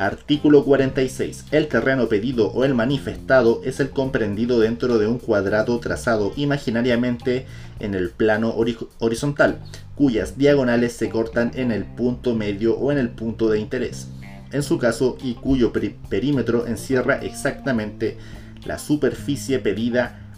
Artículo 0.00 0.64
46. 0.64 1.44
El 1.50 1.68
terreno 1.68 2.08
pedido 2.08 2.50
o 2.52 2.64
el 2.64 2.74
manifestado 2.74 3.60
es 3.66 3.80
el 3.80 3.90
comprendido 3.90 4.58
dentro 4.58 4.96
de 4.96 5.06
un 5.06 5.18
cuadrado 5.18 5.78
trazado 5.78 6.32
imaginariamente 6.36 7.44
en 7.80 7.94
el 7.94 8.08
plano 8.08 8.54
horizontal, 8.98 9.58
cuyas 9.96 10.38
diagonales 10.38 10.94
se 10.94 11.10
cortan 11.10 11.50
en 11.54 11.70
el 11.70 11.84
punto 11.84 12.34
medio 12.34 12.78
o 12.78 12.90
en 12.90 12.96
el 12.96 13.10
punto 13.10 13.50
de 13.50 13.58
interés, 13.58 14.08
en 14.52 14.62
su 14.62 14.78
caso, 14.78 15.18
y 15.22 15.34
cuyo 15.34 15.70
perímetro 16.08 16.66
encierra 16.66 17.16
exactamente 17.16 18.16
la 18.64 18.78
superficie 18.78 19.58
pedida 19.58 20.32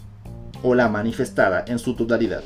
o 0.61 0.75
la 0.75 0.89
manifestada 0.89 1.63
en 1.65 1.79
su 1.79 1.93
totalidad. 1.93 2.43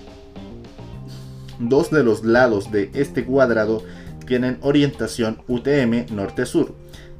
Dos 1.57 1.89
de 1.89 2.03
los 2.03 2.23
lados 2.23 2.71
de 2.71 2.91
este 2.93 3.25
cuadrado 3.25 3.81
tienen 4.27 4.59
orientación 4.61 5.41
UTM 5.47 6.13
norte-sur 6.13 6.75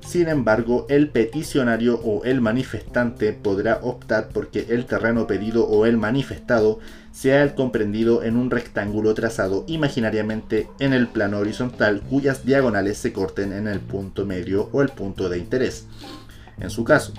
sin 0.08 0.30
embargo, 0.30 0.86
el 0.88 1.10
peticionario 1.10 2.00
o 2.00 2.24
el 2.24 2.40
manifestante 2.40 3.34
podrá 3.34 3.80
optar 3.82 4.30
porque 4.34 4.68
el 4.70 4.86
terreno 4.86 5.28
pedido 5.28 5.68
o 5.68 5.86
el 5.86 5.98
manifestado 5.98 6.80
sea 7.12 7.44
el 7.44 7.56
comprendido 7.56 8.24
en 8.24 8.38
un 8.38 8.50
rectángulo 8.50 9.14
trazado 9.14 9.66
imaginariamente 9.68 10.70
en 10.80 10.94
el 10.94 11.10
plano 11.10 11.40
horizontal 11.40 12.02
cuyas 12.10 12.46
diagonales 12.46 12.98
se 12.98 13.12
corten 13.12 13.52
en 13.52 13.68
el 13.68 13.82
punto 13.82 14.26
medio 14.26 14.70
o 14.72 14.82
el 14.82 14.90
punto 14.90 15.28
de 15.28 15.40
interés. 15.40 15.88
En 16.58 16.70
su 16.70 16.86
caso, 16.86 17.14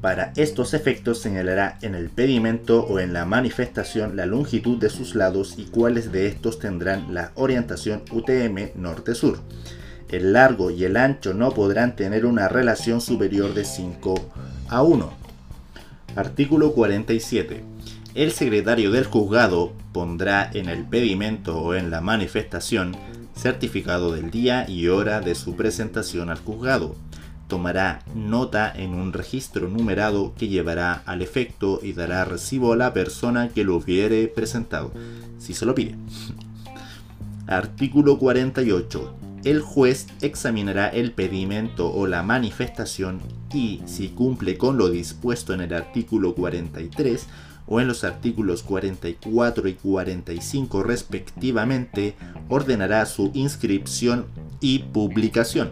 para 0.00 0.32
estos 0.36 0.72
efectos 0.72 1.18
señalará 1.18 1.78
en 1.82 1.94
el 1.94 2.08
pedimento 2.08 2.86
o 2.86 2.98
en 2.98 3.12
la 3.12 3.26
manifestación 3.26 4.16
la 4.16 4.24
longitud 4.24 4.78
de 4.78 4.88
sus 4.88 5.14
lados 5.14 5.58
y 5.58 5.64
cuáles 5.64 6.12
de 6.12 6.28
estos 6.28 6.58
tendrán 6.58 7.12
la 7.12 7.32
orientación 7.34 8.04
UTM 8.10 8.70
norte-sur 8.74 9.38
el 10.08 10.32
largo 10.32 10.70
y 10.70 10.84
el 10.84 10.96
ancho 10.96 11.34
no 11.34 11.50
podrán 11.52 11.96
tener 11.96 12.26
una 12.26 12.48
relación 12.48 13.00
superior 13.00 13.54
de 13.54 13.64
5 13.64 14.14
a 14.68 14.82
1. 14.82 15.12
Artículo 16.16 16.72
47. 16.72 17.64
El 18.14 18.30
secretario 18.30 18.92
del 18.92 19.06
juzgado 19.06 19.72
pondrá 19.92 20.48
en 20.52 20.68
el 20.68 20.84
pedimento 20.84 21.60
o 21.60 21.74
en 21.74 21.90
la 21.90 22.00
manifestación 22.00 22.96
certificado 23.34 24.12
del 24.12 24.30
día 24.30 24.68
y 24.68 24.86
hora 24.86 25.20
de 25.20 25.34
su 25.34 25.56
presentación 25.56 26.30
al 26.30 26.38
juzgado. 26.38 26.94
Tomará 27.48 28.02
nota 28.14 28.72
en 28.74 28.94
un 28.94 29.12
registro 29.12 29.68
numerado 29.68 30.32
que 30.38 30.48
llevará 30.48 31.02
al 31.06 31.22
efecto 31.22 31.80
y 31.82 31.92
dará 31.92 32.24
recibo 32.24 32.72
a 32.72 32.76
la 32.76 32.92
persona 32.92 33.48
que 33.48 33.64
lo 33.64 33.76
hubiere 33.76 34.28
presentado, 34.28 34.92
si 35.38 35.52
se 35.52 35.66
lo 35.66 35.74
pide. 35.74 35.96
Artículo 37.46 38.18
48 38.18 39.23
el 39.44 39.60
juez 39.60 40.06
examinará 40.22 40.88
el 40.88 41.12
pedimento 41.12 41.92
o 41.92 42.06
la 42.06 42.22
manifestación 42.22 43.20
y, 43.52 43.82
si 43.86 44.08
cumple 44.08 44.56
con 44.56 44.78
lo 44.78 44.90
dispuesto 44.90 45.52
en 45.52 45.60
el 45.60 45.74
artículo 45.74 46.34
43 46.34 47.26
o 47.66 47.80
en 47.80 47.88
los 47.88 48.04
artículos 48.04 48.62
44 48.62 49.68
y 49.68 49.74
45 49.74 50.82
respectivamente, 50.82 52.14
ordenará 52.48 53.06
su 53.06 53.30
inscripción 53.34 54.26
y 54.60 54.80
publicación. 54.80 55.70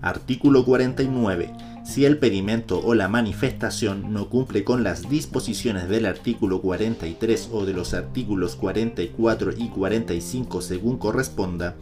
Artículo 0.00 0.64
49. 0.64 1.52
Si 1.84 2.04
el 2.04 2.18
pedimento 2.18 2.80
o 2.84 2.94
la 2.94 3.08
manifestación 3.08 4.12
no 4.12 4.28
cumple 4.28 4.62
con 4.62 4.84
las 4.84 5.08
disposiciones 5.08 5.88
del 5.88 6.04
artículo 6.04 6.60
43 6.60 7.48
o 7.50 7.64
de 7.64 7.72
los 7.72 7.94
artículos 7.94 8.56
44 8.56 9.52
y 9.56 9.68
45 9.70 10.60
según 10.60 10.98
corresponda, 10.98 11.76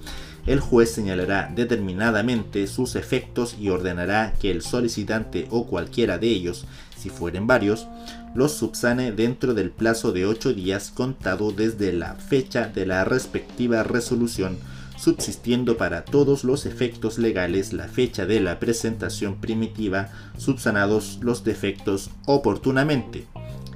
el 0.46 0.60
juez 0.60 0.92
señalará 0.92 1.50
determinadamente 1.54 2.66
sus 2.68 2.94
efectos 2.94 3.56
y 3.60 3.68
ordenará 3.68 4.32
que 4.40 4.50
el 4.50 4.62
solicitante 4.62 5.46
o 5.50 5.66
cualquiera 5.66 6.18
de 6.18 6.28
ellos, 6.28 6.66
si 6.96 7.10
fueren 7.10 7.46
varios, 7.46 7.88
los 8.34 8.52
subsane 8.52 9.12
dentro 9.12 9.54
del 9.54 9.70
plazo 9.70 10.12
de 10.12 10.26
ocho 10.26 10.54
días 10.54 10.92
contado 10.94 11.50
desde 11.50 11.92
la 11.92 12.14
fecha 12.14 12.68
de 12.68 12.86
la 12.86 13.04
respectiva 13.04 13.82
resolución, 13.82 14.58
subsistiendo 14.96 15.76
para 15.76 16.04
todos 16.04 16.44
los 16.44 16.64
efectos 16.64 17.18
legales 17.18 17.72
la 17.72 17.88
fecha 17.88 18.24
de 18.24 18.40
la 18.40 18.60
presentación 18.60 19.40
primitiva, 19.40 20.10
subsanados 20.38 21.18
los 21.22 21.44
defectos 21.44 22.10
oportunamente. 22.26 23.26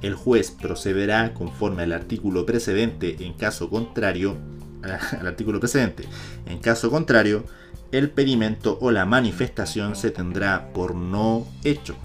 El 0.01 0.15
juez 0.15 0.51
procederá 0.51 1.33
conforme 1.33 1.83
al 1.83 1.91
artículo 1.91 2.45
precedente 2.45 3.17
en 3.19 3.33
caso 3.33 3.69
contrario 3.69 4.37
al 5.19 5.27
artículo 5.27 5.59
precedente. 5.59 6.05
En 6.45 6.59
caso 6.59 6.89
contrario, 6.89 7.45
el 7.91 8.09
pedimento 8.09 8.77
o 8.81 8.91
la 8.91 9.05
manifestación 9.05 9.95
se 9.95 10.11
tendrá 10.11 10.71
por 10.73 10.95
no 10.95 11.45
hecho. 11.63 11.95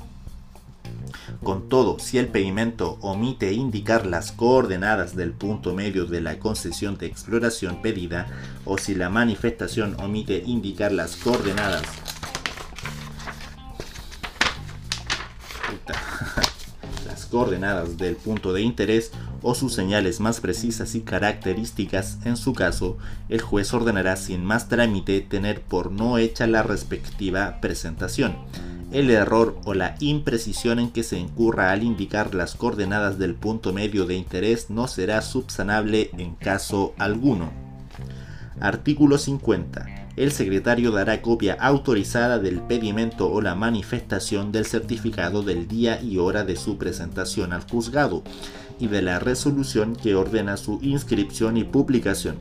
Con 1.43 1.69
todo, 1.69 1.99
si 1.99 2.19
el 2.19 2.29
pedimento 2.29 2.99
omite 3.01 3.53
indicar 3.53 4.07
las 4.07 4.33
coordenadas 4.33 5.15
del 5.15 5.33
punto 5.33 5.75
medio 5.75 6.07
de 6.07 6.21
la 6.21 6.39
concesión 6.39 6.99
de 6.99 7.07
exploración 7.07 7.83
pedida, 7.83 8.27
o 8.65 8.79
si 8.79 8.95
la 8.95 9.11
manifestación 9.11 9.97
omite 10.01 10.43
indicar 10.47 10.93
las 10.93 11.17
coordenadas 11.17 11.83
las 17.07 17.27
coordenadas 17.27 17.97
del 17.97 18.17
punto 18.17 18.53
de 18.53 18.63
interés 18.63 19.13
o 19.47 19.55
sus 19.55 19.73
señales 19.73 20.19
más 20.19 20.41
precisas 20.41 20.97
y 20.97 21.03
características, 21.03 22.19
en 22.25 22.37
su 22.37 22.53
caso, 22.53 22.99
el 23.29 23.41
juez 23.41 23.73
ordenará 23.73 24.17
sin 24.17 24.45
más 24.45 24.69
trámite 24.69 25.21
tener 25.21 25.61
por 25.61 25.93
no 25.93 26.19
hecha 26.19 26.49
la 26.49 26.65
respectiva 26.65 27.61
presentación. 27.61 28.35
El 28.91 29.09
error 29.09 29.57
o 29.65 29.73
la 29.73 29.95
imprecisión 30.01 30.81
en 30.81 30.91
que 30.91 31.05
se 31.05 31.19
incurra 31.19 31.71
al 31.71 31.85
indicar 31.85 32.35
las 32.35 32.57
coordenadas 32.57 33.19
del 33.21 33.37
punto 33.37 33.73
medio 33.73 34.05
de 34.05 34.17
interés 34.17 34.69
no 34.69 34.89
será 34.89 35.23
subsanable 35.23 36.11
en 36.19 36.35
caso 36.35 36.93
alguno. 36.99 37.53
Artículo 38.59 39.17
50 39.17 40.07
el 40.17 40.33
secretario 40.33 40.93
dará 40.93 41.21
copia 41.21 41.59
autorizada 41.61 42.39
del 42.39 42.63
pedimento 42.63 43.31
o 43.31 43.43
la 43.43 43.55
manifestación 43.55 44.51
del 44.51 44.65
certificado 44.65 45.43
del 45.43 45.69
día 45.69 46.01
y 46.01 46.17
hora 46.17 46.43
de 46.43 46.57
su 46.57 46.79
presentación 46.79 47.53
al 47.53 47.69
juzgado, 47.69 48.23
y 48.79 48.89
de 48.89 49.03
la 49.03 49.19
resolución 49.19 49.97
que 49.97 50.15
ordena 50.15 50.57
su 50.57 50.79
inscripción 50.83 51.57
y 51.57 51.65
publicación. 51.65 52.37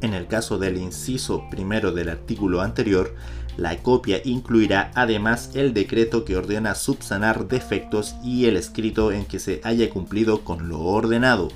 En 0.00 0.14
el 0.14 0.26
caso 0.26 0.58
del 0.58 0.78
inciso 0.78 1.44
primero 1.50 1.92
del 1.92 2.08
artículo 2.08 2.60
anterior, 2.60 3.14
la 3.56 3.76
copia 3.76 4.20
incluirá 4.24 4.90
además 4.94 5.50
el 5.54 5.74
decreto 5.74 6.24
que 6.24 6.36
ordena 6.36 6.74
subsanar 6.74 7.46
defectos 7.48 8.16
y 8.24 8.46
el 8.46 8.56
escrito 8.56 9.12
en 9.12 9.26
que 9.26 9.38
se 9.38 9.60
haya 9.62 9.88
cumplido 9.90 10.42
con 10.42 10.68
lo 10.68 10.80
ordenado. 10.80 11.48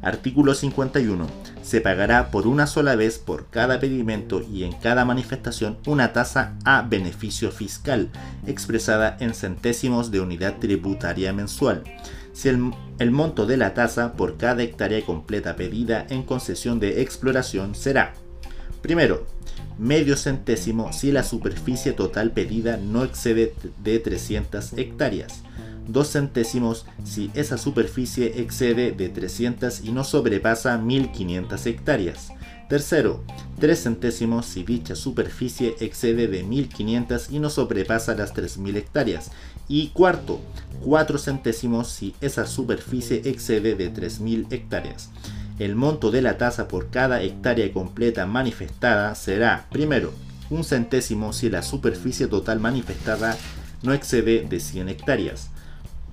Artículo 0.00 0.54
51. 0.54 1.26
Se 1.62 1.80
pagará 1.80 2.30
por 2.30 2.46
una 2.46 2.66
sola 2.66 2.96
vez 2.96 3.18
por 3.18 3.46
cada 3.50 3.78
pedimento 3.78 4.42
y 4.42 4.64
en 4.64 4.72
cada 4.72 5.04
manifestación 5.04 5.78
una 5.86 6.12
tasa 6.12 6.56
a 6.64 6.82
beneficio 6.82 7.52
fiscal, 7.52 8.10
expresada 8.46 9.16
en 9.20 9.34
centésimos 9.34 10.10
de 10.10 10.20
unidad 10.20 10.58
tributaria 10.58 11.32
mensual 11.32 11.84
si 12.42 12.48
el, 12.48 13.12
monto 13.12 13.46
de 13.46 13.56
la 13.56 13.72
tasa 13.72 14.14
por 14.14 14.36
cada 14.36 14.64
hectárea 14.64 15.00
completa 15.06 15.54
pedida 15.54 16.04
en 16.10 16.24
concesión 16.24 16.80
de 16.80 17.00
exploración 17.00 17.76
será, 17.76 18.14
primero, 18.80 19.28
medio 19.78 20.16
centésimo 20.16 20.92
si 20.92 21.12
la 21.12 21.22
superficie 21.22 21.92
total 21.92 22.32
pedida 22.32 22.78
no 22.78 23.04
excede 23.04 23.54
de 23.84 24.00
300 24.00 24.72
hectáreas, 24.72 25.44
dos 25.86 26.10
centésimos 26.10 26.84
si 27.04 27.30
esa 27.34 27.58
superficie 27.58 28.40
excede 28.40 28.90
de 28.90 29.08
300 29.08 29.84
y 29.84 29.92
no 29.92 30.02
sobrepasa 30.02 30.78
1500 30.78 31.66
hectáreas. 31.66 32.32
Tercero, 32.68 33.22
3 33.60 33.82
centésimos 33.82 34.46
si 34.46 34.64
dicha 34.64 34.96
superficie 34.96 35.76
excede 35.78 36.26
de 36.26 36.42
1500 36.42 37.30
y 37.30 37.38
no 37.38 37.50
sobrepasa 37.50 38.16
las 38.16 38.32
3000 38.32 38.78
hectáreas. 38.78 39.30
Y 39.68 39.88
cuarto, 39.88 40.40
4 40.84 41.18
centésimos 41.18 41.88
si 41.88 42.14
esa 42.20 42.46
superficie 42.46 43.22
excede 43.24 43.74
de 43.74 43.92
3.000 43.92 44.46
hectáreas. 44.50 45.10
El 45.58 45.76
monto 45.76 46.10
de 46.10 46.22
la 46.22 46.38
tasa 46.38 46.66
por 46.66 46.90
cada 46.90 47.22
hectárea 47.22 47.72
completa 47.72 48.26
manifestada 48.26 49.14
será, 49.14 49.66
primero, 49.70 50.12
un 50.50 50.64
centésimo 50.64 51.32
si 51.32 51.48
la 51.50 51.62
superficie 51.62 52.26
total 52.26 52.60
manifestada 52.60 53.36
no 53.82 53.92
excede 53.92 54.46
de 54.48 54.60
100 54.60 54.88
hectáreas. 54.88 55.50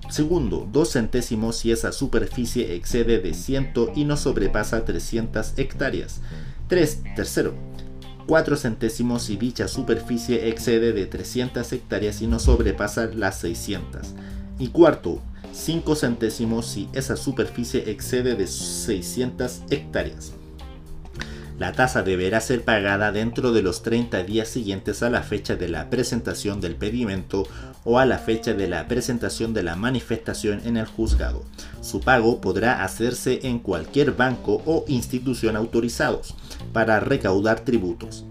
Segundo, 0.08 0.68
2 0.72 0.90
centésimos 0.90 1.56
si 1.56 1.72
esa 1.72 1.92
superficie 1.92 2.74
excede 2.74 3.18
de 3.18 3.34
100 3.34 3.72
y 3.94 4.04
no 4.04 4.16
sobrepasa 4.16 4.84
300 4.84 5.54
hectáreas. 5.56 6.20
3. 6.68 7.02
Tercero, 7.16 7.54
4 8.26 8.56
centésimos 8.56 9.24
si 9.24 9.36
dicha 9.36 9.68
superficie 9.68 10.48
excede 10.48 10.92
de 10.92 11.06
300 11.06 11.72
hectáreas 11.72 12.22
y 12.22 12.26
no 12.26 12.38
sobrepasa 12.38 13.06
las 13.06 13.38
600. 13.40 14.14
Y 14.60 14.68
cuarto, 14.68 15.20
5 15.52 15.96
centésimos 15.96 16.66
si 16.66 16.88
esa 16.92 17.16
superficie 17.16 17.90
excede 17.90 18.36
de 18.36 18.46
600 18.46 19.62
hectáreas. 19.70 20.32
La 21.58 21.72
tasa 21.72 22.02
deberá 22.02 22.40
ser 22.40 22.62
pagada 22.62 23.10
dentro 23.10 23.52
de 23.52 23.62
los 23.62 23.82
30 23.82 24.22
días 24.22 24.48
siguientes 24.48 25.02
a 25.02 25.10
la 25.10 25.22
fecha 25.22 25.56
de 25.56 25.68
la 25.68 25.90
presentación 25.90 26.60
del 26.60 26.74
pedimento 26.74 27.46
o 27.84 27.98
a 27.98 28.06
la 28.06 28.18
fecha 28.18 28.54
de 28.54 28.68
la 28.68 28.86
presentación 28.86 29.52
de 29.52 29.62
la 29.62 29.76
manifestación 29.76 30.60
en 30.64 30.76
el 30.76 30.86
juzgado. 30.86 31.42
Su 31.80 32.00
pago 32.00 32.40
podrá 32.40 32.84
hacerse 32.84 33.40
en 33.42 33.58
cualquier 33.58 34.12
banco 34.12 34.62
o 34.66 34.84
institución 34.88 35.56
autorizados 35.56 36.34
para 36.72 37.00
recaudar 37.00 37.60
tributos. 37.60 38.24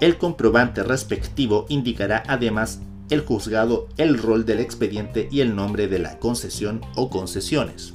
El 0.00 0.16
comprobante 0.16 0.82
respectivo 0.82 1.66
indicará 1.68 2.22
además 2.26 2.80
el 3.10 3.20
juzgado, 3.20 3.88
el 3.96 4.18
rol 4.18 4.44
del 4.44 4.60
expediente 4.60 5.28
y 5.30 5.40
el 5.40 5.54
nombre 5.54 5.88
de 5.88 5.98
la 5.98 6.18
concesión 6.18 6.80
o 6.94 7.10
concesiones. 7.10 7.92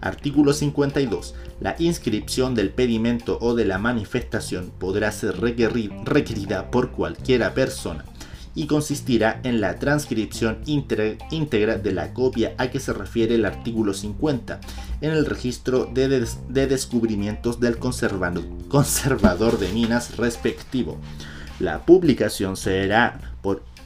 Artículo 0.00 0.52
52. 0.52 1.34
La 1.60 1.76
inscripción 1.78 2.54
del 2.54 2.70
pedimento 2.70 3.38
o 3.40 3.54
de 3.54 3.64
la 3.64 3.78
manifestación 3.78 4.70
podrá 4.78 5.10
ser 5.12 5.40
requerida 5.40 6.70
por 6.70 6.90
cualquiera 6.90 7.54
persona 7.54 8.04
y 8.54 8.66
consistirá 8.66 9.40
en 9.42 9.60
la 9.60 9.78
transcripción 9.78 10.58
íntegra 10.66 11.78
de 11.78 11.92
la 11.92 12.12
copia 12.12 12.54
a 12.58 12.70
que 12.70 12.80
se 12.80 12.92
refiere 12.92 13.34
el 13.34 13.44
artículo 13.44 13.94
50 13.94 14.60
en 15.00 15.10
el 15.10 15.26
registro 15.26 15.86
de, 15.86 16.26
descubrimientos 16.66 17.58
del 17.60 17.78
conservador 17.78 19.58
de 19.58 19.72
minas 19.72 20.16
respectivo. 20.16 20.98
La 21.60 21.84
publicación 21.86 22.56
se 22.56 22.88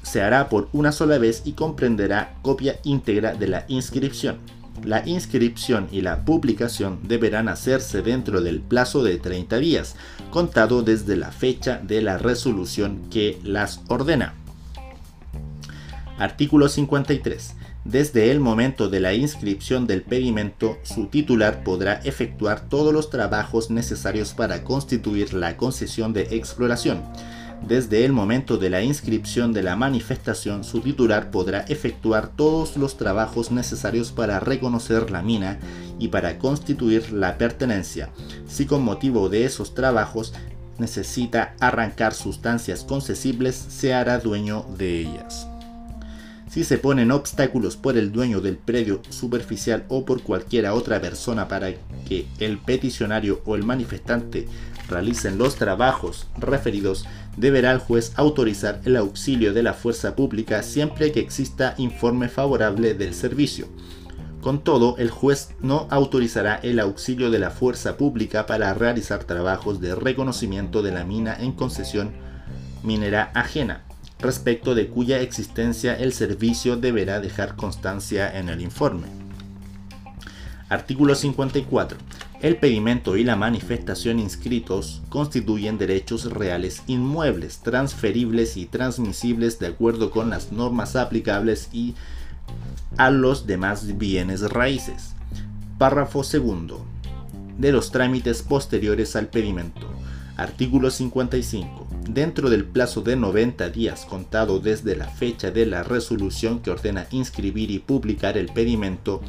se 0.03 0.23
hará 0.23 0.49
por 0.49 0.69
una 0.73 0.91
sola 0.91 1.19
vez 1.19 1.43
y 1.45 1.53
comprenderá 1.53 2.35
copia 2.41 2.79
íntegra 2.83 3.35
de 3.35 3.47
la 3.47 3.65
inscripción. 3.69 4.39
La 4.85 5.07
inscripción 5.07 5.89
y 5.91 6.01
la 6.01 6.25
publicación 6.25 7.01
deberán 7.03 7.49
hacerse 7.49 8.01
dentro 8.01 8.41
del 8.41 8.61
plazo 8.61 9.03
de 9.03 9.19
30 9.19 9.59
días, 9.59 9.97
contado 10.31 10.83
desde 10.83 11.17
la 11.17 11.31
fecha 11.33 11.81
de 11.83 12.01
la 12.01 12.17
resolución 12.17 13.03
que 13.11 13.39
las 13.43 13.81
ordena. 13.89 14.35
Artículo 16.19 16.69
53. 16.69 17.55
Desde 17.85 18.31
el 18.31 18.41
momento 18.41 18.89
de 18.89 19.01
la 19.01 19.15
inscripción 19.15 19.87
del 19.87 20.03
pedimento, 20.03 20.79
su 20.83 21.07
titular 21.07 21.65
podrá 21.65 21.95
efectuar 22.05 22.69
todos 22.69 22.93
los 22.93 23.11
trabajos 23.11 23.71
necesarios 23.71 24.33
para 24.33 24.65
constituir 24.65 25.35
la 25.35 25.57
concesión 25.57 26.13
de 26.13 26.23
exploración 26.37 27.03
desde 27.67 28.05
el 28.05 28.13
momento 28.13 28.57
de 28.57 28.71
la 28.71 28.83
inscripción 28.83 29.53
de 29.53 29.63
la 29.63 29.77
manifestación, 29.77 30.65
su 30.65 30.81
titular 30.81 31.31
podrá 31.31 31.61
efectuar 31.69 32.29
todos 32.29 32.77
los 32.77 32.97
trabajos 32.97 33.51
necesarios 33.51 34.13
para 34.13 34.41
reconocer 34.41 35.11
la 35.11 35.23
mina 35.23 35.59
y 35.99 36.09
para 36.09 36.39
constituir 36.39 37.13
la 37.13 37.37
pertenencia. 37.37 38.11
Si 38.47 38.65
con 38.65 38.83
motivo 38.83 39.29
de 39.29 39.45
esos 39.45 39.75
trabajos 39.75 40.33
necesita 40.79 41.55
arrancar 41.61 42.15
sustancias 42.15 42.85
concesibles, 42.85 43.55
se 43.57 43.93
hará 43.93 44.19
dueño 44.19 44.65
de 44.79 45.01
ellas. 45.01 45.49
Si 46.49 46.65
se 46.65 46.79
ponen 46.79 47.11
obstáculos 47.11 47.77
por 47.77 47.99
el 47.99 48.11
dueño 48.13 48.41
del 48.41 48.57
predio 48.57 49.03
superficial 49.11 49.85
o 49.89 50.07
por 50.07 50.23
cualquiera 50.23 50.73
otra 50.73 51.01
persona 51.01 51.49
para 51.49 51.73
que 52.09 52.27
el 52.39 52.59
peticionario 52.59 53.43
o 53.45 53.55
el 53.55 53.65
manifestante 53.65 54.49
realicen 54.89 55.39
los 55.39 55.57
trabajos 55.57 56.27
referidos, 56.39 57.07
deberá 57.37 57.73
el 57.73 57.79
juez 57.79 58.13
autorizar 58.17 58.81
el 58.85 58.97
auxilio 58.97 59.53
de 59.53 59.63
la 59.63 59.75
fuerza 59.75 60.17
pública 60.17 60.63
siempre 60.63 61.13
que 61.13 61.21
exista 61.21 61.75
informe 61.79 62.29
favorable 62.29 62.95
del 62.95 63.15
servicio. 63.15 63.69
Con 64.41 64.63
todo, 64.63 64.97
el 64.99 65.11
juez 65.11 65.51
no 65.61 65.89
autorizará 65.91 66.57
el 66.63 66.79
auxilio 66.79 67.31
de 67.31 67.39
la 67.39 67.51
fuerza 67.51 67.97
pública 67.97 68.47
para 68.47 68.73
realizar 68.73 69.25
trabajos 69.25 69.81
de 69.81 69.95
reconocimiento 69.95 70.83
de 70.83 70.93
la 70.93 71.05
mina 71.05 71.37
en 71.39 71.53
concesión 71.53 72.13
minera 72.83 73.31
ajena, 73.35 73.83
respecto 74.21 74.75
de 74.75 74.89
cuya 74.89 75.21
existencia 75.21 75.95
el 75.95 76.13
servicio 76.13 76.77
deberá 76.77 77.21
dejar 77.21 77.57
constancia 77.57 78.39
en 78.39 78.49
el 78.49 78.61
informe. 78.61 79.09
Artículo 80.69 81.15
54. 81.15 81.99
El 82.41 82.57
pedimento 82.57 83.17
y 83.17 83.25
la 83.25 83.35
manifestación 83.35 84.21
inscritos 84.21 85.03
constituyen 85.09 85.77
derechos 85.77 86.33
reales 86.33 86.85
inmuebles, 86.87 87.59
transferibles 87.59 88.57
y 88.57 88.67
transmisibles 88.67 89.59
de 89.59 89.67
acuerdo 89.67 90.13
con 90.13 90.31
las 90.31 90.53
normas 90.53 90.95
aplicables 90.95 91.69
y 91.73 91.97
a 92.97 93.11
los 93.11 93.49
demás 93.49 93.99
bienes 93.99 94.43
raíces. 94.53 95.17
Párrafo 95.79 96.23
segundo. 96.23 96.87
De 97.59 97.73
los 97.73 97.91
trámites 97.91 98.43
posteriores 98.43 99.17
al 99.17 99.27
pedimento. 99.27 99.89
Artículo 100.37 100.93
55 100.93 101.88
dentro 102.09 102.51
del 102.51 102.65
plazo 102.65 103.03
de 103.03 103.17
90 103.17 103.69
días 103.71 104.05
contado 104.05 104.61
desde 104.61 104.97
la 104.97 105.09
fecha 105.09 105.51
de 105.51 105.67
la 105.67 105.83
resolución 105.83 106.61
que 106.61 106.71
ordena 106.71 107.07
inscribir 107.11 107.71
y 107.71 107.79
publicar 107.79 108.37
el 108.39 108.47
pedimento, 108.47 109.21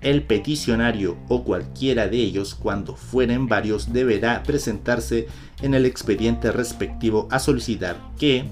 el 0.00 0.22
peticionario 0.22 1.16
o 1.28 1.44
cualquiera 1.44 2.08
de 2.08 2.18
ellos, 2.18 2.54
cuando 2.54 2.96
fueren 2.96 3.48
varios, 3.48 3.92
deberá 3.92 4.42
presentarse 4.42 5.28
en 5.62 5.74
el 5.74 5.86
expediente 5.86 6.52
respectivo 6.52 7.28
a 7.30 7.38
solicitar 7.38 7.96
que 8.18 8.44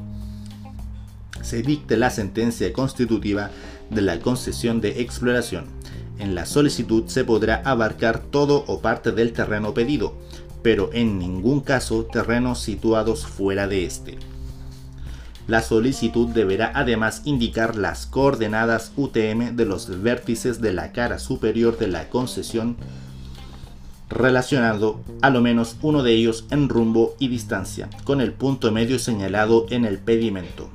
se 1.43 1.63
dicte 1.63 1.97
la 1.97 2.11
sentencia 2.11 2.73
constitutiva 2.73 3.51
de 3.91 4.03
la 4.03 4.21
concesión 4.21 4.81
de 4.81 5.01
exploración. 5.03 5.67
En 6.19 6.35
la 6.35 6.47
solicitud 6.47 7.05
se 7.09 7.25
podrá 7.25 7.57
abarcar 7.65 8.21
todo 8.21 8.65
o 8.69 8.81
parte 8.81 9.13
del 9.13 9.33
terreno 9.33 9.75
pedido, 9.75 10.15
pero 10.63 10.91
en 10.93 11.19
ningún 11.19 11.61
caso 11.61 12.05
terrenos 12.05 12.61
situados 12.61 13.27
fuera 13.27 13.67
de 13.67 13.85
este. 13.85 14.19
La 15.49 15.61
solicitud 15.61 16.29
deberá 16.29 16.71
además 16.75 17.23
indicar 17.25 17.77
las 17.77 18.07
coordenadas 18.07 18.93
UTM 18.97 19.57
de 19.57 19.65
los 19.67 20.03
vértices 20.03 20.61
de 20.61 20.73
la 20.73 20.93
cara 20.93 21.19
superior 21.19 21.79
de 21.79 21.89
la 21.89 22.09
concesión 22.09 22.77
relacionado 24.09 25.01
a 25.21 25.31
lo 25.31 25.41
menos 25.41 25.77
uno 25.83 26.03
de 26.03 26.13
ellos 26.13 26.45
en 26.51 26.69
rumbo 26.69 27.17
y 27.19 27.29
distancia, 27.29 27.89
con 28.05 28.21
el 28.21 28.33
punto 28.33 28.71
medio 28.71 28.99
señalado 28.99 29.67
en 29.71 29.85
el 29.85 29.99
pedimento. 29.99 30.69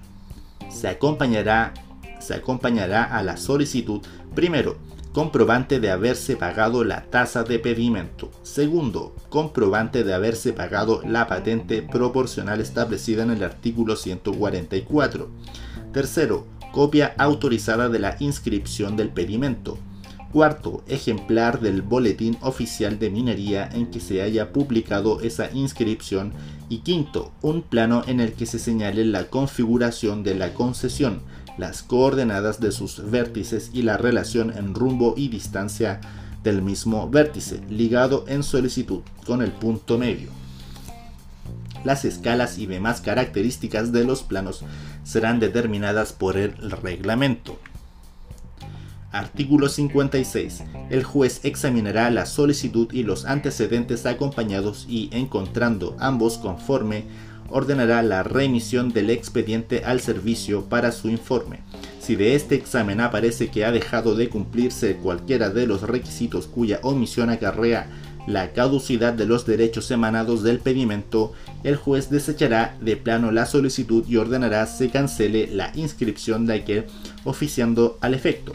Se 0.70 0.88
acompañará, 0.88 1.74
se 2.20 2.34
acompañará 2.34 3.04
a 3.04 3.24
la 3.24 3.38
solicitud 3.38 4.02
primero 4.36 4.78
comprobante 5.18 5.80
de 5.80 5.89
haberse 5.89 6.36
pagado 6.36 6.84
la 6.84 7.05
tasa 7.05 7.43
de 7.43 7.57
pedimento. 7.57 8.30
Segundo, 8.43 9.15
comprobante 9.30 10.03
de 10.03 10.13
haberse 10.13 10.53
pagado 10.53 11.01
la 11.03 11.26
patente 11.26 11.82
proporcional 11.82 12.61
establecida 12.61 13.24
en 13.24 13.32
el 13.32 13.43
artículo 13.43 13.95
144. 13.95 15.28
Tercero, 15.91 16.45
copia 16.72 17.15
autorizada 17.18 17.89
de 17.89 17.97
la 17.97 18.15
inscripción 18.20 18.95
del 18.95 19.09
pedimento. 19.09 19.80
Cuarto, 20.32 20.84
ejemplar 20.88 21.61
del 21.61 21.82
boletín 21.82 22.38
oficial 22.41 22.99
de 22.99 23.09
minería 23.09 23.68
en 23.74 23.88
que 23.88 23.99
se 23.99 24.22
haya 24.22 24.53
publicado 24.53 25.22
esa 25.22 25.49
inscripción. 25.51 26.32
Y 26.70 26.82
quinto, 26.82 27.32
un 27.41 27.63
plano 27.63 28.03
en 28.05 28.20
el 28.20 28.34
que 28.34 28.45
se 28.45 28.59
señale 28.59 29.03
la 29.03 29.24
configuración 29.32 30.22
de 30.22 30.36
la 30.36 30.53
concesión 30.53 31.24
las 31.58 31.84
coordenadas 31.84 32.60
de 32.60 32.72
sus 32.72 33.10
vértices 33.10 33.72
y 33.74 33.82
la 33.82 33.97
relación 33.97 34.55
en 34.55 34.74
rumbo 34.74 35.14
y 35.18 35.30
distancia 35.30 36.01
del 36.43 36.62
mismo 36.62 37.10
vértice, 37.10 37.62
ligado 37.70 38.26
en 38.28 38.43
solicitud 38.43 39.01
con 39.26 39.41
el 39.41 39.51
punto 39.51 39.97
medio. 39.97 40.30
Las 41.84 42.05
escalas 42.05 42.58
y 42.58 42.66
demás 42.66 43.01
características 43.01 43.91
de 43.91 44.03
los 44.03 44.24
planos 44.24 44.64
serán 45.03 45.39
determinadas 45.39 46.14
por 46.14 46.38
el 46.38 46.55
reglamento. 46.58 47.58
Artículo 49.12 49.70
56. 49.70 50.64
El 50.89 51.03
juez 51.03 51.39
examinará 51.43 52.10
la 52.12 52.26
solicitud 52.26 52.91
y 52.91 53.03
los 53.03 53.26
antecedentes 53.26 54.05
acompañados 54.05 54.86
y, 54.89 55.10
encontrando 55.14 55.95
ambos 55.99 56.38
conforme, 56.38 57.05
ordenará 57.50 58.02
la 58.02 58.24
remisión 58.24 58.91
del 58.91 59.10
expediente 59.10 59.84
al 59.86 60.00
servicio 60.00 60.66
para 60.66 60.91
su 60.91 61.10
informe. 61.10 61.60
Si 62.00 62.16
de 62.16 62.36
este 62.36 62.56
examen 62.56 63.02
aparece 63.02 63.50
que 63.50 63.66
ha 63.66 63.72
dejado 63.72 64.16
de 64.16 64.30
cumplirse 64.30 64.95
cualquiera 64.98 65.50
de 65.50 65.68
los 65.68 65.82
requisitos 65.82 66.48
cuya 66.48 66.80
omisión 66.84 67.30
acarrea 67.30 67.89
la 68.28 68.52
caducidad 68.52 69.14
de 69.14 69.26
los 69.26 69.45
derechos 69.45 69.89
emanados 69.89 70.43
del 70.43 70.60
pedimento, 70.60 71.34
el 71.64 71.78
juez 71.78 72.10
desechará 72.10 72.78
de 72.82 72.98
plano 72.98 73.32
la 73.32 73.45
solicitud 73.45 74.04
y 74.08 74.18
ordenará 74.18 74.66
se 74.68 74.89
cancele 74.89 75.48
la 75.48 75.72
inscripción 75.76 76.45
de 76.45 76.56
aquel 76.56 76.86
oficiando 77.24 77.98
al 78.02 78.14
efecto. 78.14 78.54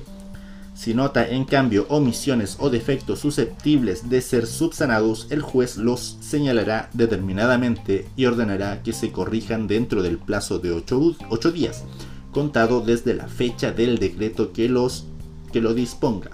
Si 0.83 0.95
nota 0.95 1.28
en 1.28 1.45
cambio 1.45 1.87
omisiones 1.91 2.57
o 2.59 2.68
defectos 2.68 3.20
susceptibles 3.20 4.11
de 4.11 4.20
ser 4.20 4.49
subsanados, 4.49 5.28
el 5.30 5.41
juez 5.41 5.76
los 5.76 6.16
señalará 6.18 6.91
determinadamente 6.93 8.09
y 8.16 8.24
ordenará 8.26 8.83
que 8.83 8.93
se 8.93 9.12
corrijan 9.12 9.68
dentro 9.68 10.03
del 10.03 10.18
plazo 10.18 10.59
de 10.59 10.72
8 10.72 11.53
días, 11.53 11.85
contado 12.33 12.80
desde 12.80 13.14
la 13.14 13.28
fecha 13.28 13.70
del 13.70 14.01
decreto 14.01 14.53
que, 14.53 14.68
los, 14.68 15.07
que 15.53 15.61
lo 15.61 15.72
disponga. 15.72 16.33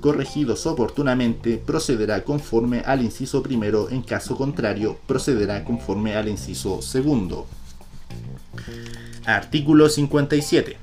Corregidos 0.00 0.64
oportunamente, 0.64 1.58
procederá 1.58 2.24
conforme 2.24 2.80
al 2.80 3.02
inciso 3.02 3.42
primero, 3.42 3.90
en 3.90 4.00
caso 4.00 4.34
contrario, 4.34 4.96
procederá 5.06 5.62
conforme 5.62 6.16
al 6.16 6.30
inciso 6.30 6.80
segundo. 6.80 7.46
Artículo 9.26 9.90
57 9.90 10.78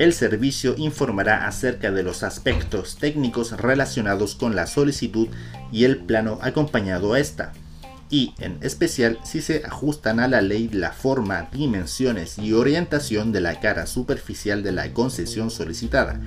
el 0.00 0.14
servicio 0.14 0.76
informará 0.78 1.46
acerca 1.46 1.90
de 1.90 2.02
los 2.02 2.22
aspectos 2.22 2.96
técnicos 2.96 3.52
relacionados 3.52 4.34
con 4.34 4.56
la 4.56 4.66
solicitud 4.66 5.28
y 5.70 5.84
el 5.84 5.98
plano 5.98 6.38
acompañado 6.40 7.12
a 7.12 7.20
esta, 7.20 7.52
y 8.08 8.32
en 8.38 8.56
especial 8.62 9.18
si 9.24 9.42
se 9.42 9.62
ajustan 9.66 10.18
a 10.18 10.26
la 10.26 10.40
ley 10.40 10.70
la 10.72 10.92
forma, 10.92 11.50
dimensiones 11.52 12.38
y 12.38 12.54
orientación 12.54 13.30
de 13.30 13.42
la 13.42 13.60
cara 13.60 13.86
superficial 13.86 14.62
de 14.62 14.72
la 14.72 14.90
concesión 14.94 15.50
solicitada, 15.50 16.18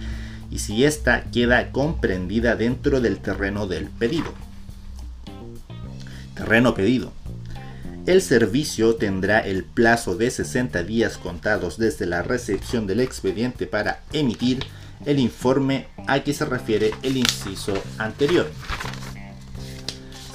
y 0.51 0.59
si 0.59 0.85
ésta 0.85 1.23
queda 1.31 1.71
comprendida 1.71 2.55
dentro 2.55 3.01
del 3.01 3.17
terreno 3.17 3.65
del 3.65 3.87
pedido. 3.87 4.31
Terreno 6.35 6.75
pedido 6.75 7.11
el 8.05 8.21
servicio 8.21 8.95
tendrá 8.95 9.39
el 9.39 9.63
plazo 9.63 10.15
de 10.15 10.29
60 10.29 10.83
días 10.83 11.17
contados 11.17 11.77
desde 11.77 12.05
la 12.05 12.21
recepción 12.21 12.85
del 12.85 12.99
expediente 12.99 13.65
para 13.65 14.01
emitir 14.11 14.59
el 15.05 15.19
informe 15.19 15.87
a 16.07 16.19
que 16.19 16.33
se 16.33 16.45
refiere 16.45 16.91
el 17.01 17.15
inciso 17.15 17.73
anterior. 17.97 18.49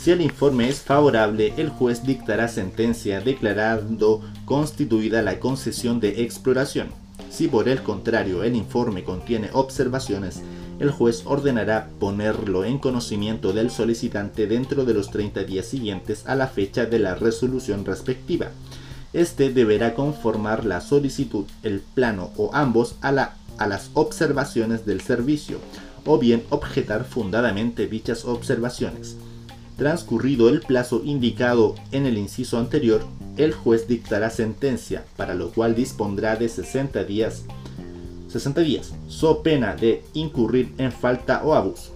Si 0.00 0.10
el 0.12 0.22
informe 0.22 0.68
es 0.68 0.80
favorable, 0.80 1.52
el 1.58 1.68
juez 1.68 2.04
dictará 2.04 2.48
sentencia 2.48 3.20
declarando 3.20 4.22
constituida 4.46 5.20
la 5.20 5.38
concesión 5.38 6.00
de 6.00 6.22
exploración. 6.22 6.88
Si 7.30 7.48
por 7.48 7.68
el 7.68 7.82
contrario 7.82 8.44
el 8.44 8.56
informe 8.56 9.04
contiene 9.04 9.50
observaciones, 9.52 10.40
el 10.78 10.90
juez 10.90 11.22
ordenará 11.24 11.88
ponerlo 11.98 12.64
en 12.64 12.78
conocimiento 12.78 13.52
del 13.52 13.70
solicitante 13.70 14.46
dentro 14.46 14.84
de 14.84 14.94
los 14.94 15.10
30 15.10 15.44
días 15.44 15.66
siguientes 15.66 16.24
a 16.26 16.36
la 16.36 16.46
fecha 16.46 16.86
de 16.86 16.98
la 16.98 17.14
resolución 17.14 17.84
respectiva. 17.84 18.48
Este 19.12 19.50
deberá 19.50 19.94
conformar 19.94 20.64
la 20.64 20.80
solicitud, 20.80 21.46
el 21.62 21.80
plano 21.80 22.30
o 22.36 22.50
ambos 22.54 22.96
a, 23.00 23.10
las 23.10 23.90
observaciones 23.94 24.86
del 24.86 25.00
servicio, 25.00 25.58
o 26.04 26.18
bien 26.18 26.44
objetar 26.50 27.04
fundadamente 27.04 27.86
dichas 27.86 28.24
observaciones. 28.24 29.16
Transcurrido 29.76 30.48
el 30.48 30.60
plazo 30.60 31.02
indicado 31.04 31.74
en 31.92 32.06
el 32.06 32.18
inciso 32.18 32.58
anterior, 32.58 33.04
el 33.36 33.52
juez 33.52 33.88
dictará 33.88 34.30
sentencia, 34.30 35.04
para 35.16 35.34
lo 35.34 35.50
cual 35.50 35.74
dispondrá 35.74 36.36
de 36.36 36.48
60 36.48 37.04
días 37.04 37.44
60 38.28 38.60
días, 38.60 38.92
so 39.08 39.42
pena 39.42 39.74
de 39.74 40.02
incurrir 40.14 40.72
en 40.78 40.92
falta 40.92 41.42
o 41.44 41.54
abuso. 41.54 41.92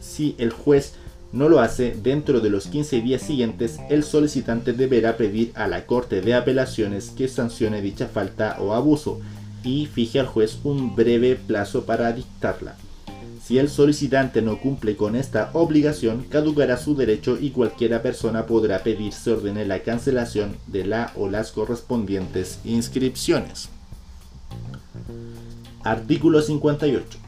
Si 0.00 0.34
el 0.38 0.50
juez 0.50 0.94
no 1.32 1.48
lo 1.48 1.60
hace 1.60 1.94
dentro 2.02 2.40
de 2.40 2.50
los 2.50 2.66
15 2.66 3.00
días 3.02 3.22
siguientes, 3.22 3.78
el 3.90 4.02
solicitante 4.02 4.72
deberá 4.72 5.16
pedir 5.16 5.52
a 5.54 5.66
la 5.66 5.84
Corte 5.86 6.20
de 6.20 6.34
Apelaciones 6.34 7.10
que 7.10 7.28
sancione 7.28 7.82
dicha 7.82 8.06
falta 8.06 8.56
o 8.60 8.72
abuso 8.72 9.20
y 9.62 9.86
fije 9.86 10.20
al 10.20 10.26
juez 10.26 10.58
un 10.64 10.96
breve 10.96 11.36
plazo 11.36 11.84
para 11.84 12.12
dictarla. 12.12 12.76
Si 13.42 13.58
el 13.58 13.68
solicitante 13.68 14.42
no 14.42 14.60
cumple 14.60 14.96
con 14.96 15.16
esta 15.16 15.50
obligación, 15.54 16.24
caducará 16.28 16.76
su 16.76 16.94
derecho 16.94 17.38
y 17.40 17.50
cualquiera 17.50 18.02
persona 18.02 18.46
podrá 18.46 18.82
pedir 18.82 19.12
se 19.12 19.32
ordene 19.32 19.64
la 19.64 19.82
cancelación 19.82 20.56
de 20.66 20.84
la 20.84 21.12
o 21.16 21.28
las 21.30 21.52
correspondientes 21.52 22.58
inscripciones. 22.64 23.70
Artículo 25.84 26.42
58. 26.42 27.18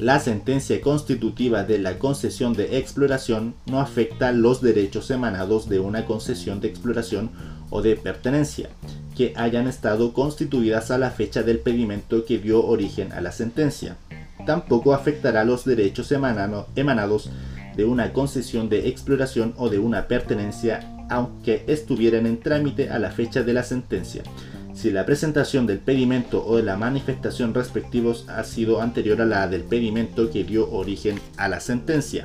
La 0.00 0.18
sentencia 0.18 0.80
constitutiva 0.80 1.62
de 1.62 1.78
la 1.78 1.98
concesión 1.98 2.54
de 2.54 2.78
exploración 2.78 3.54
no 3.66 3.80
afecta 3.80 4.32
los 4.32 4.60
derechos 4.60 5.10
emanados 5.10 5.68
de 5.68 5.78
una 5.78 6.06
concesión 6.06 6.60
de 6.60 6.68
exploración 6.68 7.30
o 7.70 7.82
de 7.82 7.94
pertenencia 7.96 8.68
que 9.16 9.32
hayan 9.36 9.68
estado 9.68 10.12
constituidas 10.12 10.90
a 10.90 10.98
la 10.98 11.10
fecha 11.10 11.44
del 11.44 11.60
pedimento 11.60 12.24
que 12.24 12.38
dio 12.38 12.66
origen 12.66 13.12
a 13.12 13.20
la 13.20 13.30
sentencia. 13.30 13.96
Tampoco 14.44 14.92
afectará 14.92 15.44
los 15.44 15.64
derechos 15.64 16.10
emanados 16.10 17.30
de 17.76 17.84
una 17.84 18.12
concesión 18.12 18.68
de 18.68 18.88
exploración 18.88 19.54
o 19.56 19.68
de 19.68 19.78
una 19.78 20.08
pertenencia 20.08 20.96
aunque 21.10 21.64
estuvieran 21.66 22.26
en 22.26 22.40
trámite 22.40 22.88
a 22.90 22.98
la 22.98 23.10
fecha 23.10 23.42
de 23.42 23.52
la 23.52 23.62
sentencia 23.64 24.22
si 24.80 24.90
la 24.90 25.04
presentación 25.04 25.66
del 25.66 25.78
pedimento 25.78 26.42
o 26.42 26.56
de 26.56 26.62
la 26.62 26.74
manifestación 26.74 27.52
respectivos 27.52 28.24
ha 28.28 28.42
sido 28.44 28.80
anterior 28.80 29.20
a 29.20 29.26
la 29.26 29.46
del 29.46 29.62
pedimento 29.62 30.30
que 30.30 30.42
dio 30.42 30.70
origen 30.70 31.20
a 31.36 31.48
la 31.48 31.60
sentencia. 31.60 32.24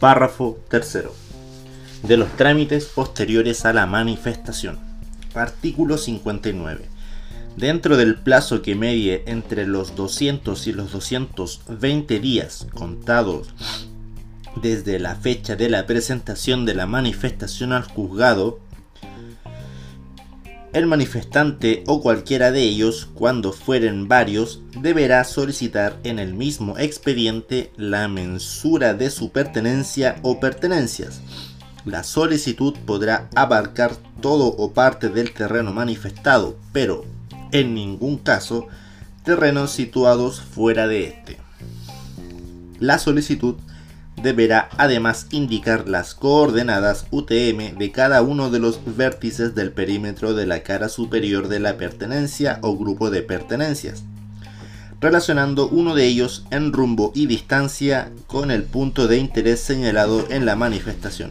Párrafo 0.00 0.58
3. 0.68 1.04
De 2.02 2.16
los 2.16 2.28
trámites 2.36 2.86
posteriores 2.86 3.64
a 3.64 3.72
la 3.72 3.86
manifestación. 3.86 4.76
Artículo 5.34 5.98
59. 5.98 6.84
Dentro 7.56 7.96
del 7.96 8.16
plazo 8.16 8.62
que 8.62 8.74
medie 8.74 9.22
entre 9.26 9.68
los 9.68 9.94
200 9.94 10.66
y 10.66 10.72
los 10.72 10.90
220 10.90 12.18
días 12.18 12.66
contados 12.74 13.54
desde 14.60 14.98
la 14.98 15.14
fecha 15.14 15.54
de 15.54 15.68
la 15.68 15.86
presentación 15.86 16.64
de 16.64 16.74
la 16.74 16.86
manifestación 16.86 17.72
al 17.72 17.84
juzgado, 17.84 18.58
el 20.76 20.86
manifestante 20.86 21.84
o 21.86 22.02
cualquiera 22.02 22.52
de 22.52 22.60
ellos, 22.60 23.08
cuando 23.14 23.54
fueren 23.54 24.08
varios, 24.08 24.60
deberá 24.78 25.24
solicitar 25.24 25.98
en 26.04 26.18
el 26.18 26.34
mismo 26.34 26.76
expediente 26.76 27.72
la 27.78 28.08
mensura 28.08 28.92
de 28.92 29.08
su 29.08 29.32
pertenencia 29.32 30.16
o 30.20 30.38
pertenencias. 30.38 31.22
La 31.86 32.04
solicitud 32.04 32.74
podrá 32.84 33.30
abarcar 33.34 33.92
todo 34.20 34.48
o 34.48 34.72
parte 34.72 35.08
del 35.08 35.32
terreno 35.32 35.72
manifestado, 35.72 36.58
pero 36.72 37.06
en 37.52 37.72
ningún 37.74 38.18
caso 38.18 38.66
terrenos 39.24 39.70
situados 39.70 40.42
fuera 40.42 40.86
de 40.86 41.04
este. 41.06 41.38
La 42.80 42.98
solicitud 42.98 43.54
deberá 44.22 44.68
además 44.76 45.26
indicar 45.30 45.88
las 45.88 46.14
coordenadas 46.14 47.06
UTM 47.10 47.78
de 47.78 47.92
cada 47.92 48.22
uno 48.22 48.50
de 48.50 48.58
los 48.58 48.80
vértices 48.96 49.54
del 49.54 49.72
perímetro 49.72 50.34
de 50.34 50.46
la 50.46 50.62
cara 50.62 50.88
superior 50.88 51.48
de 51.48 51.60
la 51.60 51.76
pertenencia 51.76 52.58
o 52.62 52.76
grupo 52.76 53.10
de 53.10 53.22
pertenencias, 53.22 54.04
relacionando 55.00 55.68
uno 55.68 55.94
de 55.94 56.06
ellos 56.06 56.46
en 56.50 56.72
rumbo 56.72 57.12
y 57.14 57.26
distancia 57.26 58.10
con 58.26 58.50
el 58.50 58.64
punto 58.64 59.06
de 59.06 59.18
interés 59.18 59.60
señalado 59.60 60.26
en 60.30 60.46
la 60.46 60.56
manifestación. 60.56 61.30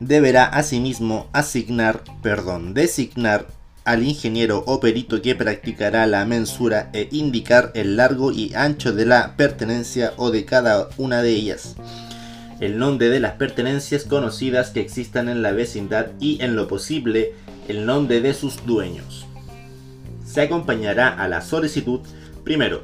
Deberá 0.00 0.44
asimismo 0.44 1.28
asignar, 1.32 2.04
perdón, 2.22 2.72
designar 2.72 3.48
al 3.88 4.02
ingeniero 4.02 4.64
o 4.66 4.80
perito 4.80 5.22
que 5.22 5.34
practicará 5.34 6.06
la 6.06 6.26
mensura 6.26 6.90
e 6.92 7.08
indicar 7.10 7.72
el 7.72 7.96
largo 7.96 8.32
y 8.32 8.52
ancho 8.54 8.92
de 8.92 9.06
la 9.06 9.34
pertenencia 9.34 10.12
o 10.18 10.30
de 10.30 10.44
cada 10.44 10.90
una 10.98 11.22
de 11.22 11.30
ellas, 11.30 11.74
el 12.60 12.76
nombre 12.76 13.08
de 13.08 13.18
las 13.18 13.32
pertenencias 13.36 14.04
conocidas 14.04 14.72
que 14.72 14.82
existan 14.82 15.30
en 15.30 15.40
la 15.40 15.52
vecindad 15.52 16.08
y 16.20 16.42
en 16.42 16.54
lo 16.54 16.68
posible 16.68 17.32
el 17.66 17.86
nombre 17.86 18.20
de 18.20 18.34
sus 18.34 18.66
dueños. 18.66 19.24
Se 20.22 20.42
acompañará 20.42 21.08
a 21.08 21.26
la 21.26 21.40
solicitud, 21.40 22.00
primero, 22.44 22.82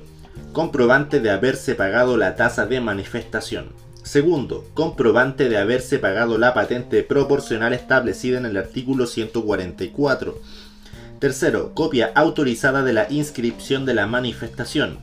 comprobante 0.55 1.21
de 1.21 1.29
haberse 1.29 1.75
pagado 1.75 2.17
la 2.17 2.35
tasa 2.35 2.65
de 2.65 2.81
manifestación. 2.81 3.67
Segundo, 4.03 4.65
comprobante 4.73 5.51
de 5.51 5.59
haberse 5.59 5.99
pagado 5.99 6.39
la 6.39 6.55
patente 6.55 7.03
proporcional 7.03 7.75
establecida 7.75 8.39
en 8.39 8.47
el 8.47 8.57
artículo 8.57 9.07
144 9.07 10.41
Tercero, 11.21 11.73
copia 11.75 12.13
autorizada 12.15 12.83
de 12.83 12.93
la 12.93 13.07
inscripción 13.11 13.87
de 13.87 13.95
la 13.95 14.07
manifestación. 14.07 14.99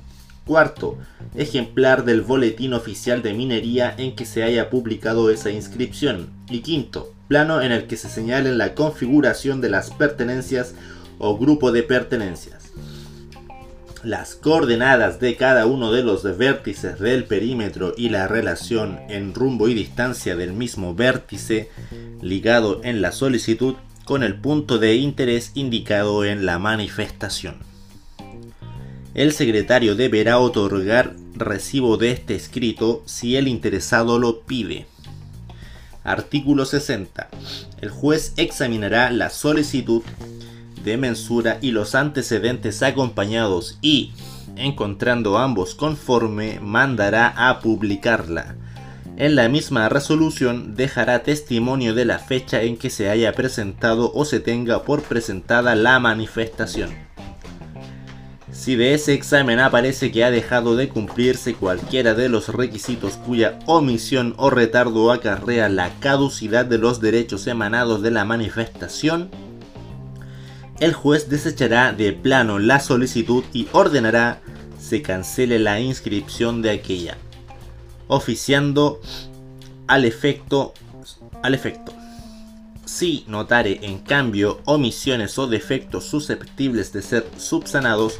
Cuarto, 0.45 0.97
ejemplar 1.35 2.03
del 2.03 2.21
boletín 2.21 2.73
oficial 2.73 3.21
de 3.21 3.33
minería 3.33 3.93
en 3.97 4.15
que 4.15 4.25
se 4.25 4.43
haya 4.43 4.69
publicado 4.69 5.29
esa 5.29 5.51
inscripción. 5.51 6.29
Y 6.49 6.59
quinto, 6.59 7.13
plano 7.27 7.61
en 7.61 7.71
el 7.71 7.87
que 7.87 7.97
se 7.97 8.09
señale 8.09 8.51
la 8.51 8.75
configuración 8.75 9.61
de 9.61 9.69
las 9.69 9.91
pertenencias 9.91 10.75
o 11.17 11.37
grupo 11.37 11.71
de 11.71 11.83
pertenencias. 11.83 12.71
las 14.03 14.33
coordenadas 14.33 15.19
de 15.19 15.35
cada 15.35 15.67
uno 15.67 15.91
de 15.91 16.03
los 16.03 16.23
vértices 16.37 16.99
del 16.99 17.25
perímetro 17.25 17.93
y 17.95 18.09
la 18.09 18.27
relación 18.27 18.99
en 19.09 19.33
rumbo 19.35 19.67
y 19.67 19.75
distancia 19.75 20.35
del 20.35 20.53
mismo 20.53 20.95
vértice 20.95 21.69
ligado 22.19 22.81
en 22.83 23.01
la 23.01 23.11
solicitud 23.11 23.75
con 24.05 24.23
el 24.23 24.35
punto 24.35 24.79
de 24.79 24.95
interés 24.95 25.51
indicado 25.55 26.25
en 26.25 26.45
la 26.45 26.59
manifestación. 26.59 27.57
El 29.13 29.33
secretario 29.33 29.95
deberá 29.95 30.39
otorgar 30.39 31.15
recibo 31.35 31.97
de 31.97 32.11
este 32.11 32.35
escrito 32.35 33.03
si 33.05 33.35
el 33.35 33.47
interesado 33.47 34.19
lo 34.19 34.41
pide. 34.41 34.85
Artículo 36.03 36.65
60. 36.65 37.29
El 37.81 37.89
juez 37.89 38.33
examinará 38.37 39.11
la 39.11 39.29
solicitud 39.29 40.01
de 40.83 40.97
mensura 40.97 41.59
y 41.61 41.71
los 41.71 41.93
antecedentes 41.93 42.81
acompañados 42.81 43.77
y, 43.81 44.13
encontrando 44.55 45.37
ambos 45.37 45.75
conforme, 45.75 46.59
mandará 46.59 47.49
a 47.49 47.59
publicarla. 47.59 48.55
En 49.21 49.35
la 49.35 49.49
misma 49.49 49.87
resolución 49.87 50.73
dejará 50.75 51.21
testimonio 51.21 51.93
de 51.93 52.05
la 52.05 52.17
fecha 52.17 52.63
en 52.63 52.75
que 52.75 52.89
se 52.89 53.07
haya 53.07 53.33
presentado 53.33 54.11
o 54.15 54.25
se 54.25 54.39
tenga 54.39 54.81
por 54.81 55.03
presentada 55.03 55.75
la 55.75 55.99
manifestación. 55.99 56.89
Si 58.51 58.75
de 58.75 58.95
ese 58.95 59.13
examen 59.13 59.59
aparece 59.59 60.11
que 60.11 60.23
ha 60.23 60.31
dejado 60.31 60.75
de 60.75 60.89
cumplirse 60.89 61.53
cualquiera 61.53 62.15
de 62.15 62.29
los 62.29 62.47
requisitos 62.47 63.17
cuya 63.17 63.59
omisión 63.67 64.33
o 64.37 64.49
retardo 64.49 65.11
acarrea 65.11 65.69
la 65.69 65.91
caducidad 65.99 66.65
de 66.65 66.79
los 66.79 66.99
derechos 66.99 67.45
emanados 67.45 68.01
de 68.01 68.09
la 68.09 68.25
manifestación, 68.25 69.29
el 70.79 70.93
juez 70.93 71.29
desechará 71.29 71.93
de 71.93 72.11
plano 72.11 72.57
la 72.57 72.79
solicitud 72.79 73.43
y 73.53 73.67
ordenará 73.71 74.41
se 74.79 75.03
cancele 75.03 75.59
la 75.59 75.79
inscripción 75.79 76.63
de 76.63 76.71
aquella, 76.71 77.19
oficiando 78.11 78.99
al 79.87 80.03
efecto, 80.03 80.73
al 81.41 81.55
efecto. 81.55 81.93
Si 82.83 83.23
notare 83.27 83.79
en 83.83 83.99
cambio 83.99 84.59
omisiones 84.65 85.39
o 85.39 85.47
defectos 85.47 86.03
susceptibles 86.05 86.91
de 86.91 87.03
ser 87.03 87.25
subsanados, 87.37 88.19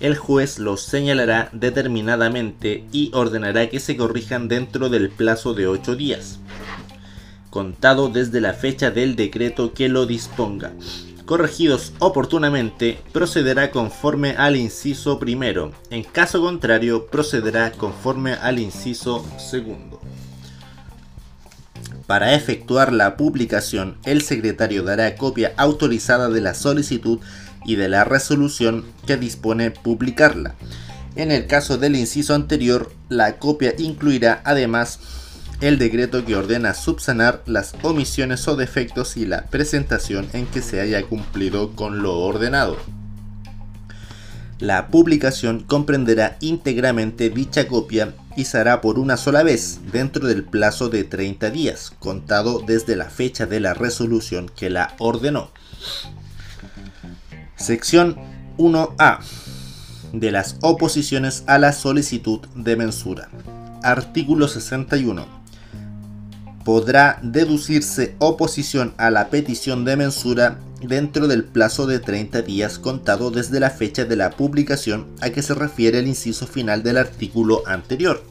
el 0.00 0.16
juez 0.16 0.58
los 0.58 0.82
señalará 0.82 1.50
determinadamente 1.52 2.84
y 2.90 3.12
ordenará 3.14 3.68
que 3.68 3.78
se 3.78 3.96
corrijan 3.96 4.48
dentro 4.48 4.88
del 4.88 5.08
plazo 5.08 5.54
de 5.54 5.68
8 5.68 5.94
días, 5.94 6.40
contado 7.50 8.08
desde 8.08 8.40
la 8.40 8.54
fecha 8.54 8.90
del 8.90 9.14
decreto 9.14 9.72
que 9.72 9.88
lo 9.88 10.06
disponga 10.06 10.72
corregidos 11.28 11.92
oportunamente, 11.98 12.98
procederá 13.12 13.70
conforme 13.70 14.30
al 14.30 14.56
inciso 14.56 15.18
primero. 15.18 15.72
En 15.90 16.02
caso 16.02 16.40
contrario, 16.40 17.06
procederá 17.08 17.70
conforme 17.70 18.32
al 18.32 18.58
inciso 18.58 19.22
segundo. 19.38 20.00
Para 22.06 22.32
efectuar 22.32 22.94
la 22.94 23.18
publicación, 23.18 23.98
el 24.04 24.22
secretario 24.22 24.82
dará 24.84 25.16
copia 25.16 25.52
autorizada 25.58 26.30
de 26.30 26.40
la 26.40 26.54
solicitud 26.54 27.18
y 27.66 27.76
de 27.76 27.90
la 27.90 28.04
resolución 28.04 28.86
que 29.06 29.18
dispone 29.18 29.70
publicarla. 29.70 30.54
En 31.14 31.30
el 31.30 31.46
caso 31.46 31.76
del 31.76 31.94
inciso 31.96 32.34
anterior, 32.34 32.90
la 33.10 33.36
copia 33.36 33.74
incluirá 33.76 34.40
además 34.46 34.98
el 35.60 35.78
decreto 35.78 36.24
que 36.24 36.36
ordena 36.36 36.72
subsanar 36.72 37.42
las 37.46 37.74
omisiones 37.82 38.46
o 38.46 38.54
defectos 38.54 39.16
y 39.16 39.26
la 39.26 39.46
presentación 39.46 40.28
en 40.32 40.46
que 40.46 40.62
se 40.62 40.80
haya 40.80 41.02
cumplido 41.02 41.74
con 41.74 42.02
lo 42.02 42.18
ordenado. 42.18 42.76
La 44.60 44.88
publicación 44.88 45.60
comprenderá 45.60 46.36
íntegramente 46.40 47.30
dicha 47.30 47.68
copia 47.68 48.14
y 48.36 48.44
se 48.44 48.58
hará 48.58 48.80
por 48.80 48.98
una 48.98 49.16
sola 49.16 49.42
vez 49.42 49.80
dentro 49.92 50.26
del 50.26 50.44
plazo 50.44 50.88
de 50.88 51.04
30 51.04 51.50
días, 51.50 51.92
contado 51.98 52.62
desde 52.66 52.96
la 52.96 53.06
fecha 53.06 53.46
de 53.46 53.60
la 53.60 53.74
resolución 53.74 54.48
que 54.48 54.70
la 54.70 54.94
ordenó. 54.98 55.50
Sección 57.56 58.16
1A 58.58 59.18
de 60.12 60.30
las 60.30 60.56
oposiciones 60.62 61.44
a 61.46 61.58
la 61.58 61.72
solicitud 61.72 62.40
de 62.54 62.76
mensura. 62.76 63.28
Artículo 63.82 64.48
61 64.48 65.37
podrá 66.68 67.18
deducirse 67.22 68.14
oposición 68.18 68.92
a 68.98 69.10
la 69.10 69.30
petición 69.30 69.86
de 69.86 69.96
mensura 69.96 70.58
dentro 70.82 71.26
del 71.26 71.44
plazo 71.44 71.86
de 71.86 71.98
30 71.98 72.42
días 72.42 72.78
contado 72.78 73.30
desde 73.30 73.58
la 73.58 73.70
fecha 73.70 74.04
de 74.04 74.16
la 74.16 74.32
publicación 74.32 75.06
a 75.22 75.30
que 75.30 75.40
se 75.40 75.54
refiere 75.54 76.00
el 76.00 76.06
inciso 76.06 76.46
final 76.46 76.82
del 76.82 76.98
artículo 76.98 77.62
anterior. 77.66 78.22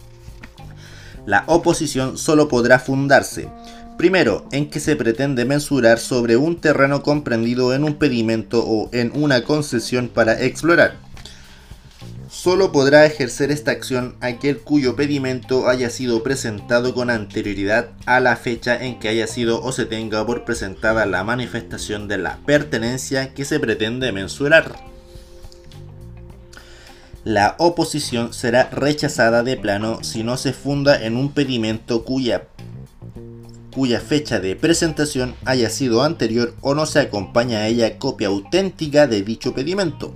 La 1.26 1.46
oposición 1.48 2.20
solo 2.20 2.48
podrá 2.48 2.78
fundarse, 2.78 3.50
primero, 3.98 4.48
en 4.52 4.70
que 4.70 4.82
se 4.82 4.96
pretende 4.96 5.44
mensurar 5.44 5.98
sobre 5.98 6.38
un 6.38 6.58
terreno 6.58 7.02
comprendido 7.02 7.74
en 7.74 7.84
un 7.84 7.96
pedimento 7.96 8.64
o 8.64 8.92
en 8.92 9.14
una 9.16 9.44
concesión 9.46 10.10
para 10.10 10.40
explorar 10.40 11.07
Solo 12.40 12.72
podrá 12.72 13.04
ejercer 13.08 13.50
esta 13.50 13.72
acción 13.72 14.16
aquel 14.22 14.60
cuyo 14.60 14.96
pedimento 14.96 15.68
haya 15.68 15.90
sido 15.90 16.22
presentado 16.22 16.94
con 16.94 17.10
anterioridad 17.10 17.90
a 18.06 18.20
la 18.20 18.36
fecha 18.36 18.78
en 18.78 19.00
que 19.00 19.10
haya 19.10 19.26
sido 19.26 19.64
o 19.64 19.72
se 19.72 19.88
tenga 19.88 20.24
por 20.24 20.46
presentada 20.46 21.08
la 21.08 21.24
manifestación 21.24 22.08
de 22.08 22.20
la 22.20 22.38
pertenencia 22.46 23.34
que 23.34 23.44
se 23.44 23.60
pretende 23.60 24.12
mensurar. 24.12 24.76
La 27.24 27.56
oposición 27.58 28.32
será 28.36 28.70
rechazada 28.70 29.42
de 29.42 29.58
plano 29.58 30.04
si 30.04 30.24
no 30.24 30.38
se 30.38 30.54
funda 30.54 31.04
en 31.04 31.18
un 31.18 31.32
pedimento 31.32 32.04
cuya, 32.06 32.50
cuya 33.74 34.00
fecha 34.00 34.40
de 34.40 34.56
presentación 34.56 35.34
haya 35.44 35.72
sido 35.72 36.04
anterior 36.04 36.54
o 36.62 36.76
no 36.76 36.86
se 36.86 37.00
acompaña 37.00 37.62
a 37.62 37.68
ella 37.68 37.98
copia 37.98 38.28
auténtica 38.28 39.08
de 39.08 39.24
dicho 39.24 39.56
pedimento 39.56 40.14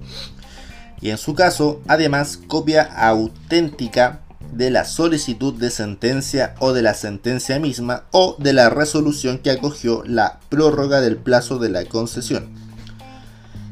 y 1.02 1.10
en 1.10 1.18
su 1.18 1.34
caso, 1.34 1.82
además, 1.88 2.40
copia 2.48 2.84
auténtica 2.84 4.22
de 4.54 4.70
la 4.70 4.86
solicitud 4.86 5.54
de 5.54 5.72
sentencia 5.72 6.56
o 6.60 6.74
de 6.74 6.82
la 6.82 6.94
sentencia 6.94 7.60
misma 7.60 8.04
o 8.12 8.36
de 8.38 8.54
la 8.54 8.70
resolución 8.70 9.40
que 9.40 9.50
acogió 9.50 10.04
la 10.06 10.40
prórroga 10.50 11.02
del 11.02 11.18
plazo 11.18 11.58
de 11.58 11.70
la 11.70 11.86
concesión. 11.86 12.50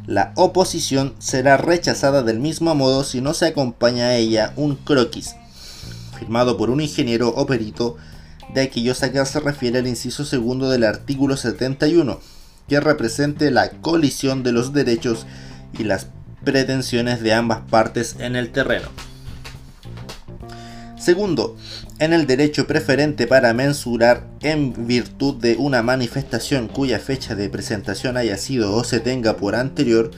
La 0.08 0.32
oposición 0.36 1.14
será 1.20 1.58
rechazada 1.58 2.24
del 2.24 2.40
mismo 2.40 2.74
modo 2.74 3.04
si 3.04 3.22
no 3.22 3.36
se 3.36 3.46
acompaña 3.46 4.06
a 4.06 4.16
ella 4.16 4.54
un 4.56 4.76
croquis, 4.76 5.36
firmado 6.18 6.58
por 6.58 6.72
un 6.72 6.82
ingeniero 6.82 7.30
o 7.30 7.46
perito 7.46 7.98
de 8.54 8.62
aquellos 8.62 9.04
a 9.04 9.12
que 9.12 9.24
se 9.26 9.40
refiere 9.40 9.80
el 9.80 9.88
inciso 9.88 10.26
segundo 10.26 10.70
del 10.70 10.84
artículo 10.84 11.38
71, 11.38 12.20
que 12.68 12.80
represente 12.80 13.52
la 13.52 13.70
colisión 13.70 14.42
de 14.42 14.52
los 14.52 14.74
derechos 14.74 15.28
y 15.78 15.84
las 15.84 16.08
pretensiones 16.44 17.22
de 17.22 17.34
ambas 17.34 17.62
partes 17.70 18.16
en 18.20 18.36
el 18.36 18.52
terreno. 18.52 18.90
Segundo, 20.98 21.56
en 22.00 22.12
el 22.12 22.28
derecho 22.28 22.68
preferente 22.68 23.26
para 23.26 23.54
mensurar 23.54 24.28
en 24.42 24.86
virtud 24.86 25.36
de 25.36 25.56
una 25.56 25.82
manifestación 25.82 26.68
cuya 26.68 27.00
fecha 27.00 27.36
de 27.36 27.50
presentación 27.50 28.18
haya 28.18 28.38
sido 28.38 28.76
o 28.76 28.84
se 28.84 29.00
tenga 29.00 29.38
por 29.38 29.56
anterior, 29.56 30.12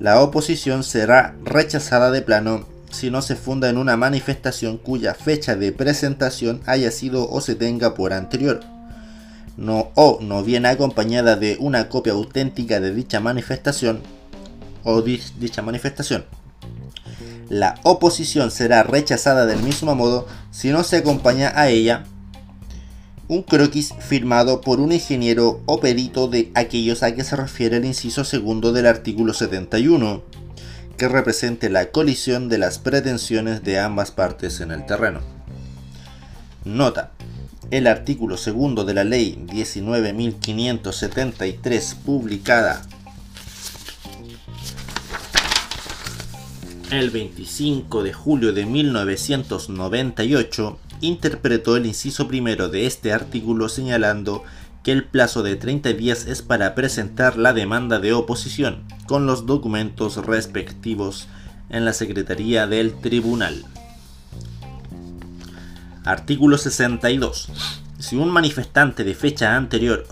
la 0.00 0.20
oposición 0.20 0.82
será 0.82 1.36
rechazada 1.44 2.10
de 2.10 2.22
plano 2.22 2.66
si 2.90 3.10
no 3.10 3.22
se 3.22 3.36
funda 3.36 3.68
en 3.68 3.78
una 3.78 3.96
manifestación 3.96 4.76
cuya 4.76 5.14
fecha 5.14 5.56
de 5.56 5.72
presentación 5.72 6.60
haya 6.66 6.90
sido 6.90 7.28
o 7.30 7.40
se 7.40 7.54
tenga 7.54 7.94
por 7.94 8.12
anterior. 8.12 8.60
No 9.56 9.92
o 9.94 10.18
no 10.20 10.42
viene 10.42 10.68
acompañada 10.68 11.36
de 11.36 11.56
una 11.60 11.88
copia 11.88 12.12
auténtica 12.12 12.80
de 12.80 12.92
dicha 12.92 13.20
manifestación 13.20 14.00
o 14.84 15.02
dicha 15.02 15.62
manifestación. 15.62 16.26
La 17.48 17.74
oposición 17.82 18.50
será 18.50 18.82
rechazada 18.82 19.46
del 19.46 19.62
mismo 19.62 19.94
modo 19.94 20.26
si 20.50 20.70
no 20.70 20.84
se 20.84 20.98
acompaña 20.98 21.52
a 21.54 21.68
ella 21.68 22.04
un 23.28 23.42
croquis 23.42 23.94
firmado 24.00 24.60
por 24.60 24.80
un 24.80 24.92
ingeniero 24.92 25.62
o 25.66 25.80
perito 25.80 26.28
de 26.28 26.50
aquellos 26.54 27.02
a 27.02 27.14
que 27.14 27.24
se 27.24 27.36
refiere 27.36 27.78
el 27.78 27.86
inciso 27.86 28.24
segundo 28.24 28.72
del 28.72 28.86
artículo 28.86 29.32
71, 29.32 30.22
que 30.98 31.08
represente 31.08 31.70
la 31.70 31.90
colisión 31.90 32.48
de 32.48 32.58
las 32.58 32.78
pretensiones 32.78 33.64
de 33.64 33.78
ambas 33.78 34.10
partes 34.10 34.60
en 34.60 34.70
el 34.70 34.84
terreno. 34.86 35.20
Nota. 36.64 37.12
El 37.70 37.86
artículo 37.86 38.36
segundo 38.36 38.84
de 38.84 38.92
la 38.92 39.04
ley 39.04 39.42
19.573 39.48 41.94
publicada 41.96 42.82
el 46.90 47.10
25 47.10 48.02
de 48.02 48.12
julio 48.12 48.52
de 48.52 48.66
1998, 48.66 50.78
interpretó 51.00 51.76
el 51.76 51.86
inciso 51.86 52.28
primero 52.28 52.68
de 52.68 52.86
este 52.86 53.12
artículo 53.12 53.68
señalando 53.68 54.44
que 54.82 54.92
el 54.92 55.04
plazo 55.04 55.42
de 55.42 55.56
30 55.56 55.92
días 55.94 56.26
es 56.26 56.42
para 56.42 56.74
presentar 56.74 57.38
la 57.38 57.52
demanda 57.52 58.00
de 58.00 58.12
oposición 58.12 58.84
con 59.06 59.26
los 59.26 59.46
documentos 59.46 60.16
respectivos 60.26 61.28
en 61.70 61.84
la 61.84 61.92
Secretaría 61.92 62.66
del 62.66 62.94
Tribunal. 63.00 63.64
Artículo 66.04 66.58
62. 66.58 67.48
Si 67.98 68.16
un 68.16 68.30
manifestante 68.30 69.04
de 69.04 69.14
fecha 69.14 69.56
anterior 69.56 70.06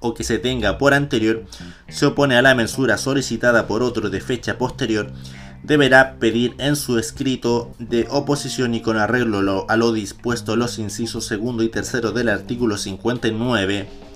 o 0.00 0.12
que 0.12 0.24
se 0.24 0.38
tenga 0.38 0.76
por 0.76 0.92
anterior 0.92 1.46
se 1.88 2.04
opone 2.04 2.36
a 2.36 2.42
la 2.42 2.54
mensura 2.54 2.98
solicitada 2.98 3.66
por 3.66 3.82
otro 3.82 4.10
de 4.10 4.20
fecha 4.20 4.58
posterior, 4.58 5.10
deberá 5.66 6.16
pedir 6.18 6.54
en 6.58 6.76
su 6.76 6.98
escrito 6.98 7.72
de 7.78 8.06
oposición 8.10 8.74
y 8.74 8.80
con 8.80 8.96
arreglo 8.96 9.66
a 9.68 9.76
lo 9.76 9.92
dispuesto 9.92 10.56
los 10.56 10.78
incisos 10.78 11.26
segundo 11.26 11.62
y 11.62 11.68
tercero 11.68 12.12
del 12.12 12.28
artículo 12.28 12.76
59 12.76 14.06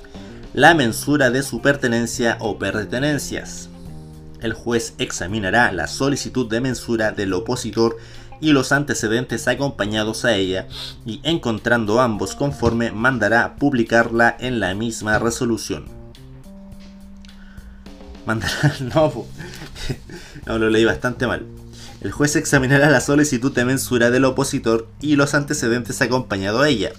la 0.53 0.75
mensura 0.75 1.31
de 1.31 1.43
su 1.43 1.61
pertenencia 1.61 2.37
o 2.41 2.59
pertenencias. 2.59 3.69
El 4.41 4.53
juez 4.53 4.95
examinará 4.99 5.71
la 5.71 5.87
solicitud 5.87 6.49
de 6.49 6.61
mensura 6.61 7.13
del 7.13 7.33
opositor 7.35 7.99
y 8.41 8.53
los 8.53 8.73
antecedentes 8.73 9.47
acompañados 9.49 10.25
a 10.25 10.35
ella 10.35 10.67
y 11.05 11.21
encontrando 11.23 12.01
ambos 12.01 12.35
conforme 12.35 12.91
mandará 12.91 13.57
publicarla 13.57 14.37
en 14.41 14.61
la 14.61 14.75
misma 14.75 15.19
resolución. 15.19 15.85
Mandará, 18.27 18.75
no, 18.95 19.27
no 20.47 20.59
lo 20.59 20.71
leí 20.71 20.85
bastante 20.85 21.27
mal. 21.27 21.47
El 22.01 22.13
juez 22.13 22.37
examinará 22.37 22.89
la 22.91 23.01
solicitud 23.01 23.53
de 23.53 23.65
mensura 23.65 24.11
del 24.11 24.25
opositor 24.25 24.89
y 25.01 25.17
los 25.17 25.35
antecedentes 25.35 26.01
acompañados 26.01 26.63
a 26.63 26.69
ella 26.69 26.93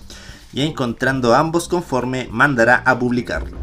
y 0.53 0.61
encontrando 0.61 1.33
ambos 1.33 1.67
conforme 1.67 2.27
mandará 2.31 2.83
a 2.85 2.99
publicarla. 2.99 3.57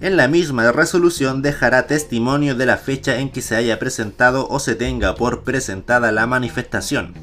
En 0.00 0.16
la 0.18 0.28
misma 0.28 0.70
resolución 0.70 1.40
dejará 1.40 1.86
testimonio 1.86 2.54
de 2.54 2.66
la 2.66 2.76
fecha 2.76 3.20
en 3.20 3.30
que 3.30 3.40
se 3.40 3.56
haya 3.56 3.78
presentado 3.78 4.46
o 4.48 4.58
se 4.58 4.74
tenga 4.74 5.14
por 5.14 5.44
presentada 5.44 6.12
la 6.12 6.26
manifestación. 6.26 7.14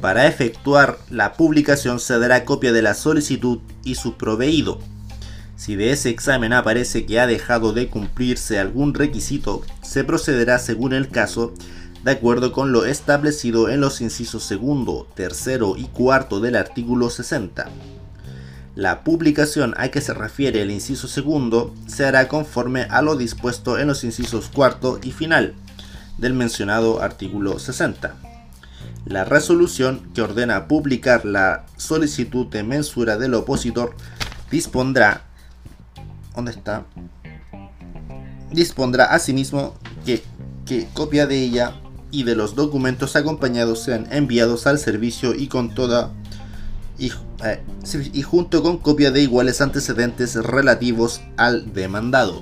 Para 0.00 0.28
efectuar 0.28 0.98
la 1.10 1.32
publicación 1.32 1.98
se 1.98 2.16
dará 2.20 2.44
copia 2.44 2.72
de 2.72 2.82
la 2.82 2.94
solicitud 2.94 3.58
y 3.82 3.96
su 3.96 4.16
proveído. 4.16 4.78
Si 5.58 5.74
de 5.74 5.90
ese 5.90 6.08
examen 6.08 6.52
aparece 6.52 7.04
que 7.04 7.18
ha 7.18 7.26
dejado 7.26 7.72
de 7.72 7.88
cumplirse 7.88 8.60
algún 8.60 8.94
requisito, 8.94 9.62
se 9.82 10.04
procederá 10.04 10.60
según 10.60 10.92
el 10.92 11.08
caso, 11.08 11.52
de 12.04 12.12
acuerdo 12.12 12.52
con 12.52 12.70
lo 12.70 12.84
establecido 12.84 13.68
en 13.68 13.80
los 13.80 14.00
incisos 14.00 14.44
segundo, 14.44 15.08
tercero 15.16 15.74
y 15.76 15.86
cuarto 15.86 16.38
del 16.38 16.54
artículo 16.54 17.10
60. 17.10 17.68
La 18.76 19.02
publicación 19.02 19.74
a 19.78 19.88
que 19.88 20.00
se 20.00 20.14
refiere 20.14 20.62
el 20.62 20.70
inciso 20.70 21.08
segundo 21.08 21.74
se 21.88 22.06
hará 22.06 22.28
conforme 22.28 22.82
a 22.82 23.02
lo 23.02 23.16
dispuesto 23.16 23.80
en 23.80 23.88
los 23.88 24.04
incisos 24.04 24.50
cuarto 24.54 25.00
y 25.02 25.10
final 25.10 25.54
del 26.18 26.34
mencionado 26.34 27.02
artículo 27.02 27.58
60. 27.58 28.14
La 29.06 29.24
resolución 29.24 30.08
que 30.14 30.22
ordena 30.22 30.68
publicar 30.68 31.24
la 31.24 31.66
solicitud 31.76 32.46
de 32.46 32.62
mensura 32.62 33.16
del 33.16 33.34
opositor 33.34 33.96
dispondrá 34.52 35.27
¿Dónde 36.38 36.52
está? 36.52 36.86
Dispondrá 38.52 39.06
asimismo 39.06 39.74
que, 40.06 40.22
que 40.66 40.86
copia 40.94 41.26
de 41.26 41.42
ella 41.42 41.74
y 42.12 42.22
de 42.22 42.36
los 42.36 42.54
documentos 42.54 43.16
acompañados 43.16 43.82
sean 43.82 44.06
enviados 44.12 44.68
al 44.68 44.78
servicio 44.78 45.34
y 45.34 45.48
con 45.48 45.74
toda 45.74 46.12
eh, 47.00 47.60
y, 48.12 48.22
junto 48.22 48.62
con 48.62 48.78
copia 48.78 49.10
de 49.10 49.20
iguales 49.20 49.60
antecedentes 49.60 50.36
relativos 50.36 51.22
al 51.36 51.72
demandado. 51.72 52.40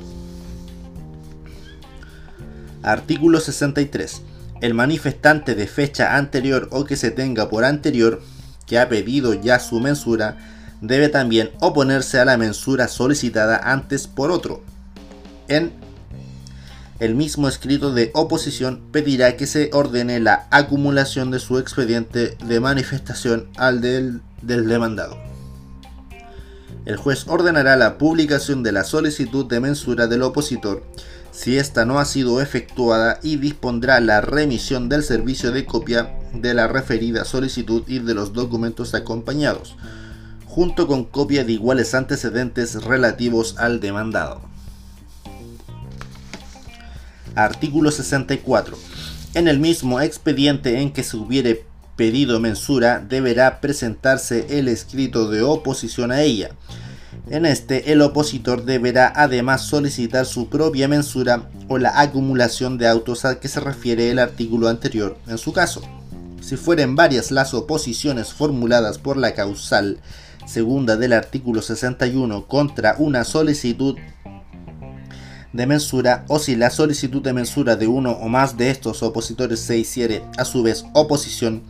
Artículo 2.82 3.40
63. 3.40 4.20
El 4.61 4.74
manifestante 4.74 5.55
de 5.55 5.66
fecha 5.66 6.18
anterior 6.18 6.68
o 6.70 6.84
que 6.84 6.97
se 6.97 7.11
tenga 7.11 7.49
por 7.49 7.64
anterior 7.64 8.20
que 8.66 8.78
ha 8.78 8.90
pedido 8.90 9.32
ya 9.32 9.59
su 9.59 9.80
mensura 9.80 10.56
debe 10.81 11.09
también 11.09 11.51
oponerse 11.61 12.18
a 12.18 12.24
la 12.24 12.37
mensura 12.37 12.89
solicitada 12.89 13.57
antes 13.57 14.07
por 14.07 14.31
otro. 14.31 14.62
En 15.49 15.72
el 16.99 17.14
mismo 17.14 17.49
escrito 17.49 17.93
de 17.93 18.11
oposición 18.14 18.83
pedirá 18.91 19.37
que 19.37 19.47
se 19.47 19.70
ordene 19.72 20.18
la 20.20 20.47
acumulación 20.51 21.31
de 21.31 21.41
su 21.41 21.59
expediente 21.59 22.37
de 22.45 22.61
manifestación 22.61 23.49
al 23.57 23.81
del 23.81 24.22
demandado. 24.43 25.18
El 26.85 26.97
juez 26.97 27.27
ordenará 27.27 27.77
la 27.77 27.99
publicación 27.99 28.62
de 28.62 28.72
la 28.72 28.85
solicitud 28.85 29.47
de 29.47 29.61
mensura 29.61 30.07
del 30.07 30.22
opositor 30.22 30.85
si 31.37 31.59
ésta 31.59 31.85
no 31.85 31.99
ha 31.99 32.07
sido 32.07 32.41
efectuada 32.41 33.20
y 33.22 33.37
dispondrá 33.37 34.01
la 34.01 34.22
remisión 34.22 34.89
del 34.89 35.03
servicio 35.03 35.53
de 35.53 35.66
copia 35.66 36.18
de 36.33 36.55
la 36.55 36.66
referida 36.66 37.27
solicitud 37.27 37.83
y 37.87 37.99
de 37.99 38.14
los 38.14 38.33
documentos 38.33 38.95
acompañados, 38.95 39.77
junto 40.57 40.87
con 40.87 41.05
copia 41.05 41.45
de 41.45 41.53
iguales 41.53 41.95
antecedentes 41.95 42.83
relativos 42.83 43.57
al 43.59 43.79
demandado. 43.79 44.41
Artículo 47.35 47.91
64. 47.91 48.79
En 49.35 49.49
el 49.49 49.59
mismo 49.59 50.01
expediente 50.01 50.81
en 50.81 50.95
que 50.95 51.03
se 51.03 51.19
hubiere 51.19 51.67
pedido 51.95 52.41
mensura 52.41 53.05
deberá 53.07 53.61
presentarse 53.61 54.59
el 54.59 54.69
escrito 54.69 55.31
de 55.31 55.43
oposición 55.43 56.11
a 56.11 56.23
ella. 56.23 56.53
En 57.29 57.45
este, 57.45 57.93
el 57.93 58.01
opositor 58.01 58.65
deberá 58.65 59.13
además 59.15 59.67
solicitar 59.67 60.25
su 60.25 60.49
propia 60.49 60.89
mensura 60.89 61.51
o 61.69 61.77
la 61.77 62.01
acumulación 62.01 62.79
de 62.79 62.89
autos 62.89 63.27
al 63.27 63.41
que 63.41 63.49
se 63.49 63.61
refiere 63.61 64.11
el 64.11 64.19
artículo 64.19 64.69
anterior 64.69 65.19
en 65.27 65.37
su 65.37 65.53
caso. 65.53 65.83
Si 66.41 66.57
fueren 66.57 66.97
varias 66.97 67.31
las 67.31 67.53
oposiciones 67.53 68.33
formuladas 68.33 68.97
por 68.97 69.19
la 69.19 69.35
causal 69.35 69.99
segunda 70.47 70.97
del 70.97 71.12
artículo 71.12 71.61
61 71.61 72.47
contra 72.47 72.97
una 72.99 73.24
solicitud 73.24 73.97
de 75.53 75.66
mensura 75.66 76.24
o 76.28 76.38
si 76.38 76.57
la 76.57 76.70
solicitud 76.70 77.22
de 77.22 77.32
mensura 77.32 77.76
de 77.76 77.86
uno 77.86 78.12
o 78.12 78.28
más 78.28 78.57
de 78.57 78.70
estos 78.70 79.03
opositores 79.03 79.61
se 79.61 79.78
hiciere 79.78 80.22
a 80.38 80.44
su 80.44 80.62
vez 80.62 80.84
oposición, 80.92 81.62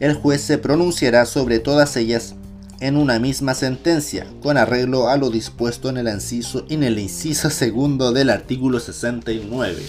el 0.00 0.14
juez 0.14 0.40
se 0.40 0.58
pronunciará 0.58 1.26
sobre 1.26 1.58
todas 1.58 1.96
ellas 1.96 2.34
en 2.80 2.96
una 2.96 3.20
misma 3.20 3.54
sentencia, 3.54 4.26
con 4.42 4.56
arreglo 4.56 5.08
a 5.08 5.16
lo 5.16 5.30
dispuesto 5.30 5.88
en 5.88 5.98
el 5.98 6.08
inciso, 6.08 6.66
en 6.68 6.82
el 6.82 6.98
inciso 6.98 7.48
segundo 7.48 8.10
del 8.10 8.28
artículo 8.28 8.80
69. 8.80 9.82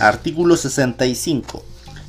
Artículo 0.00 0.56
65. 0.56 1.64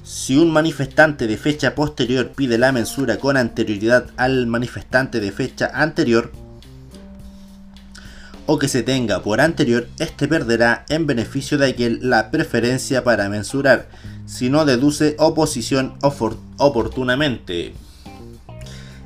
Si 0.10 0.36
un 0.36 0.50
manifestante 0.50 1.28
de 1.28 1.38
fecha 1.38 1.76
posterior 1.76 2.32
pide 2.36 2.58
la 2.58 2.72
mensura 2.72 3.18
con 3.18 3.38
anterioridad 3.38 4.08
al 4.18 4.48
manifestante 4.48 5.20
de 5.20 5.32
fecha 5.32 5.70
anterior, 5.72 6.32
o 8.48 8.58
que 8.58 8.68
se 8.68 8.82
tenga 8.82 9.22
por 9.22 9.40
anterior, 9.40 9.88
este 10.00 10.28
perderá 10.28 10.84
en 10.90 11.06
beneficio 11.06 11.60
de 11.60 11.68
aquel 11.68 12.00
la 12.02 12.32
preferencia 12.32 13.04
para 13.04 13.30
mensurar, 13.30 13.88
si 14.26 14.50
no 14.50 14.66
deduce 14.66 15.16
oposición 15.20 15.94
oportunamente. 16.02 17.76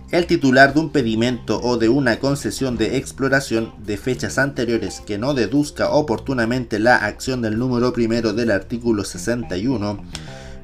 El 0.10 0.26
titular 0.26 0.74
de 0.74 0.80
un 0.80 0.89
pedimento 0.89 1.60
o 1.62 1.76
de 1.76 1.89
una 1.89 2.20
concesión 2.20 2.78
de 2.78 2.95
exploración 2.95 3.74
de 3.86 3.97
fechas 3.97 4.38
anteriores 4.38 5.01
que 5.06 5.18
no 5.18 5.34
deduzca 5.34 5.89
oportunamente 5.89 6.80
la 6.80 6.95
acción 6.95 7.41
del 7.41 7.60
número 7.60 7.91
primero 7.91 8.32
del 8.32 8.52
artículo 8.52 9.03
61, 9.03 9.99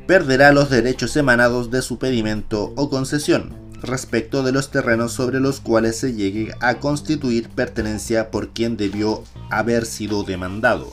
perderá 0.09 0.51
los 0.51 0.71
derechos 0.71 1.15
emanados 1.17 1.69
de 1.69 1.83
su 1.83 1.99
pedimento 1.99 2.73
o 2.75 2.89
concesión 2.89 3.53
respecto 3.83 4.41
de 4.41 4.51
los 4.51 4.71
terrenos 4.71 5.13
sobre 5.13 5.39
los 5.39 5.59
cuales 5.59 5.99
se 5.99 6.13
llegue 6.13 6.51
a 6.61 6.79
constituir 6.79 7.47
pertenencia 7.49 8.31
por 8.31 8.49
quien 8.49 8.75
debió 8.75 9.23
haber 9.51 9.85
sido 9.85 10.23
demandado. 10.23 10.91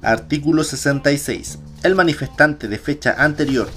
Artículo 0.00 0.62
66. 0.62 1.58
El 1.82 1.96
manifestante 1.96 2.68
de 2.68 2.78
fecha 2.78 3.16
anterior 3.18 3.68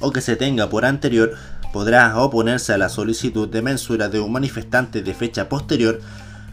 o 0.00 0.10
que 0.10 0.20
se 0.20 0.34
tenga 0.34 0.68
por 0.68 0.84
anterior 0.84 1.36
podrá 1.72 2.18
oponerse 2.18 2.72
a 2.72 2.78
la 2.78 2.88
solicitud 2.88 3.48
de 3.48 3.62
mensura 3.62 4.08
de 4.08 4.18
un 4.18 4.32
manifestante 4.32 5.02
de 5.02 5.14
fecha 5.14 5.48
posterior 5.48 6.00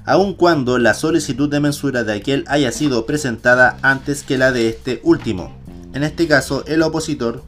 aun 0.05 0.35
cuando 0.35 0.77
la 0.77 0.93
solicitud 0.93 1.49
de 1.49 1.59
mensura 1.59 2.03
de 2.03 2.13
aquel 2.13 2.45
haya 2.49 2.71
sido 2.71 3.07
presentada 3.07 3.79
antes 3.81 4.21
que 4.21 4.37
la 4.37 4.51
de 4.51 4.69
este 4.69 5.01
último. 5.03 5.56
En 5.93 6.03
este 6.03 6.27
caso, 6.27 6.63
el 6.67 6.81
opositor 6.81 7.43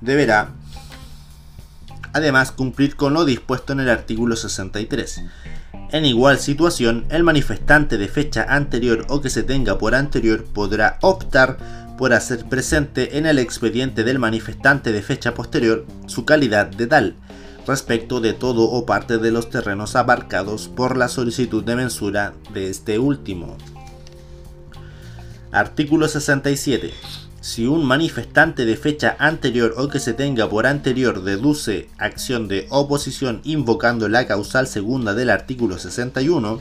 deberá 0.00 0.52
además 2.12 2.52
cumplir 2.52 2.96
con 2.96 3.14
lo 3.14 3.24
dispuesto 3.24 3.72
en 3.72 3.80
el 3.80 3.88
artículo 3.88 4.36
63. 4.36 5.22
En 5.92 6.04
igual 6.04 6.38
situación, 6.38 7.06
el 7.10 7.24
manifestante 7.24 7.98
de 7.98 8.08
fecha 8.08 8.44
anterior 8.48 9.06
o 9.08 9.20
que 9.20 9.30
se 9.30 9.42
tenga 9.42 9.78
por 9.78 9.94
anterior 9.94 10.44
podrá 10.44 10.98
optar 11.02 11.58
por 11.98 12.12
hacer 12.12 12.46
presente 12.48 13.18
en 13.18 13.26
el 13.26 13.38
expediente 13.38 14.04
del 14.04 14.18
manifestante 14.18 14.92
de 14.92 15.02
fecha 15.02 15.34
posterior 15.34 15.84
su 16.06 16.24
calidad 16.24 16.66
de 16.68 16.86
tal, 16.86 17.16
respecto 17.66 18.20
de 18.20 18.32
todo 18.32 18.64
o 18.70 18.86
parte 18.86 19.18
de 19.18 19.30
los 19.30 19.50
terrenos 19.50 19.96
abarcados 19.96 20.68
por 20.68 20.96
la 20.96 21.08
solicitud 21.08 21.62
de 21.64 21.76
mensura 21.76 22.34
de 22.54 22.70
este 22.70 22.98
último. 22.98 23.58
Artículo 25.52 26.08
67. 26.08 26.94
Si 27.40 27.66
un 27.66 27.86
manifestante 27.86 28.66
de 28.66 28.76
fecha 28.76 29.16
anterior 29.18 29.74
o 29.78 29.88
que 29.88 29.98
se 29.98 30.12
tenga 30.12 30.48
por 30.48 30.66
anterior 30.66 31.22
deduce 31.22 31.88
acción 31.96 32.48
de 32.48 32.66
oposición 32.68 33.40
invocando 33.44 34.10
la 34.10 34.26
causal 34.26 34.66
segunda 34.66 35.14
del 35.14 35.30
artículo 35.30 35.78
61 35.78 36.60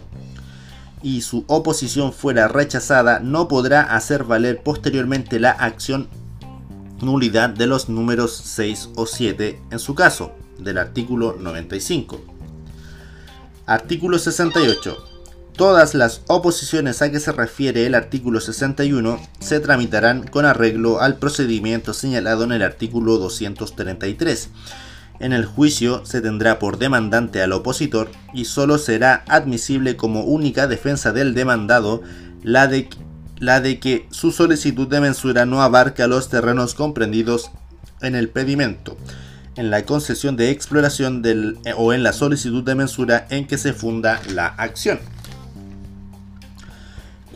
y 1.03 1.21
su 1.21 1.43
oposición 1.47 2.13
fuera 2.13 2.47
rechazada, 2.47 3.19
no 3.19 3.49
podrá 3.49 3.81
hacer 3.81 4.23
valer 4.23 4.63
posteriormente 4.63 5.39
la 5.39 5.51
acción 5.51 6.07
nulidad 7.01 7.49
de 7.49 7.67
los 7.67 7.89
números 7.89 8.41
6 8.45 8.91
o 8.95 9.05
7 9.05 9.61
en 9.71 9.79
su 9.79 9.95
caso, 9.95 10.31
del 10.59 10.77
artículo 10.77 11.35
95. 11.37 12.21
Artículo 13.65 14.17
68. 14.17 15.18
Todas 15.59 15.93
las 15.93 16.21
oposiciones 16.27 17.01
a 17.01 17.11
que 17.11 17.19
se 17.19 17.33
refiere 17.33 17.85
el 17.85 17.93
artículo 17.93 18.39
61 18.39 19.19
se 19.41 19.59
tramitarán 19.59 20.25
con 20.25 20.45
arreglo 20.45 21.01
al 21.01 21.17
procedimiento 21.17 21.93
señalado 21.93 22.45
en 22.45 22.53
el 22.53 22.61
artículo 22.61 23.17
233. 23.17 24.51
En 25.19 25.33
el 25.33 25.43
juicio 25.43 26.05
se 26.05 26.21
tendrá 26.21 26.59
por 26.59 26.77
demandante 26.77 27.41
al 27.41 27.51
opositor 27.51 28.09
y 28.33 28.45
solo 28.45 28.77
será 28.77 29.25
admisible 29.27 29.97
como 29.97 30.23
única 30.23 30.65
defensa 30.65 31.11
del 31.11 31.33
demandado 31.33 32.03
la 32.41 32.67
de, 32.67 32.87
la 33.37 33.59
de 33.59 33.81
que 33.81 34.07
su 34.11 34.31
solicitud 34.31 34.87
de 34.87 35.01
mensura 35.01 35.45
no 35.45 35.61
abarca 35.61 36.07
los 36.07 36.29
terrenos 36.29 36.73
comprendidos 36.73 37.51
en 38.01 38.15
el 38.15 38.29
pedimento, 38.29 38.95
en 39.57 39.71
la 39.71 39.83
concesión 39.83 40.37
de 40.37 40.51
exploración 40.51 41.21
del, 41.21 41.59
o 41.75 41.91
en 41.91 42.01
la 42.01 42.13
solicitud 42.13 42.63
de 42.63 42.75
mensura 42.75 43.27
en 43.29 43.45
que 43.45 43.57
se 43.57 43.73
funda 43.73 44.21
la 44.29 44.47
acción 44.47 44.99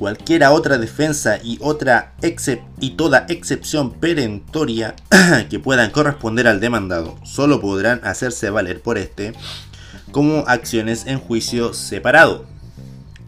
cualquiera 0.03 0.51
otra 0.51 0.77
defensa 0.79 1.39
y 1.41 1.57
otra 1.61 2.11
y 2.81 2.89
toda 2.89 3.25
excepción 3.29 3.93
perentoria 3.93 4.95
que 5.49 5.59
puedan 5.59 5.91
corresponder 5.91 6.45
al 6.45 6.59
demandado 6.59 7.15
solo 7.23 7.61
podrán 7.61 8.01
hacerse 8.03 8.49
valer 8.49 8.81
por 8.81 8.97
este 8.97 9.31
como 10.11 10.39
acciones 10.39 11.05
en 11.07 11.19
juicio 11.19 11.73
separado. 11.73 12.43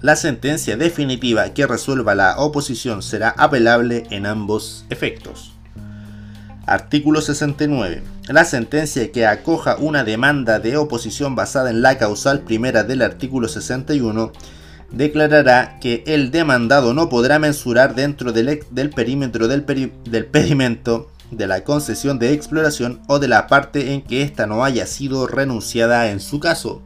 La 0.02 0.18
sentencia 0.18 0.76
definitiva 0.76 1.54
que 1.54 1.66
resuelva 1.66 2.14
la 2.14 2.40
oposición 2.40 3.02
será 3.02 3.30
apelable 3.30 4.04
en 4.10 4.26
ambos 4.26 4.86
efectos. 4.90 5.54
Artículo 6.66 7.22
69. 7.22 8.04
La 8.28 8.44
sentencia 8.44 9.14
que 9.14 9.26
acoja 9.26 9.78
una 9.78 10.04
demanda 10.04 10.60
de 10.60 10.76
oposición 10.76 11.36
basada 11.36 11.70
en 11.70 11.82
la 11.82 11.98
causal 11.98 12.42
primera 12.42 12.84
del 12.84 13.02
artículo 13.02 13.48
61 13.48 14.34
declarará 14.92 15.80
que 15.80 16.04
el 16.08 16.32
demandado 16.32 16.94
no 16.94 17.10
podrá 17.10 17.40
mensurar 17.40 17.96
dentro 17.96 18.32
del, 18.32 18.60
perímetro 18.96 19.48
del, 19.48 19.64
pedimento 19.64 21.10
de 21.32 21.48
la 21.48 21.64
concesión 21.64 22.20
de 22.20 22.34
exploración 22.34 23.02
o 23.08 23.20
de 23.20 23.28
la 23.28 23.48
parte 23.48 23.94
en 23.94 24.02
que 24.02 24.22
ésta 24.22 24.48
no 24.48 24.64
haya 24.64 24.86
sido 24.86 25.28
renunciada 25.28 26.10
en 26.12 26.20
su 26.20 26.40
caso. 26.40 26.82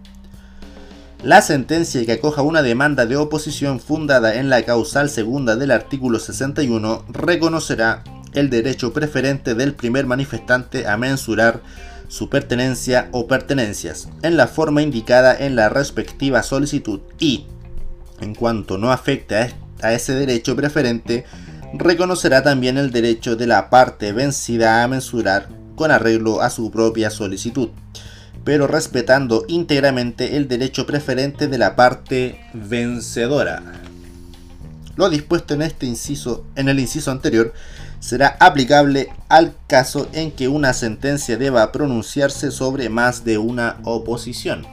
La 1.23 1.41
sentencia 1.41 2.05
que 2.05 2.13
acoja 2.13 2.41
una 2.41 2.61
demanda 2.61 3.05
de 3.05 3.17
oposición 3.17 3.81
fundada 3.81 4.35
en 4.35 4.49
la 4.49 4.63
causal 4.63 5.09
segunda 5.09 5.57
del 5.57 5.71
artículo 5.71 6.17
61 6.17 7.03
reconocerá 7.09 8.03
el 8.33 8.49
derecho 8.49 8.93
preferente 8.93 9.53
del 9.53 9.73
primer 9.73 10.05
manifestante 10.05 10.87
a 10.87 10.95
mensurar 10.95 11.61
su 12.07 12.29
pertenencia 12.29 13.07
o 13.11 13.27
pertenencias 13.27 14.09
en 14.23 14.37
la 14.37 14.47
forma 14.47 14.81
indicada 14.81 15.35
en 15.37 15.55
la 15.55 15.69
respectiva 15.69 16.43
solicitud 16.43 17.01
y, 17.19 17.45
en 18.21 18.35
cuanto 18.35 18.77
no 18.77 18.91
afecte 18.91 19.53
a 19.81 19.93
ese 19.93 20.13
derecho 20.13 20.55
preferente, 20.55 21.25
reconocerá 21.73 22.43
también 22.43 22.77
el 22.77 22.91
derecho 22.91 23.35
de 23.35 23.47
la 23.47 23.69
parte 23.69 24.11
vencida 24.11 24.83
a 24.83 24.87
mensurar 24.87 25.49
con 25.75 25.91
arreglo 25.91 26.41
a 26.41 26.49
su 26.49 26.71
propia 26.71 27.09
solicitud, 27.09 27.69
pero 28.43 28.67
respetando 28.67 29.45
íntegramente 29.47 30.35
el 30.35 30.47
derecho 30.47 30.85
preferente 30.85 31.47
de 31.47 31.57
la 31.57 31.75
parte 31.75 32.39
vencedora. 32.53 33.61
Lo 34.95 35.09
dispuesto 35.09 35.53
en 35.53 35.61
este 35.61 35.85
inciso, 35.85 36.45
en 36.55 36.67
el 36.67 36.79
inciso 36.79 37.11
anterior, 37.11 37.53
será 38.01 38.35
aplicable 38.39 39.09
al 39.29 39.53
caso 39.67 40.09
en 40.11 40.31
que 40.31 40.49
una 40.49 40.73
sentencia 40.73 41.37
deba 41.37 41.71
pronunciarse 41.71 42.51
sobre 42.51 42.89
más 42.89 43.23
de 43.23 43.37
una 43.37 43.77
oposición. 43.83 44.65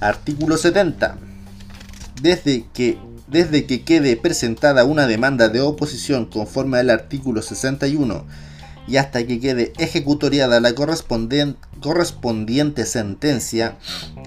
Artículo 0.00 0.58
70 0.58 1.27
desde 2.22 2.64
que, 2.72 2.98
desde 3.28 3.66
que 3.66 3.82
quede 3.82 4.16
presentada 4.16 4.84
una 4.84 5.06
demanda 5.06 5.48
de 5.48 5.60
oposición 5.60 6.26
conforme 6.26 6.78
al 6.78 6.90
artículo 6.90 7.42
61 7.42 8.24
y 8.86 8.96
hasta 8.96 9.26
que 9.26 9.38
quede 9.38 9.72
ejecutoriada 9.78 10.60
la 10.60 10.74
correspondiente 10.74 12.86
sentencia, 12.86 13.76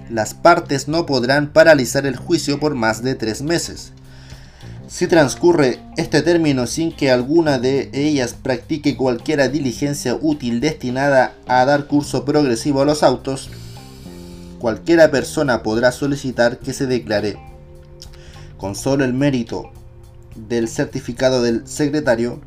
las 0.10 0.34
partes 0.34 0.88
no 0.88 1.06
podrán 1.06 1.52
paralizar 1.52 2.06
el 2.06 2.16
juicio 2.16 2.60
por 2.60 2.76
más 2.76 3.02
de 3.02 3.16
tres 3.16 3.42
meses. 3.42 3.92
Si 4.88 5.08
transcurre 5.08 5.80
este 5.98 6.22
término 6.22 6.68
sin 6.68 6.92
que 6.92 7.12
alguna 7.12 7.60
de 7.60 7.90
ellas 7.94 8.36
practique 8.36 8.98
cualquier 8.98 9.50
diligencia 9.50 10.18
útil 10.22 10.60
destinada 10.60 11.34
a 11.48 11.66
dar 11.66 11.88
curso 11.88 12.26
progresivo 12.26 12.82
a 12.82 12.86
los 12.86 13.02
autos, 13.02 13.50
cualquiera 14.60 15.10
persona 15.10 15.64
podrá 15.64 15.92
solicitar 15.92 16.60
que 16.60 16.74
se 16.74 16.88
declare 16.88 17.51
con 18.62 18.76
solo 18.76 19.04
el 19.04 19.14
mérito 19.14 19.72
del 20.36 20.68
certificado 20.68 21.42
del 21.42 21.68
secretario, 21.68 22.40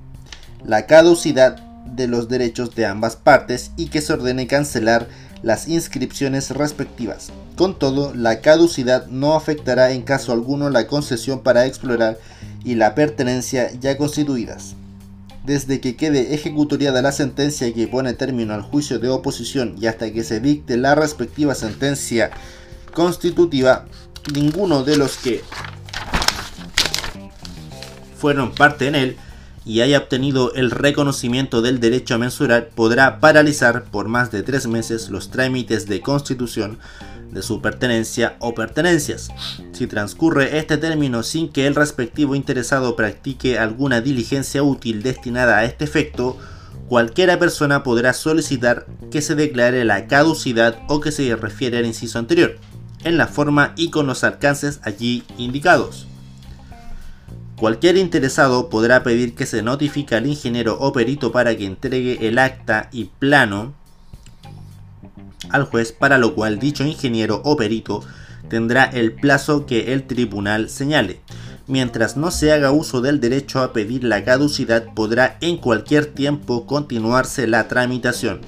la 0.65 0.87
caducidad 0.87 1.57
de 1.57 2.07
los 2.07 2.29
derechos 2.29 2.77
de 2.77 2.87
ambas 2.87 3.17
partes 3.17 3.73
y 3.77 3.87
que 3.87 4.01
se 4.01 4.13
ordene 4.13 4.47
cancelar 4.47 5.09
las 5.43 5.67
inscripciones 5.67 6.51
respectivas. 6.53 7.31
Con 7.57 7.77
todo, 7.81 8.15
la 8.15 8.41
caducidad 8.41 9.09
no 9.09 9.35
afectará 9.35 9.91
en 9.91 10.03
caso 10.03 10.33
alguno 10.33 10.71
la 10.71 10.87
concesión 10.87 11.41
para 11.41 11.67
explorar 11.67 12.17
y 12.65 12.77
la 12.77 12.95
pertenencia 12.95 13.73
ya 13.73 13.99
constituidas. 13.99 14.77
Desde 15.45 15.81
que 15.81 15.97
quede 15.97 16.33
ejecutoriada 16.33 17.03
la 17.03 17.11
sentencia 17.11 17.75
que 17.75 17.89
pone 17.89 18.15
término 18.15 18.55
al 18.55 18.63
juicio 18.63 19.01
de 19.01 19.09
oposición 19.09 19.75
y 19.81 19.89
hasta 19.89 20.13
que 20.13 20.23
se 20.23 20.39
dicte 20.39 20.77
la 20.77 20.95
respectiva 20.95 21.57
sentencia 21.57 22.31
constitutiva, 22.95 23.87
ninguno 24.33 24.85
de 24.85 24.97
los 24.97 25.17
que 25.19 25.43
fueron 28.25 28.53
parte 28.53 28.87
en 28.87 28.95
él 28.95 29.17
y 29.67 29.83
haya 29.83 29.99
obtenido 29.99 30.55
el 30.55 30.71
reconocimiento 30.71 31.61
del 31.61 31.79
derecho 31.79 32.15
a 32.15 32.19
mensurar, 32.19 32.71
podrá 32.75 33.21
paralizar 33.21 33.85
por 33.85 34.09
más 34.09 34.33
de 34.33 34.43
tres 34.43 34.67
meses 34.67 35.11
los 35.11 35.31
trámites 35.31 35.87
de 35.89 36.01
constitución 36.01 36.79
de 37.33 37.43
su 37.43 37.61
pertenencia 37.61 38.37
o 38.39 38.55
pertenencias. 38.55 39.29
Si 39.73 39.87
transcurre 39.87 40.57
este 40.57 40.79
término 40.79 41.23
sin 41.23 41.51
que 41.51 41.67
el 41.67 41.75
respectivo 41.75 42.35
interesado 42.35 42.97
practique 42.97 43.59
alguna 43.59 44.01
diligencia 44.01 44.63
útil 44.63 45.03
destinada 45.03 45.59
a 45.59 45.67
este 45.67 45.85
efecto, 45.85 46.39
cualquiera 46.89 47.39
persona 47.39 47.83
podrá 47.83 48.15
solicitar 48.15 48.87
que 49.11 49.21
se 49.21 49.35
declare 49.35 49.85
la 49.85 50.07
caducidad 50.07 50.79
o 50.89 51.03
que 51.03 51.13
se 51.13 51.37
refiere 51.37 51.77
al 51.77 51.85
inciso 51.85 52.19
anterior, 52.19 52.57
en 53.03 53.19
la 53.19 53.27
forma 53.27 53.75
y 53.77 53.91
con 53.91 54.07
los 54.07 54.25
alcances 54.25 54.81
allí 54.83 55.25
indicados. 55.37 56.07
Cualquier 57.65 57.97
interesado 57.97 58.69
podrá 58.69 59.03
pedir 59.03 59.35
que 59.35 59.47
se 59.47 59.63
notifique 59.63 60.15
al 60.15 60.27
ingeniero 60.27 60.77
o 60.81 60.93
perito 60.93 61.33
para 61.33 61.57
que 61.57 61.65
entregue 61.65 62.29
el 62.29 62.39
acta 62.39 62.91
y 62.93 63.07
plano 63.07 63.73
al 65.49 65.65
juez, 65.65 65.91
para 65.91 66.19
lo 66.19 66.35
cual 66.35 66.59
dicho 66.59 66.85
ingeniero 66.85 67.41
o 67.43 67.57
perito 67.57 68.05
tendrá 68.51 68.85
el 68.85 69.15
plazo 69.15 69.65
que 69.65 69.95
el 69.95 70.07
tribunal 70.07 70.69
señale. 70.69 71.21
Mientras 71.67 72.19
no 72.19 72.31
se 72.31 72.53
haga 72.53 72.71
uso 72.71 73.01
del 73.01 73.19
derecho 73.19 73.63
a 73.63 73.73
pedir 73.73 74.05
la 74.05 74.25
caducidad, 74.25 74.93
podrá 74.93 75.39
en 75.41 75.57
cualquier 75.57 76.05
tiempo 76.05 76.67
continuarse 76.67 77.47
la 77.47 77.67
tramitación, 77.67 78.43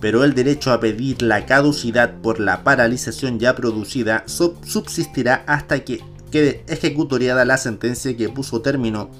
pero 0.00 0.22
el 0.22 0.34
derecho 0.34 0.70
a 0.72 0.78
pedir 0.78 1.20
la 1.20 1.46
caducidad 1.46 2.20
por 2.22 2.38
la 2.38 2.62
paralización 2.62 3.40
ya 3.40 3.56
producida 3.56 4.22
subsistirá 4.28 5.42
hasta 5.48 5.80
que 5.80 6.11
quede 6.32 6.64
ejecutoriada 6.66 7.44
la 7.44 7.58
sentencia 7.58 8.16
que 8.16 8.28
puso 8.28 8.60
término 8.60 9.10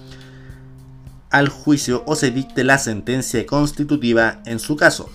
al 1.31 1.49
juicio 1.49 2.03
o 2.07 2.17
se 2.17 2.33
dicte 2.33 2.65
la 2.65 2.79
sentencia 2.79 3.47
constitutiva 3.47 4.43
en 4.45 4.59
su 4.59 4.75
caso. 4.77 5.09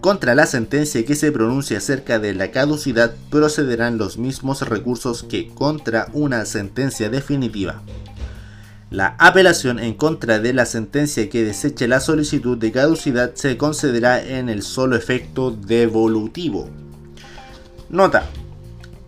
Contra 0.00 0.34
la 0.34 0.46
sentencia 0.46 1.04
que 1.04 1.16
se 1.16 1.32
pronuncie 1.32 1.76
acerca 1.76 2.18
de 2.18 2.32
la 2.32 2.50
caducidad 2.50 3.14
procederán 3.30 3.98
los 3.98 4.18
mismos 4.18 4.62
recursos 4.62 5.24
que 5.24 5.48
contra 5.48 6.08
una 6.12 6.46
sentencia 6.46 7.10
definitiva. 7.10 7.82
La 8.90 9.16
apelación 9.18 9.80
en 9.80 9.94
contra 9.94 10.38
de 10.38 10.52
la 10.52 10.64
sentencia 10.64 11.28
que 11.28 11.44
deseche 11.44 11.88
la 11.88 11.98
solicitud 11.98 12.56
de 12.56 12.70
caducidad 12.70 13.34
se 13.34 13.56
concederá 13.56 14.24
en 14.24 14.48
el 14.48 14.62
solo 14.62 14.94
efecto 14.94 15.50
devolutivo. 15.50 16.70
Nota 17.88 18.26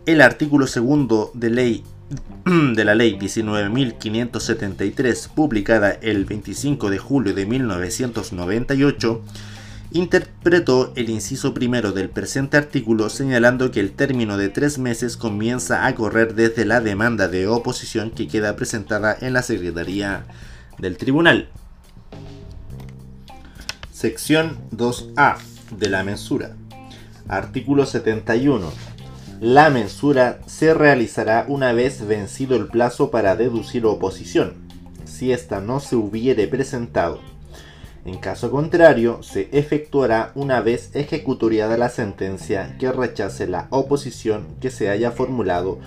el 0.07 0.21
artículo 0.21 0.67
segundo 0.67 1.31
de, 1.35 1.51
ley, 1.51 1.85
de 2.75 2.85
la 2.85 2.95
ley 2.95 3.19
19.573, 3.19 5.29
publicada 5.29 5.91
el 5.91 6.25
25 6.25 6.89
de 6.91 6.99
julio 6.99 7.35
de 7.35 7.47
1998, 7.47 9.23
interpretó 9.93 10.93
el 10.97 11.11
inciso 11.11 11.55
primero 11.55 11.93
del 11.93 12.11
presente 12.11 12.57
artículo 12.57 13.09
señalando 13.11 13.71
que 13.71 13.79
el 13.81 13.93
término 13.93 14.37
de 14.37 14.49
tres 14.49 14.79
meses 14.79 15.17
comienza 15.17 15.87
a 15.87 15.95
correr 15.95 16.35
desde 16.35 16.65
la 16.65 16.81
demanda 16.81 17.29
de 17.29 17.47
oposición 17.47 18.11
que 18.11 18.27
queda 18.29 18.57
presentada 18.57 19.17
en 19.21 19.33
la 19.33 19.43
Secretaría 19.43 20.25
del 20.79 20.97
Tribunal. 20.97 21.49
Sección 23.93 24.59
2A 24.71 25.37
de 25.77 25.89
la 25.89 26.05
mensura. 26.05 26.57
Artículo 27.29 27.85
71. 27.85 28.73
La 29.41 29.71
mensura 29.71 30.41
se 30.47 30.75
realizará 30.75 31.45
una 31.49 31.73
vez 31.73 32.07
vencido 32.07 32.57
el 32.57 32.67
plazo 32.67 33.11
para 33.11 33.37
deducir 33.37 33.87
oposición, 33.87 34.69
si 35.05 35.33
ésta 35.33 35.61
no 35.61 35.81
se 35.81 35.97
hubiere 35.97 36.49
presentado 36.49 37.21
en 38.09 38.17
caso 38.17 38.51
contrario, 38.51 39.23
se 39.23 39.51
efectuará 39.53 40.33
una 40.35 40.63
vez 40.63 40.91
ejecutoriada 40.95 41.77
la 41.77 41.91
sentencia 41.91 42.75
que 42.79 42.91
rechace 42.91 43.47
la 43.47 43.67
oposición 43.69 44.47
que 44.61 44.71
se 44.71 44.89
haya 44.89 45.11
formulado 45.11 45.79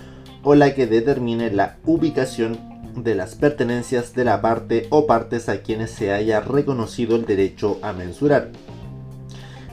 o 0.43 0.53
la 0.53 0.75
que 0.75 0.85
determine 0.85 1.49
la 1.49 1.77
ubicación 1.83 2.59
de 2.95 3.15
las 3.15 3.33
pertenencias 3.33 4.13
de 4.13 4.25
la 4.25 4.39
parte 4.39 4.85
o 4.91 5.07
partes 5.07 5.49
a 5.49 5.63
quienes 5.63 5.89
se 5.89 6.11
haya 6.11 6.41
reconocido 6.41 7.15
el 7.15 7.25
derecho 7.25 7.79
a 7.81 7.91
mensurar. 7.91 8.51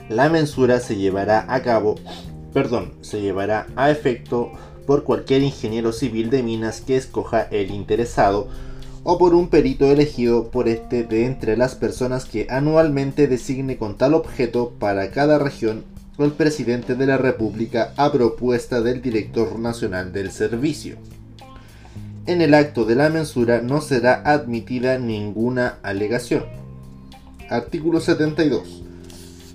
La 0.09 0.27
mensura 0.29 0.79
se 0.79 0.95
llevará 0.95 1.45
a 1.53 1.61
cabo, 1.61 1.95
perdón, 2.53 2.93
se 3.01 3.21
llevará 3.21 3.67
a 3.75 3.91
efecto 3.91 4.51
por 4.85 5.03
cualquier 5.03 5.43
ingeniero 5.43 5.91
civil 5.91 6.29
de 6.29 6.43
minas 6.43 6.81
que 6.81 6.97
escoja 6.97 7.41
el 7.43 7.71
interesado 7.71 8.47
o 9.03 9.17
por 9.17 9.33
un 9.33 9.49
perito 9.49 9.85
elegido 9.85 10.49
por 10.51 10.67
este 10.67 11.03
de 11.03 11.25
entre 11.25 11.57
las 11.57 11.75
personas 11.75 12.25
que 12.25 12.47
anualmente 12.49 13.27
designe 13.27 13.77
con 13.77 13.97
tal 13.97 14.13
objeto 14.13 14.73
para 14.79 15.11
cada 15.11 15.39
región 15.39 15.83
el 16.17 16.31
presidente 16.31 16.95
de 16.95 17.05
la 17.05 17.17
República 17.17 17.93
a 17.95 18.11
propuesta 18.11 18.81
del 18.81 19.01
director 19.01 19.57
nacional 19.57 20.11
del 20.11 20.31
servicio. 20.31 20.97
En 22.25 22.41
el 22.41 22.53
acto 22.53 22.85
de 22.85 22.95
la 22.95 23.09
mensura 23.09 23.61
no 23.61 23.81
será 23.81 24.21
admitida 24.25 24.97
ninguna 24.99 25.79
alegación. 25.81 26.43
Artículo 27.49 28.01
72. 28.01 28.83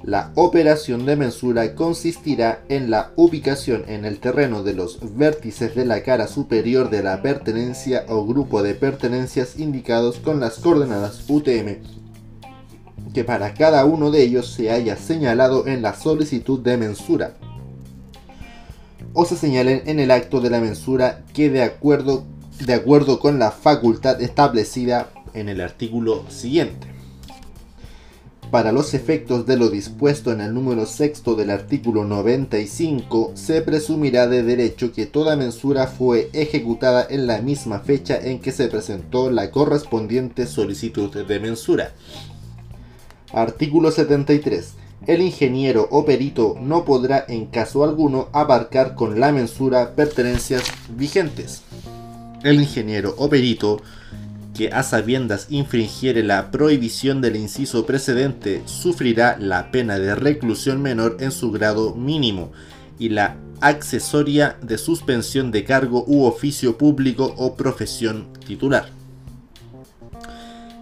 La 0.07 0.33
operación 0.35 1.07
de 1.07 1.17
mensura 1.17 1.75
consistirá 1.75 2.63
en 2.69 2.91
la 2.91 3.13
ubicación 3.17 3.85
en 3.89 4.05
el 4.05 4.19
terreno 4.19 4.63
de 4.63 4.75
los 4.75 4.99
vértices 5.17 5.75
de 5.75 5.87
la 5.87 6.03
cara 6.03 6.29
superior 6.29 6.91
de 6.91 7.03
la 7.03 7.23
pertenencia 7.23 8.05
o 8.11 8.27
grupo 8.27 8.63
de 8.63 8.75
pertenencias 8.75 9.59
indicados 9.59 10.19
con 10.19 10.41
las 10.41 10.59
coordenadas 10.59 11.25
UTM 11.27 11.79
que 13.15 13.25
para 13.25 13.55
cada 13.55 13.87
uno 13.87 14.11
de 14.11 14.23
ellos 14.23 14.53
se 14.53 14.71
haya 14.71 14.97
señalado 14.97 15.67
en 15.67 15.81
la 15.81 15.95
solicitud 15.95 16.61
de 16.61 16.77
mensura 16.77 17.33
o 19.15 19.25
se 19.25 19.37
señalen 19.37 19.85
en 19.87 20.01
el 20.01 20.11
acto 20.11 20.43
de 20.43 20.51
la 20.51 20.61
mensura 20.61 21.25
que 21.33 21.49
de 21.49 21.63
acuerdo, 21.63 22.25
de 22.67 22.75
acuerdo 22.75 23.21
con 23.21 23.39
la 23.39 23.53
facultad 23.53 24.21
establecida 24.21 25.09
en 25.33 25.49
el 25.49 25.63
artículo 25.63 26.25
siguiente 26.29 26.94
para 28.55 28.71
los 28.71 28.95
efectos 28.95 29.47
de 29.47 29.57
lo 29.57 29.69
dispuesto 29.69 30.31
en 30.31 30.41
el 30.41 30.55
número 30.55 30.87
sexto 30.87 31.35
del 31.35 31.51
artículo 31.51 32.05
95, 32.05 33.33
se 33.35 33.63
presumirá 33.63 34.29
de 34.29 34.45
derecho 34.45 34.93
que 34.93 35.07
toda 35.07 35.35
mensura 35.35 35.89
fue 35.89 36.31
ejecutada 36.33 37.05
en 37.11 37.27
la 37.27 37.41
misma 37.43 37.81
fecha 37.81 38.17
en 38.17 38.39
que 38.39 38.53
se 38.53 38.69
presentó 38.69 39.29
la 39.29 39.51
correspondiente 39.51 40.47
solicitud 40.47 41.13
de 41.27 41.41
mensura. 41.41 41.95
Artículo 43.33 43.91
73. 43.91 44.75
El 45.09 45.23
ingeniero 45.23 45.89
o 45.91 46.05
perito 46.05 46.55
no 46.61 46.85
podrá 46.85 47.25
en 47.27 47.47
caso 47.47 47.83
alguno 47.83 48.29
abarcar 48.31 48.95
con 48.95 49.19
la 49.19 49.33
mensura 49.33 49.97
pertenencias 49.97 50.63
vigentes. 50.91 51.63
El 52.45 52.61
ingeniero 52.61 53.17
o 53.19 53.29
perito 53.29 53.83
que 54.55 54.69
a 54.69 54.85
sabiendas 54.85 55.49
infringiere 55.51 56.23
la 56.23 56.51
prohibición 56.51 57.21
del 57.21 57.37
inciso 57.37 57.85
precedente 57.85 58.63
sufrirá 58.67 59.37
la 59.39 59.73
pena 59.73 59.99
de 59.99 60.15
reclusión 60.15 60.81
menor 60.81 61.17
en 61.21 61.33
su 61.33 61.51
grado 61.51 61.95
mínimo 61.95 62.53
y 62.99 63.09
la 63.09 63.37
accesoria 63.61 64.57
de 64.63 64.79
suspensión 64.79 65.51
de 65.51 65.65
cargo 65.65 66.05
u 66.07 66.25
oficio 66.25 66.79
público 66.79 67.35
o 67.37 67.57
profesión 67.57 68.29
titular. 68.47 68.89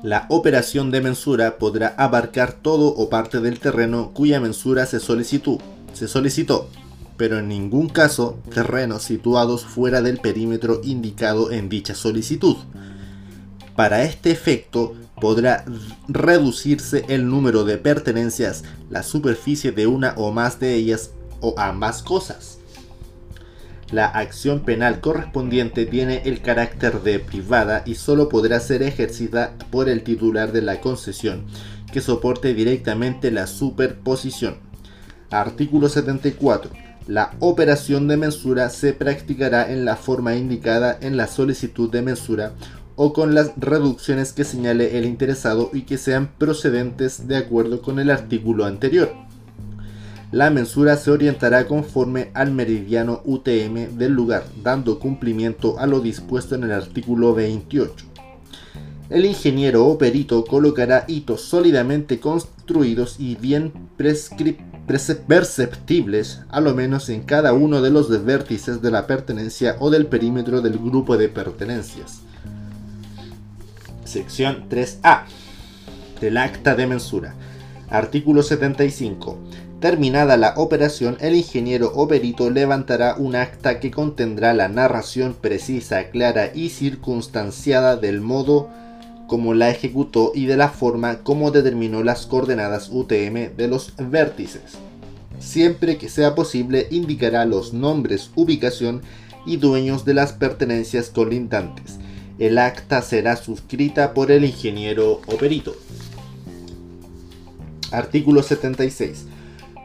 La 0.02 0.26
operación 0.28 0.90
de 0.90 1.00
mensura 1.00 1.58
podrá 1.58 1.94
abarcar 1.96 2.52
todo 2.52 2.88
o 2.88 3.08
parte 3.08 3.40
del 3.40 3.58
terreno 3.60 4.10
cuya 4.12 4.40
mensura 4.40 4.84
se 4.84 5.00
solicitó, 5.00 5.58
se 5.94 6.08
solicitó, 6.08 6.68
pero 7.16 7.38
en 7.38 7.48
ningún 7.48 7.88
caso 7.88 8.36
terrenos 8.52 9.04
situados 9.04 9.64
fuera 9.64 10.02
del 10.02 10.18
perímetro 10.18 10.80
indicado 10.82 11.52
en 11.52 11.68
dicha 11.68 11.94
solicitud 11.94 12.56
para 13.76 14.02
este 14.02 14.30
efecto 14.30 14.94
podrá 15.20 15.64
reducirse 16.08 17.04
el 17.08 17.28
número 17.28 17.64
de 17.64 17.78
pertenencias, 17.78 18.64
la 18.90 19.02
superficie 19.02 19.72
de 19.72 19.86
una 19.86 20.14
o 20.16 20.32
más 20.32 20.60
de 20.60 20.74
ellas 20.74 21.10
o 21.40 21.54
ambas 21.58 22.02
cosas. 22.02 22.58
La 23.90 24.06
acción 24.06 24.60
penal 24.60 25.00
correspondiente 25.00 25.84
tiene 25.84 26.22
el 26.24 26.40
carácter 26.40 27.02
de 27.02 27.18
privada 27.18 27.82
y 27.84 27.94
solo 27.94 28.28
podrá 28.30 28.58
ser 28.58 28.82
ejercida 28.82 29.54
por 29.70 29.88
el 29.90 30.02
titular 30.02 30.50
de 30.50 30.62
la 30.62 30.80
concesión, 30.80 31.44
que 31.92 32.00
soporte 32.00 32.54
directamente 32.54 33.30
la 33.30 33.46
superposición. 33.46 34.56
Artículo 35.30 35.88
74. 35.88 36.70
La 37.06 37.34
operación 37.40 38.08
de 38.08 38.16
mensura 38.16 38.70
se 38.70 38.92
practicará 38.92 39.70
en 39.70 39.84
la 39.84 39.96
forma 39.96 40.36
indicada 40.36 40.96
en 41.00 41.16
la 41.16 41.26
solicitud 41.26 41.90
de 41.90 42.00
mensura 42.00 42.54
o 42.96 43.12
con 43.12 43.34
las 43.34 43.52
reducciones 43.56 44.32
que 44.32 44.44
señale 44.44 44.98
el 44.98 45.04
interesado 45.04 45.70
y 45.72 45.82
que 45.82 45.98
sean 45.98 46.30
procedentes 46.38 47.26
de 47.28 47.36
acuerdo 47.36 47.82
con 47.82 47.98
el 47.98 48.10
artículo 48.10 48.64
anterior. 48.64 49.12
La 50.30 50.50
mensura 50.50 50.96
se 50.96 51.10
orientará 51.10 51.66
conforme 51.66 52.30
al 52.32 52.52
meridiano 52.52 53.20
UTM 53.26 53.98
del 53.98 54.12
lugar, 54.12 54.44
dando 54.62 54.98
cumplimiento 54.98 55.78
a 55.78 55.86
lo 55.86 56.00
dispuesto 56.00 56.54
en 56.54 56.64
el 56.64 56.72
artículo 56.72 57.34
28. 57.34 58.06
El 59.10 59.26
ingeniero 59.26 59.84
o 59.84 59.98
perito 59.98 60.42
colocará 60.46 61.04
hitos 61.06 61.42
sólidamente 61.42 62.18
construidos 62.18 63.16
y 63.18 63.34
bien 63.34 63.74
perceptibles, 65.26 66.40
a 66.48 66.62
lo 66.62 66.74
menos 66.74 67.10
en 67.10 67.24
cada 67.24 67.52
uno 67.52 67.82
de 67.82 67.90
los 67.90 68.24
vértices 68.24 68.80
de 68.80 68.90
la 68.90 69.06
pertenencia 69.06 69.76
o 69.80 69.90
del 69.90 70.06
perímetro 70.06 70.62
del 70.62 70.78
grupo 70.78 71.18
de 71.18 71.28
pertenencias 71.28 72.22
Sección 74.12 74.68
3A 74.68 75.22
del 76.20 76.36
acta 76.36 76.74
de 76.74 76.86
mensura. 76.86 77.34
Artículo 77.88 78.42
75. 78.42 79.38
Terminada 79.80 80.36
la 80.36 80.52
operación, 80.58 81.16
el 81.20 81.34
ingeniero 81.34 81.90
o 81.94 82.06
perito 82.08 82.50
levantará 82.50 83.16
un 83.16 83.36
acta 83.36 83.80
que 83.80 83.90
contendrá 83.90 84.52
la 84.52 84.68
narración 84.68 85.32
precisa, 85.32 86.10
clara 86.10 86.50
y 86.54 86.68
circunstanciada 86.68 87.96
del 87.96 88.20
modo 88.20 88.68
como 89.26 89.54
la 89.54 89.70
ejecutó 89.70 90.32
y 90.34 90.44
de 90.44 90.58
la 90.58 90.68
forma 90.68 91.20
como 91.20 91.50
determinó 91.50 92.04
las 92.04 92.26
coordenadas 92.26 92.90
UTM 92.92 93.56
de 93.56 93.66
los 93.66 93.94
vértices. 93.96 94.74
Siempre 95.38 95.96
que 95.96 96.10
sea 96.10 96.34
posible, 96.34 96.86
indicará 96.90 97.46
los 97.46 97.72
nombres, 97.72 98.30
ubicación 98.34 99.00
y 99.46 99.56
dueños 99.56 100.04
de 100.04 100.12
las 100.12 100.34
pertenencias 100.34 101.08
colindantes 101.08 101.98
el 102.38 102.58
acta 102.58 103.02
será 103.02 103.36
suscrita 103.36 104.14
por 104.14 104.30
el 104.30 104.44
ingeniero 104.44 105.20
o 105.26 105.36
perito. 105.36 105.74
Artículo 107.90 108.42
76. 108.42 109.26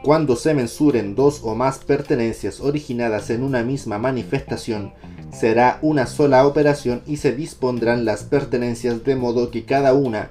Cuando 0.02 0.36
se 0.36 0.54
mensuren 0.54 1.14
dos 1.14 1.40
o 1.42 1.54
más 1.54 1.78
pertenencias 1.78 2.60
originadas 2.60 3.30
en 3.30 3.42
una 3.42 3.62
misma 3.62 3.98
manifestación, 3.98 4.92
será 5.32 5.78
una 5.82 6.06
sola 6.06 6.46
operación 6.46 7.02
y 7.06 7.18
se 7.18 7.32
dispondrán 7.32 8.04
las 8.04 8.24
pertenencias 8.24 9.04
de 9.04 9.16
modo 9.16 9.50
que 9.50 9.64
cada 9.64 9.92
una 9.92 10.30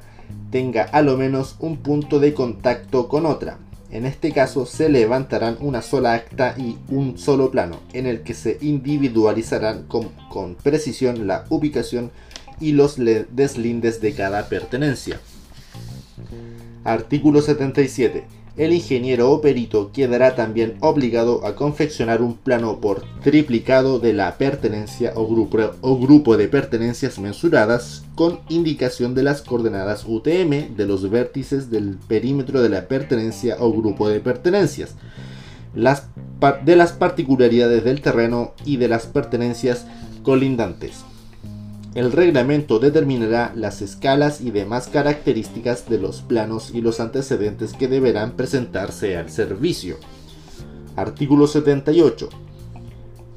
tenga 0.51 0.83
a 0.83 1.01
lo 1.01 1.17
menos 1.17 1.55
un 1.59 1.77
punto 1.77 2.19
de 2.19 2.33
contacto 2.33 3.07
con 3.07 3.25
otra. 3.25 3.59
En 3.89 4.05
este 4.05 4.33
caso 4.33 4.65
se 4.65 4.89
levantarán 4.89 5.57
una 5.61 5.81
sola 5.81 6.13
acta 6.13 6.55
y 6.57 6.77
un 6.89 7.17
solo 7.17 7.51
plano, 7.51 7.79
en 7.93 8.05
el 8.05 8.21
que 8.21 8.33
se 8.33 8.57
individualizarán 8.61 9.83
con, 9.83 10.55
precisión 10.55 11.25
la 11.25 11.45
ubicación 11.49 12.11
y 12.59 12.73
los 12.73 12.97
deslindes 12.97 14.01
de 14.01 14.13
cada 14.13 14.49
pertenencia. 14.49 15.19
Artículo 16.83 17.41
77. 17.41 18.25
El 18.57 18.73
ingeniero 18.73 19.31
o 19.31 19.39
perito 19.39 19.91
quedará 19.91 20.35
también 20.35 20.77
obligado 20.79 21.45
a 21.45 21.55
confeccionar 21.55 22.23
un 22.23 22.35
plano 22.35 22.79
por 22.81 23.03
triplicado 23.21 23.99
de 23.99 24.13
la 24.13 24.37
pertenencia 24.37 25.13
o 25.15 25.27
grupo, 25.27 25.59
o 25.81 25.99
grupo 25.99 26.37
de 26.37 26.47
pertenencias 26.47 27.19
mensuradas 27.19 28.03
con 28.15 28.39
indicación 28.49 29.13
de 29.13 29.23
las 29.23 29.43
coordenadas 29.43 30.05
UTM 30.07 30.75
de 30.75 30.85
los 30.87 31.07
vértices 31.09 31.69
del 31.69 31.97
perímetro 32.07 32.63
de 32.63 32.69
la 32.69 32.87
pertenencia 32.87 33.57
o 33.59 33.71
grupo 33.71 34.09
de 34.09 34.19
pertenencias, 34.19 34.95
las, 35.75 36.07
de 36.65 36.75
las 36.75 36.93
particularidades 36.93 37.83
del 37.83 38.01
terreno 38.01 38.53
y 38.65 38.77
de 38.77 38.87
las 38.87 39.05
pertenencias 39.05 39.85
colindantes. 40.23 41.06
El 41.97 42.11
reglamento 42.11 42.77
determinará 42.77 43.51
las 43.55 43.81
escalas 43.81 44.39
y 44.39 44.51
demás 44.51 44.87
características 44.87 45.89
de 45.89 45.97
los 45.97 46.21
planos 46.21 46.69
y 46.71 46.81
los 46.81 46.99
antecedentes 46.99 47.73
que 47.73 47.87
deberán 47.87 48.33
presentarse 48.33 49.17
al 49.17 49.31
servicio. 49.31 49.97
Artículo 50.95 51.47
78. 51.47 52.29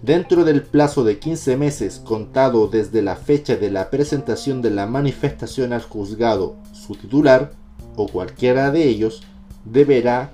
Dentro 0.03 0.45
del 0.45 0.63
plazo 0.63 1.05
de 1.05 1.19
15 1.19 1.57
meses 1.57 2.03
contado 2.05 2.67
desde 2.67 3.01
la 3.01 3.17
fecha 3.17 3.57
de 3.57 3.71
la 3.71 3.89
presentación 3.89 4.61
de 4.61 4.69
la 4.69 4.87
manifestación 4.87 5.73
al 5.73 5.81
juzgado, 5.81 6.57
su 6.75 6.97
titular 6.97 7.53
o 7.97 8.09
cualquiera 8.09 8.71
de 8.71 8.87
ellos 8.87 9.23
deberá 9.65 10.33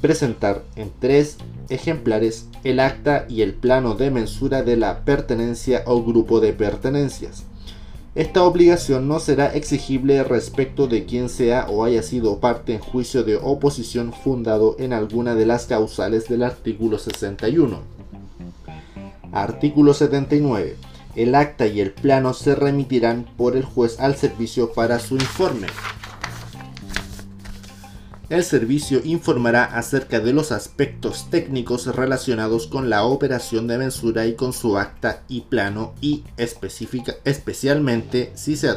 presentar 0.00 0.62
en 0.76 0.92
tres 1.00 1.38
ejemplares 1.68 2.48
el 2.64 2.80
acta 2.80 3.26
y 3.28 3.42
el 3.42 3.54
plano 3.54 3.94
de 3.94 4.10
mensura 4.10 4.62
de 4.62 4.76
la 4.76 5.04
pertenencia 5.04 5.82
o 5.86 6.02
grupo 6.02 6.40
de 6.40 6.52
pertenencias. 6.52 7.44
Esta 8.14 8.44
obligación 8.44 9.08
no 9.08 9.18
será 9.18 9.52
exigible 9.54 10.22
respecto 10.22 10.86
de 10.86 11.04
quien 11.04 11.28
sea 11.28 11.66
o 11.68 11.84
haya 11.84 12.02
sido 12.02 12.38
parte 12.38 12.74
en 12.74 12.78
juicio 12.78 13.24
de 13.24 13.36
oposición 13.36 14.12
fundado 14.12 14.76
en 14.78 14.92
alguna 14.92 15.34
de 15.34 15.46
las 15.46 15.66
causales 15.66 16.28
del 16.28 16.44
artículo 16.44 16.98
61. 16.98 17.80
Artículo 19.32 19.94
79. 19.94 20.76
El 21.16 21.34
acta 21.34 21.66
y 21.66 21.80
el 21.80 21.92
plano 21.92 22.34
se 22.34 22.54
remitirán 22.54 23.26
por 23.36 23.56
el 23.56 23.64
juez 23.64 23.98
al 23.98 24.14
servicio 24.14 24.72
para 24.72 25.00
su 25.00 25.16
informe 25.16 25.66
el 28.30 28.42
servicio 28.42 29.02
informará 29.04 29.64
acerca 29.64 30.20
de 30.20 30.32
los 30.32 30.50
aspectos 30.50 31.28
técnicos 31.30 31.86
relacionados 31.94 32.66
con 32.66 32.88
la 32.88 33.04
operación 33.04 33.66
de 33.66 33.78
mensura 33.78 34.26
y 34.26 34.34
con 34.34 34.52
su 34.52 34.78
acta 34.78 35.22
y 35.28 35.42
plano 35.42 35.94
y 36.00 36.24
específica, 36.36 37.14
especialmente 37.24 38.32
si 38.34 38.56
se, 38.56 38.70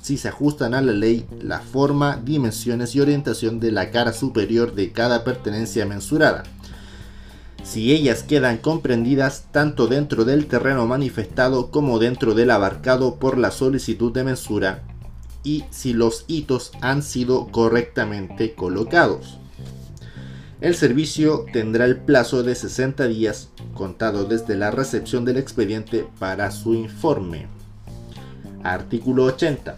si 0.00 0.16
se 0.16 0.28
ajustan 0.28 0.74
a 0.74 0.80
la 0.80 0.92
ley 0.92 1.26
la 1.40 1.60
forma, 1.60 2.20
dimensiones 2.24 2.94
y 2.96 3.00
orientación 3.00 3.60
de 3.60 3.72
la 3.72 3.90
cara 3.90 4.14
superior 4.14 4.74
de 4.74 4.90
cada 4.90 5.22
pertenencia 5.22 5.84
mensurada. 5.84 6.44
Si 7.62 7.92
ellas 7.92 8.24
quedan 8.24 8.56
comprendidas 8.56 9.46
tanto 9.52 9.86
dentro 9.86 10.24
del 10.24 10.46
terreno 10.46 10.86
manifestado 10.86 11.70
como 11.70 11.98
dentro 11.98 12.34
del 12.34 12.50
abarcado 12.50 13.16
por 13.16 13.38
la 13.38 13.52
solicitud 13.52 14.12
de 14.12 14.24
mensura, 14.24 14.82
y 15.44 15.64
si 15.70 15.92
los 15.92 16.24
hitos 16.26 16.72
han 16.80 17.02
sido 17.02 17.48
correctamente 17.48 18.54
colocados. 18.54 19.38
El 20.60 20.76
servicio 20.76 21.44
tendrá 21.52 21.86
el 21.86 21.96
plazo 21.96 22.44
de 22.44 22.54
60 22.54 23.08
días 23.08 23.48
contado 23.74 24.24
desde 24.24 24.54
la 24.54 24.70
recepción 24.70 25.24
del 25.24 25.36
expediente 25.36 26.06
para 26.20 26.52
su 26.52 26.74
informe. 26.74 27.48
Artículo 28.62 29.24
80. 29.24 29.76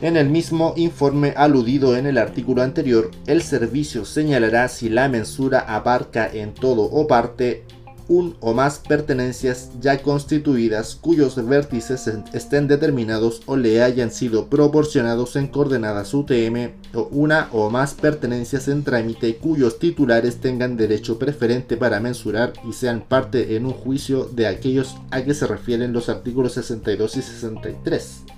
En 0.00 0.16
el 0.16 0.28
mismo 0.28 0.74
informe 0.76 1.32
aludido 1.36 1.96
en 1.96 2.06
el 2.06 2.18
artículo 2.18 2.62
anterior, 2.62 3.10
el 3.26 3.42
servicio 3.42 4.04
señalará 4.04 4.68
si 4.68 4.88
la 4.88 5.08
mensura 5.08 5.58
abarca 5.60 6.28
en 6.30 6.54
todo 6.54 6.82
o 6.82 7.08
parte 7.08 7.64
un 8.08 8.36
o 8.40 8.54
más 8.54 8.78
pertenencias 8.78 9.70
ya 9.80 10.02
constituidas 10.02 10.96
cuyos 10.96 11.36
vértices 11.46 12.10
estén 12.32 12.68
determinados 12.68 13.42
o 13.46 13.56
le 13.56 13.82
hayan 13.82 14.10
sido 14.10 14.48
proporcionados 14.48 15.36
en 15.36 15.48
coordenadas 15.48 16.14
UTM 16.14 16.72
o 16.94 17.08
una 17.12 17.48
o 17.52 17.70
más 17.70 17.94
pertenencias 17.94 18.68
en 18.68 18.84
trámite 18.84 19.36
cuyos 19.36 19.78
titulares 19.78 20.40
tengan 20.40 20.76
derecho 20.76 21.18
preferente 21.18 21.76
para 21.76 22.00
mensurar 22.00 22.52
y 22.68 22.72
sean 22.72 23.04
parte 23.06 23.56
en 23.56 23.66
un 23.66 23.72
juicio 23.72 24.24
de 24.24 24.46
aquellos 24.46 24.96
a 25.10 25.22
que 25.22 25.34
se 25.34 25.46
refieren 25.46 25.92
los 25.92 26.08
artículos 26.08 26.54
62 26.54 27.16
y 27.16 27.22
63. 27.22 28.37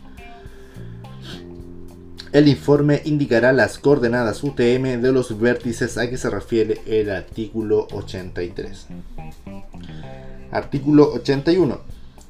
El 2.32 2.46
informe 2.46 3.02
indicará 3.04 3.52
las 3.52 3.78
coordenadas 3.78 4.44
UTM 4.44 5.02
de 5.02 5.10
los 5.10 5.40
vértices 5.40 5.98
a 5.98 6.08
que 6.08 6.16
se 6.16 6.30
refiere 6.30 6.80
el 6.86 7.10
artículo 7.10 7.88
83. 7.90 8.86
Artículo 10.52 11.12
81. 11.12 11.80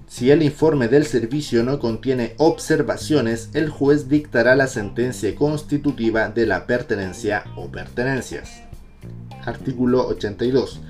Si 0.09 0.31
el 0.31 0.43
informe 0.43 0.89
del 0.89 1.05
servicio 1.05 1.63
no 1.63 1.79
contiene 1.79 2.35
observaciones, 2.39 3.51
el 3.53 3.69
juez 3.69 4.09
dictará 4.09 4.57
la 4.57 4.69
sentencia 4.69 5.35
constitutiva 5.35 6.31
de 6.31 6.47
la 6.47 6.67
pertenencia 6.67 7.45
o 7.55 7.69
pertenencias. 7.69 8.63
Artículo 9.45 10.07
82. 10.09 10.81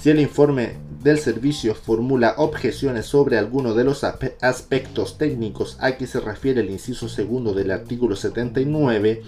Si 0.00 0.10
el 0.10 0.20
informe 0.20 0.74
del 1.02 1.18
servicio 1.18 1.74
formula 1.74 2.34
objeciones 2.36 3.06
sobre 3.06 3.38
alguno 3.38 3.74
de 3.74 3.84
los 3.84 4.04
aspectos 4.04 5.18
técnicos 5.18 5.78
a 5.80 5.96
que 5.96 6.06
se 6.06 6.20
refiere 6.20 6.60
el 6.60 6.70
inciso 6.70 7.08
segundo 7.08 7.54
del 7.54 7.70
artículo 7.70 8.14
79, 8.14 9.22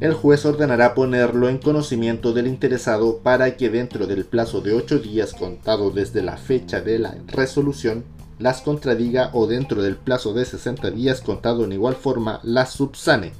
el 0.00 0.14
juez 0.14 0.46
ordenará 0.46 0.94
ponerlo 0.94 1.48
en 1.48 1.58
conocimiento 1.58 2.32
del 2.32 2.46
interesado 2.46 3.18
para 3.18 3.56
que 3.56 3.70
dentro 3.70 4.06
del 4.06 4.24
plazo 4.24 4.60
de 4.60 4.72
8 4.72 5.00
días 5.00 5.34
contado 5.34 5.90
desde 5.90 6.22
la 6.22 6.36
fecha 6.36 6.80
de 6.80 6.98
la 6.98 7.16
resolución 7.26 8.04
las 8.38 8.62
contradiga 8.62 9.30
o 9.34 9.46
dentro 9.46 9.82
del 9.82 9.96
plazo 9.96 10.32
de 10.32 10.44
60 10.44 10.90
días 10.92 11.20
contado 11.20 11.64
en 11.64 11.72
igual 11.72 11.94
forma 11.94 12.40
las 12.42 12.72
subsane. 12.72 13.32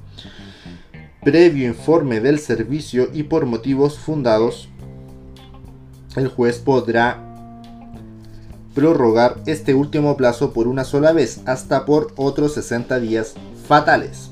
Previo 1.22 1.66
informe 1.68 2.20
del 2.20 2.38
servicio 2.38 3.10
y 3.12 3.24
por 3.24 3.44
motivos 3.44 3.98
fundados, 3.98 4.69
el 6.16 6.28
juez 6.28 6.58
podrá 6.58 7.18
prorrogar 8.74 9.36
este 9.46 9.74
último 9.74 10.16
plazo 10.16 10.52
por 10.52 10.68
una 10.68 10.84
sola 10.84 11.12
vez 11.12 11.40
hasta 11.46 11.84
por 11.84 12.12
otros 12.16 12.54
60 12.54 13.00
días 13.00 13.34
fatales. 13.66 14.30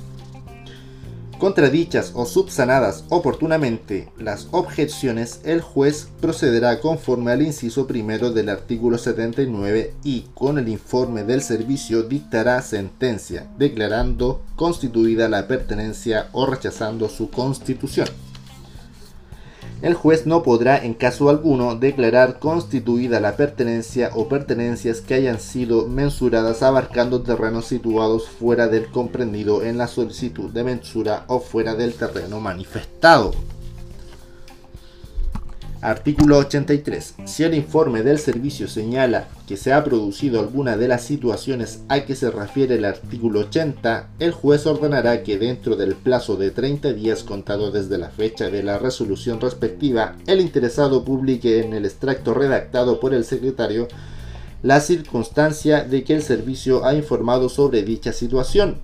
Contradichas 1.39 2.13
o 2.15 2.27
subsanadas 2.27 3.05
oportunamente 3.11 4.11
las 4.19 4.49
objeciones, 4.51 5.41
el 5.45 5.61
juez 5.61 6.09
procederá 6.21 6.81
conforme 6.81 7.31
al 7.31 7.43
inciso 7.43 7.87
primero 7.87 8.33
del 8.33 8.49
artículo 8.49 8.99
79 8.99 9.95
y, 10.03 10.23
con 10.35 10.59
el 10.59 10.69
informe 10.69 11.23
del 11.23 11.41
servicio, 11.43 12.03
dictará 12.03 12.61
sentencia, 12.61 13.47
declarando 13.57 14.43
constituida 14.57 15.29
la 15.29 15.47
pertenencia 15.47 16.29
o 16.33 16.45
rechazando 16.45 17.09
su 17.09 17.31
constitución 17.31 18.09
el 19.83 19.95
juez 19.95 20.27
no 20.27 20.43
podrá 20.43 20.77
en 20.77 20.95
caso 20.95 21.29
alguno 21.29 21.77
declarar 21.77 22.39
constituida 22.39 23.21
la 23.21 23.37
pertenencia 23.37 24.11
o 24.15 24.29
pertenencias 24.29 25.01
que 25.01 25.15
hayan 25.15 25.39
sido 25.39 25.87
mensuradas 25.87 26.63
abarcando 26.63 27.23
terrenos 27.23 27.67
situados 27.67 28.29
fuera 28.29 28.69
del 28.69 28.91
comprendido 28.91 29.63
en 29.63 29.79
la 29.79 29.87
solicitud 29.87 30.51
de 30.51 30.65
mensura 30.65 31.25
o 31.29 31.41
fuera 31.41 31.75
del 31.75 31.95
terreno 31.95 32.41
manifestado. 32.41 33.33
Artículo 35.81 36.39
83. 36.39 37.15
Si 37.25 37.45
el 37.45 37.55
informe 37.55 38.03
del 38.03 38.19
servicio 38.19 38.67
señala 38.67 39.29
que 39.47 39.57
se 39.57 39.73
ha 39.73 39.85
producido 39.85 40.41
alguna 40.41 40.77
de 40.77 40.89
las 40.89 41.03
situaciones 41.03 41.85
a 41.89 42.01
que 42.01 42.17
se 42.17 42.33
refiere 42.33 42.75
el 42.75 42.85
artículo 42.85 43.41
80, 43.41 44.09
el 44.19 44.33
juez 44.33 44.67
ordenará 44.67 45.23
que 45.23 45.39
dentro 45.39 45.77
del 45.77 45.95
plazo 45.95 46.37
de 46.37 46.51
30 46.51 46.95
días 46.95 47.23
contado 47.23 47.71
desde 47.71 47.97
la 47.97 48.11
fecha 48.11 48.51
de 48.51 48.65
la 48.65 48.79
resolución 48.79 49.41
respectiva, 49.41 50.17
el 50.27 50.41
interesado 50.41 51.05
publique 51.05 51.61
en 51.61 51.73
el 51.73 51.85
extracto 51.85 52.35
redactado 52.35 52.99
por 52.99 53.15
el 53.15 53.25
secretario 53.25 53.87
la 54.65 54.81
circunstancia 54.81 55.85
de 55.85 56.03
que 56.03 56.17
el 56.17 56.23
servicio 56.23 56.85
ha 56.85 56.95
informado 56.95 57.49
sobre 57.49 57.85
dicha 57.85 58.13
situación, 58.13 58.79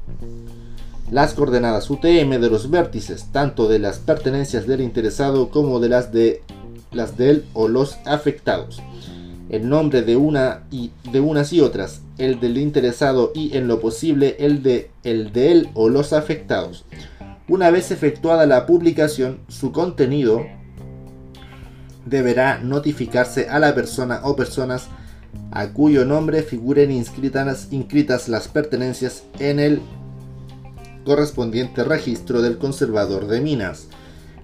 las 1.11 1.35
coordenadas 1.35 1.91
UTM 1.91 2.41
de 2.41 2.51
los 2.51 2.71
vértices, 2.71 3.27
tanto 3.33 3.69
de 3.69 3.81
las 3.81 3.99
pertenencias 3.99 4.69
del 4.69 4.81
interesado 4.81 5.51
como 5.51 5.81
de 5.81 5.89
las 5.89 6.13
de 6.13 6.43
las 6.95 7.17
de 7.17 7.31
él 7.31 7.45
o 7.55 7.69
los 7.69 7.99
afectados. 8.05 8.83
El 9.51 9.69
nombre 9.69 10.03
de 10.03 10.17
una 10.17 10.65
y 10.71 10.91
de 11.13 11.21
unas 11.21 11.53
y 11.53 11.61
otras, 11.61 12.01
el 12.19 12.41
del 12.41 12.59
interesado 12.59 13.33
y 13.35 13.57
en 13.57 13.69
lo 13.69 13.81
posible 13.81 14.37
el 14.39 14.63
de 14.63 14.91
el 15.03 15.33
de 15.33 15.53
él 15.53 15.69
o 15.75 15.89
los 15.89 16.13
afectados. 16.13 16.85
Una 17.47 17.71
vez 17.71 17.91
efectuada 17.91 18.47
la 18.47 18.65
publicación, 18.65 19.41
su 19.49 19.71
contenido 19.71 20.47
deberá 22.07 22.59
notificarse 22.59 23.49
a 23.49 23.59
la 23.59 23.75
persona 23.75 24.21
o 24.25 24.35
personas 24.35 24.89
a 25.51 25.69
cuyo 25.69 26.05
nombre 26.05 26.43
figuren 26.43 26.91
inscritas 26.91 28.29
las 28.29 28.49
pertenencias 28.49 29.25
en 29.39 29.61
el 29.61 29.81
correspondiente 31.05 31.85
registro 31.85 32.41
del 32.41 32.59
conservador 32.59 33.27
de 33.27 33.41
minas 33.41 33.89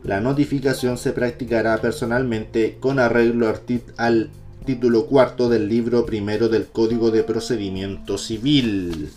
La 0.05 0.20
notificación 0.20 0.97
se 0.97 1.12
practicará 1.12 1.78
personalmente 1.78 2.78
con 2.81 2.98
arreglo 2.98 3.52
al 3.97 4.31
título 4.64 5.06
cuarto 5.06 5.48
del 5.48 5.68
libro 5.68 6.06
primero 6.06 6.48
del 6.48 6.66
Código 6.66 7.10
de 7.10 7.22
Procedimiento 7.22 8.16
Civil. 8.16 9.10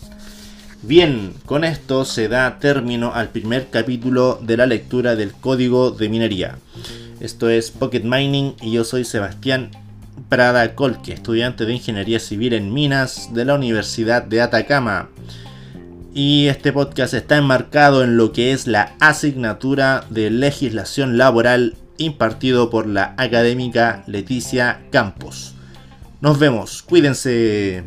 Bien, 0.81 1.34
con 1.45 1.64
esto 1.64 2.03
se 2.03 2.27
da 2.27 2.60
término 2.60 3.14
al 3.14 3.30
primer 3.30 3.69
capítulo 3.69 4.39
de 4.41 4.57
la 4.57 4.65
lectura 4.65 5.15
del 5.15 5.31
Código 5.31 5.91
de 5.91 6.10
Minería. 6.10 6.57
Esto 7.22 7.49
es 7.49 7.72
Pocket 7.72 8.03
Mining 8.03 8.55
y 8.61 8.73
yo 8.73 8.84
soy 8.84 9.05
Sebastián 9.05 9.72
Prada 10.27 10.76
Colque, 10.76 11.14
estudiante 11.14 11.65
de 11.65 11.73
Ingeniería 11.73 12.19
Civil 12.19 12.53
en 12.53 12.73
Minas 12.73 13.34
de 13.34 13.45
la 13.45 13.55
Universidad 13.55 14.23
de 14.23 14.41
Atacama. 14.41 15.10
Y 16.15 16.48
este 16.48 16.72
podcast 16.72 17.15
está 17.15 17.38
enmarcado 17.38 18.03
en 18.03 18.18
lo 18.18 18.34
que 18.34 18.52
es 18.52 18.68
la 18.68 18.94
asignatura 18.99 20.06
de 20.11 20.30
legislación 20.30 21.18
laboral 21.18 21.76
impartido 21.98 22.69
por 22.69 22.85
la 22.85 23.15
académica 23.18 24.03
Leticia 24.06 24.81
Campos. 24.91 25.56
Nos 26.22 26.38
vemos, 26.38 26.84
cuídense. 26.84 27.84